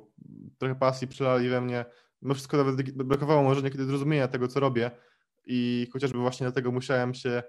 trochę 0.58 0.76
pasji 0.76 1.08
przelali 1.08 1.50
we 1.50 1.62
mnie. 1.62 1.86
Mimo 2.22 2.34
wszystko 2.34 2.58
nawet 2.58 2.92
brakowało 2.92 3.44
może 3.44 3.62
niekiedy 3.62 3.86
zrozumienia 3.86 4.28
tego, 4.28 4.48
co 4.48 4.60
robię 4.60 4.92
i 5.46 5.88
chociażby 5.94 6.20
właśnie 6.20 6.46
dlatego 6.46 6.72
musiałem 6.72 7.14
się 7.14 7.44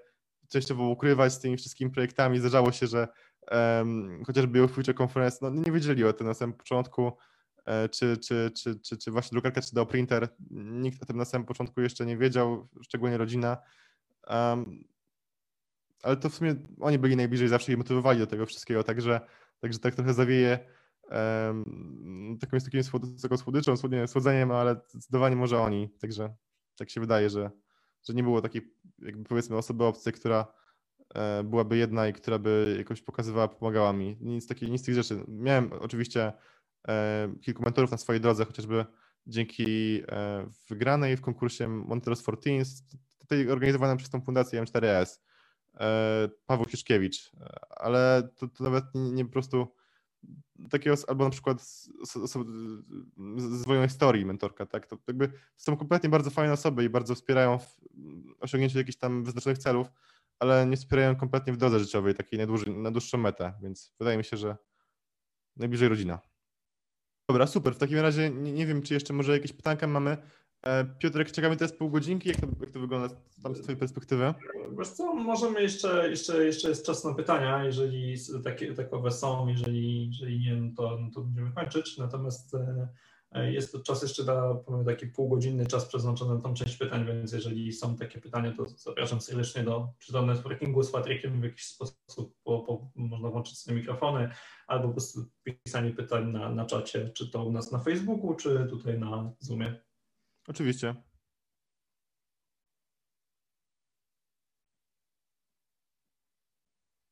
częściowo 0.49 0.83
ukrywać 0.83 1.33
z 1.33 1.39
tymi 1.39 1.57
wszystkimi 1.57 1.91
projektami. 1.91 2.39
Zdarzało 2.39 2.71
się, 2.71 2.87
że 2.87 3.07
em, 3.47 4.23
chociażby 4.25 4.67
Future 4.67 4.95
Conference, 5.01 5.37
no 5.41 5.49
nie 5.49 5.71
wiedzieli 5.71 6.03
o 6.03 6.13
tym 6.13 6.27
na 6.27 6.33
samym 6.33 6.53
początku, 6.55 7.11
czy, 7.91 8.17
czy, 8.17 8.51
czy, 8.55 8.79
czy, 8.79 8.97
czy 8.97 9.11
właśnie 9.11 9.35
drukarka, 9.35 9.61
czy 9.61 9.75
dał 9.75 9.85
printer. 9.85 10.27
Nikt 10.51 11.03
o 11.03 11.05
tym 11.05 11.17
na 11.17 11.25
samym 11.25 11.47
początku 11.47 11.81
jeszcze 11.81 12.05
nie 12.05 12.17
wiedział, 12.17 12.67
szczególnie 12.81 13.17
rodzina. 13.17 13.57
Em, 14.27 14.83
ale 16.03 16.17
to 16.17 16.29
w 16.29 16.35
sumie 16.35 16.55
oni 16.79 16.99
byli 16.99 17.15
najbliżej, 17.15 17.47
zawsze 17.47 17.71
je 17.71 17.77
motywowali 17.77 18.19
do 18.19 18.27
tego 18.27 18.45
wszystkiego, 18.45 18.83
także, 18.83 19.21
także 19.59 19.79
tak 19.79 19.95
trochę 19.95 20.13
zawieje 20.13 20.59
um, 21.11 22.37
taką, 22.41 22.57
takim 22.57 22.81
słod- 22.81 23.21
taką 23.21 23.37
słodyczą, 23.37 23.73
słodzeniem, 24.07 24.51
ale 24.51 24.81
zdecydowanie 24.87 25.35
może 25.35 25.59
oni, 25.59 25.89
także 25.89 26.35
tak 26.77 26.89
się 26.89 27.01
wydaje, 27.01 27.29
że, 27.29 27.51
że 28.03 28.13
nie 28.13 28.23
było 28.23 28.41
takiej 28.41 28.73
jakby 28.99 29.23
powiedzmy 29.23 29.57
osoby 29.57 29.83
obcej, 29.83 30.13
która 30.13 30.47
e, 31.15 31.43
byłaby 31.43 31.77
jedna 31.77 32.07
i 32.07 32.13
która 32.13 32.39
by 32.39 32.75
jakoś 32.77 33.01
pokazywała, 33.01 33.47
pomagała 33.47 33.93
mi. 33.93 34.17
Nic, 34.21 34.47
takiej, 34.47 34.71
nic 34.71 34.81
z 34.81 34.85
tych 34.85 34.95
rzeczy. 34.95 35.23
Miałem 35.27 35.73
oczywiście 35.73 36.21
e, 36.23 36.33
kilku 37.41 37.63
mentorów 37.63 37.91
na 37.91 37.97
swojej 37.97 38.21
drodze, 38.21 38.45
chociażby 38.45 38.85
dzięki 39.27 40.01
e, 40.07 40.47
wygranej 40.69 41.17
w 41.17 41.21
konkursie 41.21 41.67
Monteros 41.67 42.21
for 42.21 42.39
Teens, 42.39 42.83
tutaj 43.19 43.49
organizowanym 43.49 43.97
przez 43.97 44.09
tą 44.09 44.21
fundację 44.21 44.63
M4S, 44.63 45.19
e, 45.79 46.29
Paweł 46.45 46.65
Kiszkiewicz, 46.65 47.31
e, 47.41 47.59
ale 47.69 48.29
to, 48.35 48.47
to 48.47 48.63
nawet 48.63 48.85
nie, 48.95 49.25
po 49.25 49.31
prostu 49.31 49.67
takie 50.69 50.93
os- 50.93 51.05
albo 51.09 51.23
na 51.23 51.29
przykład 51.29 51.61
z- 51.61 51.89
z- 52.03 52.45
z 53.61 53.89
historii 53.89 54.25
mentorka, 54.25 54.65
tak, 54.65 54.87
to 54.87 54.97
jakby 55.07 55.31
są 55.57 55.77
kompletnie 55.77 56.09
bardzo 56.09 56.29
fajne 56.29 56.53
osoby 56.53 56.83
i 56.83 56.89
bardzo 56.89 57.15
wspierają 57.15 57.59
w 57.59 57.77
osiągnięciu 58.39 58.77
jakichś 58.77 58.97
tam 58.97 59.23
wyznaczonych 59.23 59.57
celów, 59.57 59.87
ale 60.39 60.65
nie 60.65 60.77
wspierają 60.77 61.15
kompletnie 61.15 61.53
w 61.53 61.57
drodze 61.57 61.79
życiowej, 61.79 62.15
takiej 62.15 62.39
na 62.67 62.91
dłuższą 62.91 63.17
metę, 63.17 63.53
więc 63.61 63.93
wydaje 63.99 64.17
mi 64.17 64.23
się, 64.23 64.37
że 64.37 64.57
najbliżej 65.55 65.89
rodzina. 65.89 66.19
Dobra, 67.29 67.47
super. 67.47 67.75
W 67.75 67.77
takim 67.77 67.99
razie 67.99 68.29
nie, 68.29 68.51
nie 68.51 68.65
wiem, 68.65 68.81
czy 68.81 68.93
jeszcze 68.93 69.13
może 69.13 69.31
jakieś 69.31 69.53
pytanka 69.53 69.87
mamy. 69.87 70.17
E, 70.63 70.85
Piotrek, 70.85 71.31
czekamy 71.31 71.57
teraz 71.57 71.73
pół 71.73 71.89
godzinki. 71.89 72.29
Jak 72.29 72.41
to, 72.41 72.47
jak 72.61 72.71
to 72.71 72.79
wygląda 72.79 73.15
tam 73.43 73.55
z 73.55 73.61
Twojej 73.61 73.79
perspektywy? 73.79 74.33
Wiesz 74.79 74.89
co, 74.89 75.13
możemy 75.13 75.61
jeszcze, 75.61 76.09
jeszcze, 76.09 76.45
jeszcze 76.45 76.69
jest 76.69 76.85
czas 76.85 77.03
na 77.03 77.13
pytania, 77.13 77.63
jeżeli 77.63 78.15
takie, 78.43 78.73
takowe 78.73 79.11
są, 79.11 79.47
jeżeli, 79.47 80.07
jeżeli 80.07 80.39
nie, 80.39 80.55
no 80.55 80.71
to, 80.77 80.97
no 81.01 81.11
to 81.13 81.21
będziemy 81.21 81.51
kończyć. 81.51 81.97
Natomiast 81.97 82.55
e, 82.55 82.87
jest 83.31 83.71
to 83.71 83.79
czas 83.79 84.01
jeszcze 84.01 84.23
na 84.23 84.83
taki 84.85 85.07
półgodzinny 85.07 85.65
czas 85.65 85.85
przeznaczony 85.85 86.35
na 86.35 86.41
tą 86.41 86.53
część 86.53 86.77
pytań, 86.77 87.05
więc 87.05 87.31
jeżeli 87.31 87.73
są 87.73 87.95
takie 87.95 88.21
pytania, 88.21 88.53
to 88.57 88.65
zapraszam 88.65 89.21
serdecznie 89.21 89.63
do 89.63 89.93
do 90.09 90.25
networkingu 90.25 90.83
z 90.83 90.91
Patrykiem 90.91 91.41
w 91.41 91.43
jakiś 91.43 91.65
sposób, 91.65 92.35
po, 92.43 92.59
po, 92.59 92.91
można 92.95 93.29
włączyć 93.29 93.59
sobie 93.59 93.77
mikrofony, 93.77 94.29
albo 94.67 94.87
po 94.87 94.93
prostu 94.93 95.25
pisanie 95.43 95.91
pytań 95.91 96.31
na, 96.31 96.49
na 96.49 96.65
czacie, 96.65 97.09
czy 97.09 97.31
to 97.31 97.45
u 97.45 97.51
nas 97.51 97.71
na 97.71 97.79
Facebooku, 97.79 98.35
czy 98.35 98.67
tutaj 98.69 98.99
na 98.99 99.31
Zoomie. 99.39 99.81
Oczywiście. 100.47 100.95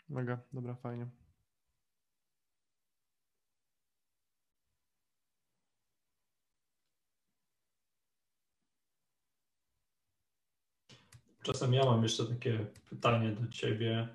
Mega, 0.09 0.39
dobra, 0.53 0.75
fajnie. 0.75 1.24
Czasem 11.45 11.73
ja 11.73 11.85
mam 11.85 12.03
jeszcze 12.03 12.25
takie 12.25 12.65
pytanie 12.89 13.31
do 13.31 13.47
ciebie. 13.47 14.07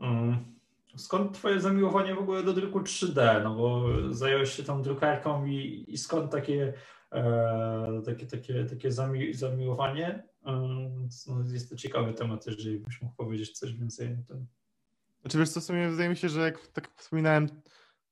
Mm, 0.00 0.58
Skąd 0.96 1.34
twoje 1.34 1.60
zamiłowanie 1.60 2.14
w 2.14 2.18
ogóle 2.18 2.42
do 2.42 2.52
druku 2.52 2.80
3D? 2.80 3.42
No 3.44 3.54
bo 3.54 3.86
zająłeś 4.10 4.52
się 4.52 4.62
tą 4.62 4.82
drukarką 4.82 5.46
i, 5.46 5.84
i 5.88 5.98
skąd 5.98 6.32
takie, 6.32 6.72
e, 7.12 8.02
takie, 8.04 8.26
takie, 8.26 8.64
takie 8.64 8.92
zami, 8.92 9.34
zamiłowanie? 9.34 10.22
Mm, 10.44 11.08
No, 11.26 11.52
jest 11.52 11.70
to 11.70 11.76
ciekawy 11.76 12.14
temat, 12.14 12.46
jeżeli 12.46 12.78
byś 12.78 13.02
mógł 13.02 13.14
powiedzieć 13.16 13.58
coś 13.58 13.72
więcej 13.72 14.06
o 14.12 14.28
tym. 14.28 14.46
Znaczy 15.20 15.38
wiesz 15.38 15.48
co, 15.48 15.60
w 15.60 15.64
sumie 15.64 15.88
wydaje 15.88 16.08
mi 16.08 16.16
się, 16.16 16.28
że 16.28 16.40
jak 16.40 16.66
tak 16.66 16.90
wspominałem, 16.96 17.48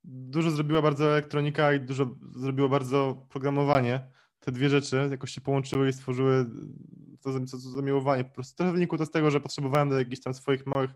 dużo 0.04 0.50
zrobiła 0.50 0.82
bardzo 0.82 1.12
elektronika 1.12 1.72
i 1.72 1.80
dużo 1.80 2.06
zrobiło 2.36 2.68
bardzo 2.68 3.26
programowanie. 3.28 4.10
Te 4.46 4.52
dwie 4.52 4.68
rzeczy 4.68 5.08
jakoś 5.10 5.30
się 5.30 5.40
połączyły 5.40 5.88
i 5.88 5.92
stworzyły 5.92 6.46
to, 7.20 7.32
to, 7.32 7.40
to 7.50 7.58
zamiłowanie. 7.58 8.24
Po 8.24 8.34
prostu 8.34 8.56
trochę 8.56 8.72
wynikło 8.72 9.06
z 9.06 9.10
tego, 9.10 9.30
że 9.30 9.40
potrzebowałem 9.40 9.88
do 9.88 9.98
jakichś 9.98 10.22
tam 10.22 10.34
swoich 10.34 10.66
małych, 10.66 10.90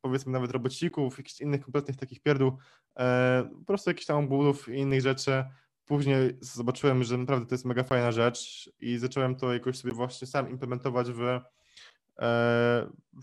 powiedzmy 0.00 0.32
nawet 0.32 0.50
robocików, 0.50 1.18
jakichś 1.18 1.40
innych 1.40 1.60
kompletnych 1.60 1.96
takich 1.96 2.20
pierdół, 2.20 2.58
e, 2.98 3.48
po 3.58 3.64
prostu 3.64 3.90
jakichś 3.90 4.06
tam 4.06 4.24
obudów 4.24 4.68
i 4.68 4.78
innych 4.78 5.00
rzeczy. 5.00 5.44
Później 5.84 6.38
zobaczyłem, 6.40 7.04
że 7.04 7.18
naprawdę 7.18 7.46
to 7.46 7.54
jest 7.54 7.64
mega 7.64 7.82
fajna 7.82 8.12
rzecz 8.12 8.70
i 8.80 8.98
zacząłem 8.98 9.36
to 9.36 9.52
jakoś 9.52 9.78
sobie 9.78 9.94
właśnie 9.94 10.26
sam 10.26 10.50
implementować 10.50 11.10
w, 11.10 11.20
e, 11.22 11.40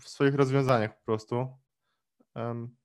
w 0.00 0.08
swoich 0.08 0.34
rozwiązaniach 0.34 0.98
po 0.98 1.04
prostu. 1.04 1.48
Em, 2.34 2.76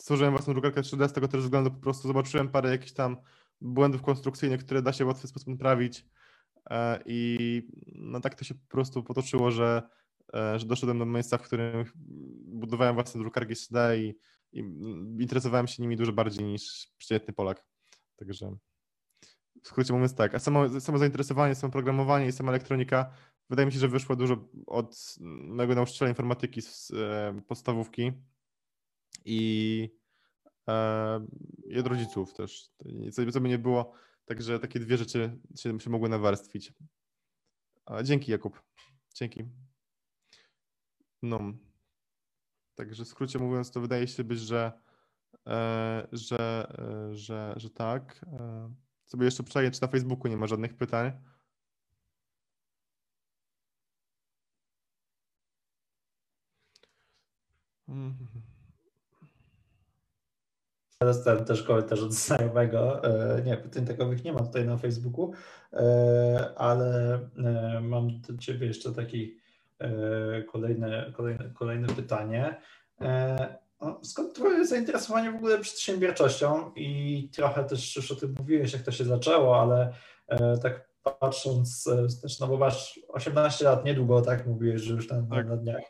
Stworzyłem 0.00 0.32
własną 0.32 0.52
drukarkę 0.52 0.80
3D 0.80 1.08
z 1.08 1.12
tego 1.12 1.28
też 1.28 1.40
względu, 1.40 1.70
po 1.70 1.80
prostu 1.80 2.08
zobaczyłem 2.08 2.48
parę 2.48 2.70
jakichś 2.70 2.92
tam 2.92 3.16
błędów 3.60 4.02
konstrukcyjnych, 4.02 4.64
które 4.64 4.82
da 4.82 4.92
się 4.92 5.04
w 5.04 5.08
łatwy 5.08 5.28
sposób 5.28 5.48
naprawić. 5.48 6.06
E, 6.70 7.02
i 7.06 7.62
no 7.94 8.20
tak 8.20 8.34
to 8.34 8.44
się 8.44 8.54
po 8.54 8.68
prostu 8.68 9.02
potoczyło, 9.02 9.50
że, 9.50 9.82
e, 10.34 10.58
że 10.58 10.66
doszedłem 10.66 10.98
do 10.98 11.06
miejsca, 11.06 11.38
w 11.38 11.42
którym 11.42 11.84
budowałem 12.44 12.94
własne 12.94 13.20
drukarki 13.20 13.54
3D 13.54 13.98
i, 13.98 14.14
i 14.52 14.60
interesowałem 15.22 15.66
się 15.66 15.82
nimi 15.82 15.96
dużo 15.96 16.12
bardziej 16.12 16.44
niż 16.44 16.88
przeciętny 16.98 17.34
Polak. 17.34 17.66
Także 18.16 18.56
w 19.62 19.68
skrócie 19.68 19.92
mówiąc 19.92 20.14
tak, 20.14 20.34
a 20.34 20.38
samo, 20.38 20.80
samo 20.80 20.98
zainteresowanie, 20.98 21.54
samo 21.54 21.72
programowanie 21.72 22.26
i 22.26 22.32
sama 22.32 22.52
elektronika 22.52 23.12
wydaje 23.50 23.66
mi 23.66 23.72
się, 23.72 23.78
że 23.78 23.88
wyszło 23.88 24.16
dużo 24.16 24.48
od 24.66 25.16
mojego 25.48 25.74
nauczyciela 25.74 26.08
informatyki 26.08 26.62
z 26.62 26.90
e, 26.90 27.40
podstawówki. 27.48 28.12
I, 29.24 29.99
i 31.64 31.78
od 31.78 31.86
rodziców 31.86 32.34
też. 32.34 32.70
Co, 33.12 33.40
by 33.40 33.48
nie 33.48 33.58
było, 33.58 33.92
także 34.24 34.58
takie 34.58 34.80
dwie 34.80 34.96
rzeczy 34.96 35.38
się, 35.56 35.80
się 35.80 35.90
mogły 35.90 36.08
nawarstwić. 36.08 36.72
Dzięki 38.02 38.32
Jakub. 38.32 38.62
Dzięki. 39.14 39.44
No. 41.22 41.40
Także 42.74 43.04
w 43.04 43.08
skrócie 43.08 43.38
mówiąc, 43.38 43.70
to 43.70 43.80
wydaje 43.80 44.08
się 44.08 44.24
być, 44.24 44.40
że, 44.40 44.72
e, 45.46 46.08
że, 46.12 46.72
e, 46.78 47.14
że, 47.14 47.54
że 47.56 47.70
tak. 47.70 48.24
E, 48.26 48.74
sobie 49.06 49.24
jeszcze 49.24 49.42
przeję, 49.42 49.70
czy 49.70 49.82
na 49.82 49.88
Facebooku 49.88 50.30
nie 50.30 50.36
ma 50.36 50.46
żadnych 50.46 50.76
pytań. 50.76 51.12
Mhm. 57.88 58.39
Dostałem 61.04 61.44
też 61.44 61.62
komentarz 61.62 62.02
od 62.02 62.12
znajomego. 62.12 63.04
E, 63.04 63.42
Nie, 63.42 63.56
pytań 63.56 63.86
takowych 63.86 64.24
nie 64.24 64.32
ma 64.32 64.40
tutaj 64.40 64.66
na 64.66 64.76
Facebooku, 64.76 65.32
e, 65.72 66.52
ale 66.56 67.14
e, 67.44 67.80
mam 67.80 68.20
do 68.20 68.38
Ciebie 68.38 68.66
jeszcze 68.66 68.92
taki 68.92 69.38
e, 69.78 70.42
kolejne, 70.42 71.12
kolejne, 71.16 71.50
kolejne 71.54 71.88
pytanie. 71.88 72.60
E, 73.00 73.58
o, 73.78 74.00
Skąd 74.04 74.34
Twoje 74.34 74.66
zainteresowanie 74.66 75.32
w 75.32 75.36
ogóle 75.36 75.58
przedsiębiorczością 75.58 76.72
i 76.76 77.28
trochę 77.34 77.64
też 77.64 77.96
już 77.96 78.12
o 78.12 78.16
tym 78.16 78.34
mówiłeś, 78.38 78.72
jak 78.72 78.82
to 78.82 78.92
się 78.92 79.04
zaczęło, 79.04 79.60
ale 79.60 79.92
tak 80.62 80.90
patrząc, 81.02 81.88
też, 82.22 82.40
no 82.40 82.46
bo 82.46 82.56
masz 82.56 83.00
18 83.08 83.64
lat, 83.64 83.84
niedługo, 83.84 84.22
tak 84.22 84.46
mówiłeś, 84.46 84.82
że 84.82 84.94
już 84.94 85.08
na, 85.08 85.22
Tak. 85.30 85.46
na 85.48 85.56
dniach. 85.56 85.82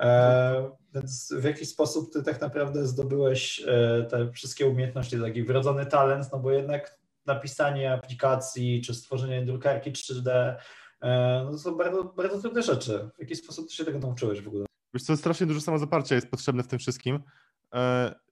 E, 0.00 0.70
więc 0.94 1.34
w 1.38 1.44
jaki 1.44 1.66
sposób 1.66 2.12
ty 2.12 2.22
tak 2.22 2.40
naprawdę 2.40 2.86
zdobyłeś 2.86 3.62
e, 3.66 4.06
te 4.10 4.32
wszystkie 4.32 4.66
umiejętności, 4.66 5.20
taki 5.20 5.44
wrodzony 5.44 5.86
talent, 5.86 6.32
no 6.32 6.38
bo 6.38 6.50
jednak 6.50 6.98
napisanie 7.26 7.92
aplikacji 7.92 8.82
czy 8.82 8.94
stworzenie 8.94 9.44
drukarki 9.46 9.92
3D 9.92 10.54
e, 11.00 11.42
no 11.44 11.50
to 11.50 11.58
są 11.58 11.76
bardzo, 11.76 12.04
bardzo 12.04 12.40
trudne 12.40 12.62
rzeczy. 12.62 13.10
W 13.16 13.20
jaki 13.20 13.36
sposób 13.36 13.68
ty 13.68 13.74
się 13.74 13.84
tego 13.84 13.98
nauczyłeś 13.98 14.40
w 14.40 14.48
ogóle? 14.48 14.66
Wiesz 14.94 15.02
co, 15.02 15.16
strasznie 15.16 15.46
dużo 15.46 15.60
samozaparcia 15.60 16.14
jest 16.14 16.30
potrzebne 16.30 16.62
w 16.62 16.68
tym 16.68 16.78
wszystkim 16.78 17.22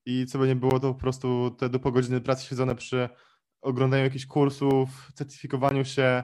i 0.06 0.26
co 0.26 0.38
by 0.38 0.46
nie 0.46 0.56
było, 0.56 0.80
to 0.80 0.94
po 0.94 1.00
prostu 1.00 1.50
te 1.58 1.68
do 1.68 1.78
pół 1.78 1.92
godziny 1.92 2.20
pracy 2.20 2.46
siedzone 2.46 2.74
przy 2.74 3.08
oglądaniu 3.60 4.04
jakichś 4.04 4.26
kursów, 4.26 5.12
certyfikowaniu 5.14 5.84
się, 5.84 6.22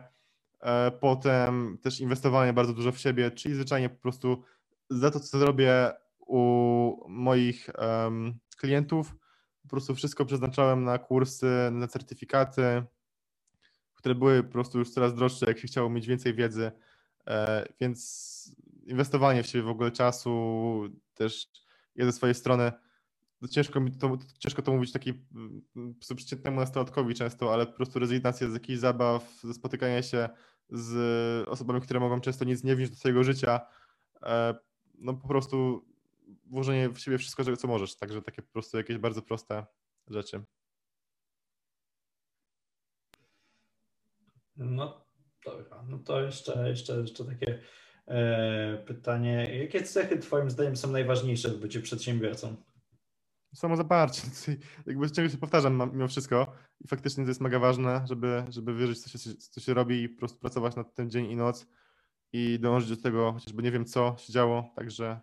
potem 1.00 1.78
też 1.82 2.00
inwestowanie 2.00 2.52
bardzo 2.52 2.72
dużo 2.72 2.92
w 2.92 2.98
siebie, 2.98 3.30
czyli 3.30 3.54
zwyczajnie 3.54 3.88
po 3.88 4.02
prostu 4.02 4.42
za 4.90 5.10
to, 5.10 5.20
co 5.20 5.38
zrobię 5.38 5.92
u 6.18 7.04
moich 7.08 7.70
em, 7.78 8.38
klientów, 8.56 9.14
po 9.62 9.68
prostu 9.68 9.94
wszystko 9.94 10.24
przeznaczałem 10.24 10.84
na 10.84 10.98
kursy, 10.98 11.68
na 11.72 11.88
certyfikaty, 11.88 12.82
które 13.94 14.14
były 14.14 14.42
po 14.42 14.52
prostu 14.52 14.78
już 14.78 14.90
coraz 14.90 15.14
droższe, 15.14 15.46
jak 15.46 15.58
się 15.58 15.68
chciało 15.68 15.90
mieć 15.90 16.06
więcej 16.06 16.34
wiedzy, 16.34 16.72
e, 17.26 17.66
więc 17.80 18.56
inwestowanie 18.86 19.42
w 19.42 19.46
siebie 19.46 19.64
w 19.64 19.68
ogóle 19.68 19.90
czasu 19.90 20.82
też 21.14 21.48
ja 21.94 22.04
ze 22.04 22.12
swojej 22.12 22.34
strony. 22.34 22.72
To 23.40 23.48
ciężko, 23.48 23.80
mi 23.80 23.92
to, 23.92 24.18
ciężko 24.38 24.62
to 24.62 24.72
mówić 24.72 24.92
taki 24.92 25.14
przeciętnemu 26.00 26.60
nastolatkowi 26.60 27.14
często, 27.14 27.52
ale 27.52 27.66
po 27.66 27.72
prostu 27.72 27.98
rezygnacja 27.98 28.50
z 28.50 28.54
jakichś 28.54 28.78
zabaw, 28.78 29.40
ze 29.42 29.54
spotykania 29.54 30.02
się 30.02 30.28
z 30.70 31.48
osobami, 31.48 31.80
które 31.80 32.00
mogą 32.00 32.20
często 32.20 32.44
nic 32.44 32.64
nie 32.64 32.76
wnieść 32.76 32.90
do 32.90 32.98
swojego 32.98 33.24
życia, 33.24 33.60
e, 34.22 34.54
no 35.00 35.14
po 35.14 35.28
prostu 35.28 35.84
włożenie 36.46 36.88
w 36.88 36.98
siebie 36.98 37.18
wszystko, 37.18 37.56
co 37.56 37.68
możesz, 37.68 37.96
także 37.96 38.22
takie 38.22 38.42
po 38.42 38.52
prostu 38.52 38.76
jakieś 38.76 38.98
bardzo 38.98 39.22
proste 39.22 39.66
rzeczy. 40.08 40.44
No 44.56 45.06
dobra, 45.44 45.82
no 45.88 45.98
to 45.98 46.20
jeszcze, 46.20 46.68
jeszcze, 46.68 47.00
jeszcze 47.00 47.24
takie 47.24 47.62
e, 48.06 48.84
pytanie. 48.86 49.58
Jakie 49.58 49.82
cechy 49.82 50.18
Twoim 50.18 50.50
zdaniem 50.50 50.76
są 50.76 50.90
najważniejsze 50.90 51.48
w 51.48 51.60
byciu 51.60 51.82
przedsiębiorcą? 51.82 52.56
Samo 53.54 53.76
zaparcie, 53.76 54.22
jakby 54.86 55.10
ciągle 55.10 55.30
się 55.30 55.38
powtarzam 55.38 55.90
mimo 55.92 56.08
wszystko 56.08 56.52
i 56.80 56.88
faktycznie 56.88 57.24
to 57.24 57.30
jest 57.30 57.40
mega 57.40 57.58
ważne, 57.58 58.04
żeby, 58.08 58.44
żeby 58.48 58.74
wierzyć, 58.74 59.02
co 59.02 59.18
się, 59.18 59.34
co 59.34 59.60
się 59.60 59.74
robi 59.74 60.02
i 60.02 60.08
po 60.08 60.18
prostu 60.18 60.38
pracować 60.38 60.76
nad 60.76 60.94
tym 60.94 61.10
dzień 61.10 61.30
i 61.30 61.36
noc 61.36 61.66
i 62.32 62.58
dążyć 62.58 62.90
do 62.90 63.02
tego, 63.02 63.32
chociażby 63.32 63.62
nie 63.62 63.70
wiem 63.70 63.84
co 63.84 64.16
się 64.18 64.32
działo, 64.32 64.72
także 64.76 65.20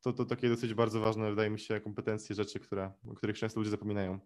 to, 0.00 0.12
to 0.12 0.24
takie 0.24 0.48
dosyć 0.48 0.74
bardzo 0.74 1.00
ważne, 1.00 1.30
wydaje 1.30 1.50
mi 1.50 1.58
się, 1.58 1.80
kompetencje, 1.80 2.36
rzeczy, 2.36 2.60
które, 2.60 2.92
o 3.08 3.14
których 3.14 3.38
często 3.38 3.60
ludzie 3.60 3.70
zapominają. 3.70 4.20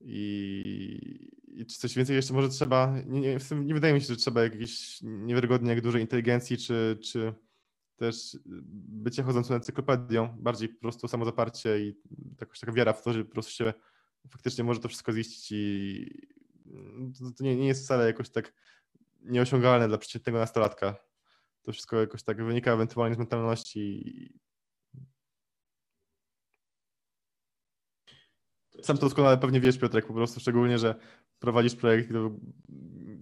I, 0.00 1.30
i 1.46 1.66
czy 1.66 1.78
coś 1.78 1.94
więcej 1.94 2.16
jeszcze 2.16 2.34
może 2.34 2.48
trzeba, 2.48 2.94
nie, 3.06 3.20
nie, 3.20 3.38
nie 3.64 3.74
wydaje 3.74 3.94
mi 3.94 4.00
się, 4.00 4.06
że 4.06 4.16
trzeba 4.16 4.42
jakiejś 4.42 4.98
niewiarygodnie 5.02 5.70
jak 5.70 5.80
dużej 5.80 6.02
inteligencji, 6.02 6.56
czy, 6.58 6.98
czy 7.02 7.34
też 7.96 8.38
bycie 8.88 9.22
chodzącą 9.22 9.54
encyklopedią, 9.54 10.36
bardziej 10.38 10.68
po 10.68 10.80
prostu 10.80 11.08
samozaparcie 11.08 11.80
i 11.80 12.00
jakaś 12.40 12.60
taka 12.60 12.72
wiara 12.72 12.92
w 12.92 13.02
to, 13.02 13.12
że 13.12 13.24
po 13.24 13.32
prostu 13.32 13.52
się 13.52 13.72
faktycznie 14.30 14.64
może 14.64 14.80
to 14.80 14.88
wszystko 14.88 15.12
ziścić 15.12 15.52
i 15.52 16.28
to 17.38 17.44
nie, 17.44 17.56
nie 17.56 17.66
jest 17.66 17.84
wcale 17.84 18.06
jakoś 18.06 18.30
tak 18.30 18.52
nieosiągalne 19.26 19.88
dla 19.88 19.98
przeciętnego 19.98 20.38
nastolatka. 20.38 20.94
To 21.62 21.72
wszystko 21.72 22.00
jakoś 22.00 22.22
tak 22.22 22.44
wynika 22.44 22.72
ewentualnie 22.72 23.14
z 23.14 23.18
mentalności 23.18 24.04
Sam 28.82 28.96
to 28.96 29.00
doskonale 29.00 29.38
pewnie 29.38 29.60
wiesz, 29.60 29.78
Piotrek, 29.78 30.06
po 30.06 30.14
prostu 30.14 30.40
szczególnie, 30.40 30.78
że 30.78 30.94
prowadzisz 31.38 31.74
projekt, 31.76 32.10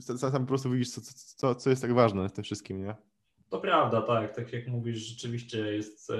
to 0.06 0.18
sam 0.18 0.32
po 0.32 0.48
prostu 0.48 0.70
widzisz, 0.70 0.90
co, 0.90 1.00
co, 1.36 1.54
co 1.54 1.70
jest 1.70 1.82
tak 1.82 1.94
ważne 1.94 2.28
w 2.28 2.32
tym 2.32 2.44
wszystkim, 2.44 2.82
nie? 2.82 2.94
To 3.54 3.60
prawda, 3.60 4.02
tak. 4.02 4.36
Tak 4.36 4.52
jak 4.52 4.68
mówisz, 4.68 4.98
rzeczywiście 4.98 5.58
jest 5.58 6.10
e, 6.10 6.16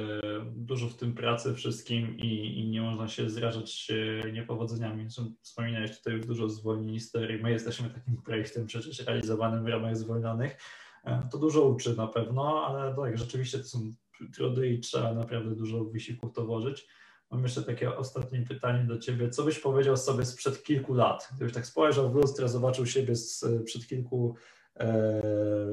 dużo 0.57 0.89
w 0.89 0.97
tym 0.97 1.14
pracy 1.14 1.55
wszystkim 1.55 2.18
i, 2.18 2.61
i 2.61 2.68
nie 2.68 2.82
można 2.82 3.09
się 3.09 3.30
zrażać 3.30 3.93
niepowodzeniami. 4.32 5.07
Wspominałeś 5.43 5.99
tutaj 5.99 6.14
już 6.14 6.26
dużo 6.26 6.49
zwolnień 6.49 6.95
historii. 6.95 7.43
My 7.43 7.51
jesteśmy 7.51 7.91
takim 7.91 8.22
projektem 8.22 8.66
przecież 8.66 9.07
realizowanym 9.07 9.64
w 9.64 9.68
ramach 9.68 9.97
zwolnionych. 9.97 10.57
E, 11.05 11.28
to 11.32 11.39
dużo 11.39 11.62
uczy 11.62 11.97
na 11.97 12.07
pewno, 12.07 12.66
ale 12.66 12.95
tak, 12.97 13.18
rzeczywiście 13.18 13.59
to 13.59 13.64
są 13.64 13.95
trudy 14.35 14.68
i 14.68 14.80
trzeba 14.80 15.14
naprawdę 15.14 15.55
dużo 15.55 15.85
wysiłków 15.85 16.32
to 16.32 16.45
włożyć. 16.45 16.87
Mam 17.30 17.43
jeszcze 17.43 17.62
takie 17.62 17.97
ostatnie 17.97 18.43
pytanie 18.49 18.85
do 18.85 18.99
Ciebie. 18.99 19.30
Co 19.30 19.43
byś 19.43 19.59
powiedział 19.59 19.97
sobie 19.97 20.24
sprzed 20.24 20.62
kilku 20.62 20.95
lat? 20.95 21.28
Gdybyś 21.37 21.55
tak 21.55 21.66
spojrzał 21.66 22.12
w 22.12 22.14
lustro, 22.14 22.49
zobaczył 22.49 22.87
siebie 22.87 23.16
sprzed 23.16 23.87
kilku, 23.89 24.35
e, 24.37 24.64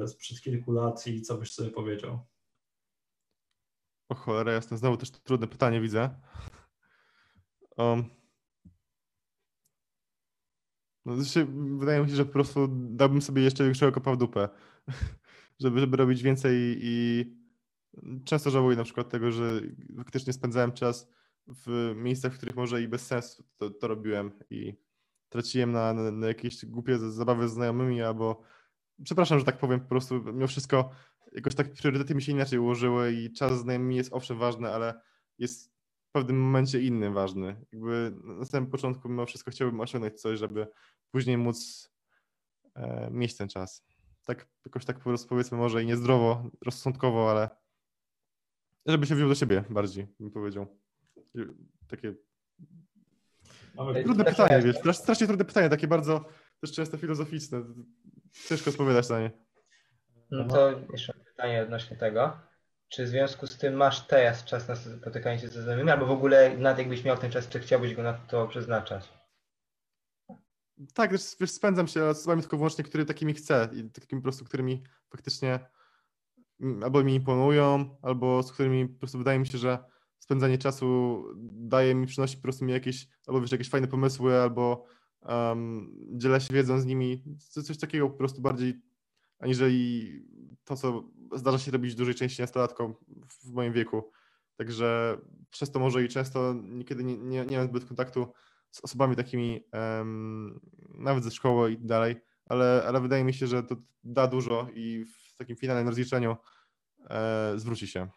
sprzed 0.08 0.42
kilku 0.42 0.72
lat 0.72 1.08
i 1.08 1.22
co 1.22 1.38
byś 1.38 1.52
sobie 1.54 1.70
powiedział? 1.70 2.20
O 4.10 4.16
cholera, 4.16 4.52
jasne. 4.52 4.78
Znowu 4.78 4.98
też 4.98 5.12
trudne 5.12 5.48
pytanie 5.48 5.82
widzę. 5.82 6.10
Um. 7.78 8.04
No, 11.06 11.16
wydaje 11.80 12.04
mi 12.04 12.10
się, 12.10 12.16
że 12.16 12.26
po 12.26 12.32
prostu 12.32 12.68
dałbym 12.72 13.22
sobie 13.22 13.42
jeszcze 13.42 13.64
większego 13.64 13.92
kopa 13.92 14.14
w 14.14 14.18
dupę, 14.18 14.50
żeby, 15.62 15.80
żeby 15.80 15.98
robić 15.98 16.24
więcej 16.24 16.80
i 16.82 17.26
często 18.26 18.50
żałuję 18.50 18.78
na 18.78 18.84
przykład 18.84 19.10
tego, 19.10 19.32
że 19.32 19.62
faktycznie 19.98 20.34
spędzałem 20.34 20.72
czas 20.72 21.12
w 21.48 21.94
miejscach, 21.96 22.34
w 22.34 22.38
których 22.38 22.56
może 22.56 22.82
i 22.82 22.88
bez 22.88 23.08
sensu 23.08 23.44
to, 23.58 23.70
to 23.70 23.88
robiłem 23.88 24.32
i 24.50 24.74
traciłem 25.30 25.72
na, 25.72 25.94
na, 25.94 26.12
na, 26.12 26.28
jakieś 26.28 26.66
głupie 26.66 26.98
zabawy 27.00 27.50
z 27.50 27.54
znajomymi 27.54 28.02
albo 28.02 28.42
przepraszam, 29.04 29.40
że 29.40 29.46
tak 29.46 29.58
powiem, 29.58 29.80
po 29.80 29.88
prostu 29.88 30.24
mimo 30.24 30.48
wszystko 30.48 30.90
jakoś 31.32 31.56
tak 31.56 31.74
priorytety 31.74 32.16
mi 32.16 32.22
się 32.22 32.32
inaczej 32.32 32.60
ułożyły 32.60 33.14
i 33.14 33.34
czas 33.34 33.60
z 33.60 33.62
znajomymi 33.62 33.96
jest 33.96 34.14
owszem 34.14 34.38
ważny, 34.38 34.70
ale 34.70 35.02
jest 35.38 35.72
w 36.10 36.12
pewnym 36.12 36.42
momencie 36.42 36.82
inny 36.82 37.12
ważny. 37.12 37.66
Jakby 37.72 38.14
na 38.24 38.46
samym 38.46 38.70
początku 38.70 39.10
mimo 39.10 39.26
wszystko 39.26 39.52
chciałbym 39.52 39.80
osiągnąć 39.80 40.22
coś, 40.22 40.40
żeby 40.40 40.68
później 41.12 41.38
móc 41.38 41.90
e, 42.76 43.10
mieć 43.12 43.38
ten 43.38 43.50
czas. 43.50 43.86
Tak 44.26 44.48
jakoś 44.66 44.86
tak 44.86 44.98
po 44.98 45.04
prostu 45.04 45.30
powiedzmy 45.30 45.58
może 45.58 45.84
i 45.84 45.86
niezdrowo, 45.86 46.52
rozsądkowo, 46.66 47.32
ale 47.32 47.50
żeby 48.86 49.06
się 49.06 49.16
wziął 49.16 49.30
do 49.30 49.36
siebie 49.36 49.64
bardziej, 49.70 50.08
bym 50.20 50.32
powiedział. 50.32 50.80
Takie 51.88 52.16
Mamy 53.76 54.04
trudne 54.04 54.26
pytanie, 54.26 54.62
wiesz, 54.62 54.98
strasznie 54.98 55.28
trudne 55.28 55.46
pytanie, 55.46 55.70
takie 55.70 55.88
bardzo 55.88 56.26
też 56.60 56.72
często 56.72 56.98
filozoficzne. 56.98 57.64
Ciężko 58.48 58.70
odpowiadać 58.70 59.10
na 59.10 59.20
nie. 59.20 59.32
No 60.32 60.48
to 60.48 60.72
jeszcze 60.92 61.14
pytanie 61.14 61.64
odnośnie 61.64 61.98
tego. 61.98 62.38
Czy 62.90 63.06
w 63.06 63.08
związku 63.08 63.48
z 63.48 63.58
tym 63.58 63.74
masz 63.74 64.08
teraz 64.08 64.44
czas 64.46 64.68
na 64.68 64.76
spotykanie 64.76 65.40
się 65.40 65.48
ze 65.48 65.62
znajomymi, 65.62 65.92
albo 65.92 66.06
w 66.06 66.12
ogóle 66.12 66.58
nawet 66.58 66.80
jakbyś 66.80 67.04
miał 67.04 67.18
ten 67.18 67.32
czas, 67.32 67.50
czy 67.50 67.60
chciałbyś 67.60 67.96
go 67.96 68.04
na 68.04 68.14
to 68.14 68.48
przeznaczać? 68.48 69.14
Tak, 70.94 71.12
wiesz, 71.12 71.52
spędzam 71.52 71.88
się 71.88 72.00
z 72.00 72.18
osobami 72.18 72.42
tylko 72.42 72.58
wyłącznie, 72.58 72.84
które 72.84 73.06
takimi 73.06 73.34
chcę 73.34 73.70
i 73.74 73.92
takimi 73.92 74.22
po 74.22 74.24
prostu, 74.24 74.46
którymi 74.46 74.84
faktycznie 75.10 75.60
albo 76.84 77.04
mi 77.04 77.16
imponują, 77.16 77.98
albo 78.02 78.44
z 78.44 78.52
którymi 78.52 78.88
po 78.88 79.00
prostu 79.00 79.18
wydaje 79.18 79.40
mi 79.40 79.48
się, 79.48 79.58
że 79.58 79.84
spędzanie 80.20 80.58
czasu 80.58 81.24
daje 81.44 81.96
mi, 81.96 82.08
przynosi 82.08 82.38
po 82.38 82.44
prostu 82.44 82.66
mi 82.66 82.72
jakieś, 82.74 83.08
albo 83.28 83.42
wiesz, 83.42 83.52
jakieś 83.52 83.70
fajne 83.70 83.88
pomysły, 83.88 84.42
albo 84.42 84.86
um, 85.22 85.96
dzielę 86.18 86.42
się 86.42 86.54
wiedzą 86.54 86.80
z 86.80 86.86
nimi, 86.86 87.24
coś 87.66 87.78
takiego 87.78 88.10
po 88.10 88.18
prostu 88.18 88.42
bardziej, 88.42 88.82
aniżeli 89.40 90.12
to, 90.64 90.76
co 90.76 91.04
zdarza 91.36 91.60
się 91.60 91.72
robić 91.72 91.94
w 91.94 91.98
dużej 91.98 92.16
części 92.16 92.42
nastolatkom 92.42 92.96
w 93.28 93.54
moim 93.54 93.74
wieku. 93.74 94.12
Także 94.58 95.18
przez 95.50 95.72
to 95.72 95.80
może 95.80 96.04
i 96.04 96.08
często 96.08 96.54
niekiedy 96.54 97.04
nie, 97.04 97.18
nie, 97.18 97.46
nie 97.46 97.58
mam 97.58 97.68
zbyt 97.68 97.86
kontaktu 97.86 98.28
z 98.72 98.84
osobami 98.84 99.16
takimi, 99.16 99.64
um, 99.74 100.60
nawet 100.94 101.24
ze 101.24 101.32
szkoły 101.32 101.72
i 101.72 101.78
dalej, 101.78 102.16
ale, 102.46 102.84
ale 102.88 103.02
wydaje 103.02 103.24
mi 103.24 103.34
się, 103.34 103.48
że 103.48 103.64
to 103.64 103.76
da 104.04 104.28
dużo 104.28 104.68
i 104.74 105.06
w 105.06 105.36
takim 105.38 105.56
finalnym 105.56 105.88
rozliczeniu 105.88 106.38
e, 107.10 107.54
zwróci 107.56 107.88
się. 107.88 108.08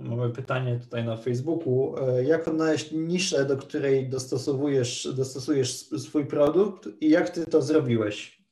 Mamy 0.00 0.30
pytanie 0.30 0.78
tutaj 0.78 1.04
na 1.04 1.16
Facebooku. 1.16 1.94
E, 1.98 2.24
jak 2.24 2.48
odnaleźć 2.48 2.92
niszę, 2.92 3.44
do 3.44 3.56
której 3.56 4.08
dostosowujesz, 4.08 5.08
dostosujesz 5.16 5.74
swój 5.78 6.26
produkt 6.26 6.88
i 7.00 7.10
jak 7.10 7.30
ty 7.30 7.46
to 7.46 7.62
zrobiłeś? 7.62 8.42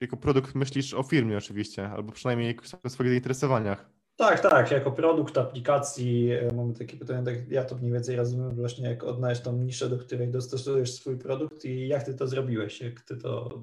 Jako 0.00 0.16
produkt 0.16 0.54
myślisz 0.54 0.94
o 0.94 1.02
firmie 1.02 1.38
oczywiście, 1.38 1.88
albo 1.88 2.12
przynajmniej 2.12 2.58
o 2.84 2.88
swoich 2.88 3.10
zainteresowaniach. 3.10 3.90
Tak, 4.16 4.40
tak, 4.40 4.70
jako 4.70 4.92
produkt 4.92 5.38
aplikacji 5.38 6.30
e, 6.30 6.52
mamy 6.54 6.74
takie 6.74 6.96
pytanie, 6.96 7.24
tak 7.24 7.50
ja 7.50 7.64
to 7.64 7.76
mniej 7.76 7.92
więcej 7.92 8.16
rozumiem 8.16 8.54
właśnie, 8.54 8.88
jak 8.88 9.04
odnaleźć 9.04 9.40
tą 9.40 9.56
niszę, 9.56 9.88
do 9.88 9.98
której 9.98 10.28
dostosujesz 10.28 10.92
swój 10.92 11.18
produkt 11.18 11.64
i 11.64 11.88
jak 11.88 12.02
ty 12.02 12.14
to 12.14 12.26
zrobiłeś, 12.26 12.80
jak 12.80 13.00
ty 13.00 13.16
to 13.16 13.62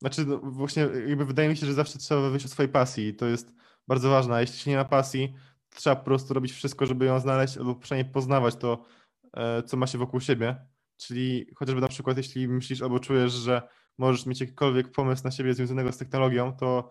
znaczy, 0.00 0.26
no, 0.26 0.38
właśnie 0.38 0.82
jakby 1.06 1.24
wydaje 1.24 1.48
mi 1.48 1.56
się, 1.56 1.66
że 1.66 1.74
zawsze 1.74 1.98
trzeba 1.98 2.30
wyjść 2.30 2.46
od 2.46 2.52
swojej 2.52 2.72
pasji 2.72 3.14
to 3.14 3.26
jest 3.26 3.52
bardzo 3.88 4.10
ważne. 4.10 4.34
A 4.34 4.40
jeśli 4.40 4.58
się 4.58 4.70
nie 4.70 4.76
ma 4.76 4.84
pasji, 4.84 5.34
trzeba 5.74 5.96
po 5.96 6.04
prostu 6.04 6.34
robić 6.34 6.52
wszystko, 6.52 6.86
żeby 6.86 7.04
ją 7.04 7.20
znaleźć 7.20 7.56
albo 7.56 7.74
przynajmniej 7.74 8.12
poznawać 8.12 8.56
to, 8.56 8.84
e, 9.36 9.62
co 9.62 9.76
ma 9.76 9.86
się 9.86 9.98
wokół 9.98 10.20
siebie. 10.20 10.56
Czyli 10.96 11.46
chociażby 11.56 11.80
na 11.80 11.88
przykład, 11.88 12.16
jeśli 12.16 12.48
myślisz 12.48 12.82
albo 12.82 13.00
czujesz, 13.00 13.32
że 13.32 13.62
możesz 13.98 14.26
mieć 14.26 14.40
jakikolwiek 14.40 14.92
pomysł 14.92 15.24
na 15.24 15.30
siebie 15.30 15.54
związanego 15.54 15.92
z 15.92 15.96
technologią, 15.96 16.52
to 16.52 16.90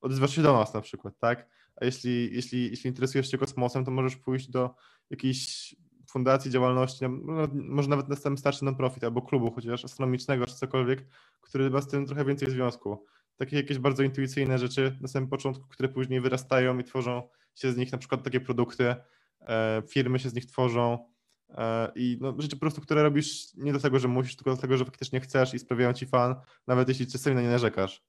odzywasz 0.00 0.34
się 0.34 0.42
do 0.42 0.52
nas 0.52 0.74
na 0.74 0.80
przykład, 0.80 1.14
tak? 1.18 1.48
A 1.76 1.84
jeśli, 1.84 2.34
jeśli, 2.34 2.70
jeśli 2.70 2.88
interesujesz 2.88 3.30
się 3.30 3.38
kosmosem, 3.38 3.84
to 3.84 3.90
możesz 3.90 4.16
pójść 4.16 4.50
do 4.50 4.74
jakiejś 5.10 5.74
fundacji, 6.10 6.50
działalności, 6.50 7.04
no, 7.04 7.08
no, 7.08 7.48
może 7.52 7.88
nawet 7.88 8.08
na 8.08 8.16
samym 8.16 8.38
starszy 8.38 8.64
non-profit 8.64 9.04
albo 9.04 9.22
klubu, 9.22 9.50
chociaż 9.50 9.84
astronomicznego 9.84 10.46
czy 10.46 10.54
cokolwiek, 10.54 11.06
który 11.40 11.70
ma 11.70 11.80
z 11.80 11.88
tym 11.88 12.06
trochę 12.06 12.24
więcej 12.24 12.50
związku. 12.50 13.06
Takie 13.36 13.56
jakieś 13.56 13.78
bardzo 13.78 14.02
intuicyjne 14.02 14.58
rzeczy 14.58 14.96
na 15.00 15.08
samym 15.08 15.28
początku, 15.28 15.68
które 15.68 15.88
później 15.88 16.20
wyrastają 16.20 16.78
i 16.78 16.84
tworzą 16.84 17.28
się 17.54 17.72
z 17.72 17.76
nich 17.76 17.92
na 17.92 17.98
przykład 17.98 18.22
takie 18.22 18.40
produkty, 18.40 18.94
e, 19.40 19.82
firmy 19.88 20.18
się 20.18 20.30
z 20.30 20.34
nich 20.34 20.46
tworzą 20.46 21.08
e, 21.48 21.92
i 21.94 22.18
no, 22.20 22.34
rzeczy 22.38 22.56
po 22.56 22.60
prostu, 22.60 22.80
które 22.80 23.02
robisz 23.02 23.54
nie 23.54 23.72
dlatego, 23.72 23.98
że 23.98 24.08
musisz, 24.08 24.36
tylko 24.36 24.50
dlatego, 24.50 24.76
że 24.76 24.84
faktycznie 24.84 25.20
chcesz 25.20 25.54
i 25.54 25.58
sprawiają 25.58 25.92
ci 25.92 26.06
fan, 26.06 26.34
nawet 26.66 26.88
jeśli 26.88 27.06
czasami 27.06 27.36
na 27.36 27.42
nie 27.42 27.48
narzekasz. 27.48 28.02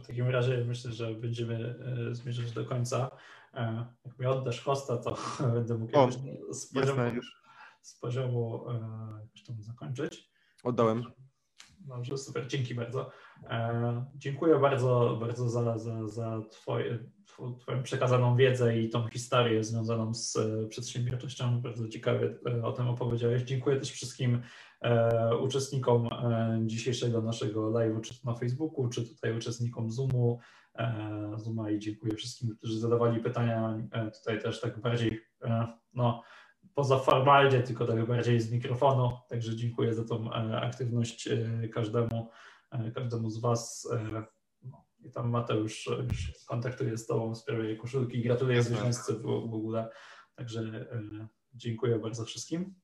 W 0.00 0.06
takim 0.06 0.28
razie 0.28 0.64
myślę, 0.64 0.92
że 0.92 1.14
będziemy 1.14 1.74
e, 2.10 2.14
zmierzać 2.14 2.52
do 2.52 2.64
końca. 2.64 3.10
E, 3.54 3.86
Jak 4.04 4.18
mi 4.18 4.26
oddasz 4.26 4.60
hosta, 4.60 4.96
to 4.96 5.16
będę 5.54 5.78
mógł 5.78 5.98
O, 5.98 6.08
z 6.52 6.66
poziomu, 6.72 7.00
Jasne, 7.02 7.14
już 7.16 7.42
z 7.82 7.98
poziomu 8.00 8.70
e, 8.70 9.44
tam 9.46 9.62
zakończyć. 9.62 10.30
oddałem. 10.64 11.02
Dobrze, 11.80 12.18
super, 12.18 12.46
dzięki 12.46 12.74
bardzo. 12.74 13.10
E, 13.50 14.04
dziękuję 14.14 14.58
bardzo, 14.58 15.16
bardzo 15.20 15.48
za, 15.48 15.78
za, 15.78 16.08
za 16.08 16.40
twoje, 16.50 16.98
tw- 17.26 17.58
Twoją 17.60 17.82
przekazaną 17.82 18.36
wiedzę 18.36 18.78
i 18.78 18.90
tą 18.90 19.08
historię 19.08 19.64
związaną 19.64 20.14
z 20.14 20.38
przedsiębiorczością. 20.68 21.60
Bardzo 21.60 21.88
ciekawie 21.88 22.34
o 22.62 22.72
tym 22.72 22.88
opowiedziałeś. 22.88 23.42
Dziękuję 23.42 23.76
też 23.76 23.90
wszystkim 23.90 24.42
e, 24.80 25.36
uczestnikom 25.36 26.08
dzisiejszego 26.66 27.22
naszego 27.22 27.70
live'u, 27.70 28.00
czy 28.00 28.20
to 28.22 28.30
na 28.30 28.36
Facebooku, 28.38 28.88
czy 28.88 29.08
tutaj 29.08 29.36
uczestnikom 29.36 29.90
Zoomu, 29.90 30.40
e, 30.74 31.32
Zooma 31.36 31.70
i 31.70 31.78
dziękuję 31.78 32.14
wszystkim, 32.16 32.56
którzy 32.56 32.80
zadawali 32.80 33.20
pytania 33.20 33.78
e, 33.92 34.10
tutaj 34.10 34.42
też 34.42 34.60
tak 34.60 34.80
bardziej, 34.80 35.20
e, 35.42 35.66
no, 35.94 36.22
poza 36.74 36.98
formalnie, 36.98 37.62
tylko 37.62 37.86
tak 37.86 38.06
bardziej 38.06 38.40
z 38.40 38.52
mikrofonu. 38.52 39.10
Także 39.28 39.56
dziękuję 39.56 39.94
za 39.94 40.04
tą 40.04 40.30
aktywność 40.62 41.28
każdemu, 41.72 42.30
każdemu 42.94 43.30
z 43.30 43.40
Was. 43.40 43.88
No, 44.62 44.86
I 45.00 45.10
tam 45.10 45.30
Mateusz 45.30 45.90
już 46.08 46.18
się 46.18 46.32
skontaktuje 46.32 46.98
z 46.98 47.06
Tobą 47.06 47.34
w 47.34 47.38
sprawie 47.38 47.76
koszulki. 47.76 48.22
Gratuluję 48.22 48.56
Jasne. 48.56 48.74
zwycięzcy 48.74 49.14
w, 49.18 49.26
ogóle. 49.54 49.88
Także 50.34 50.86
dziękuję 51.54 51.98
bardzo 51.98 52.24
wszystkim. 52.24 52.74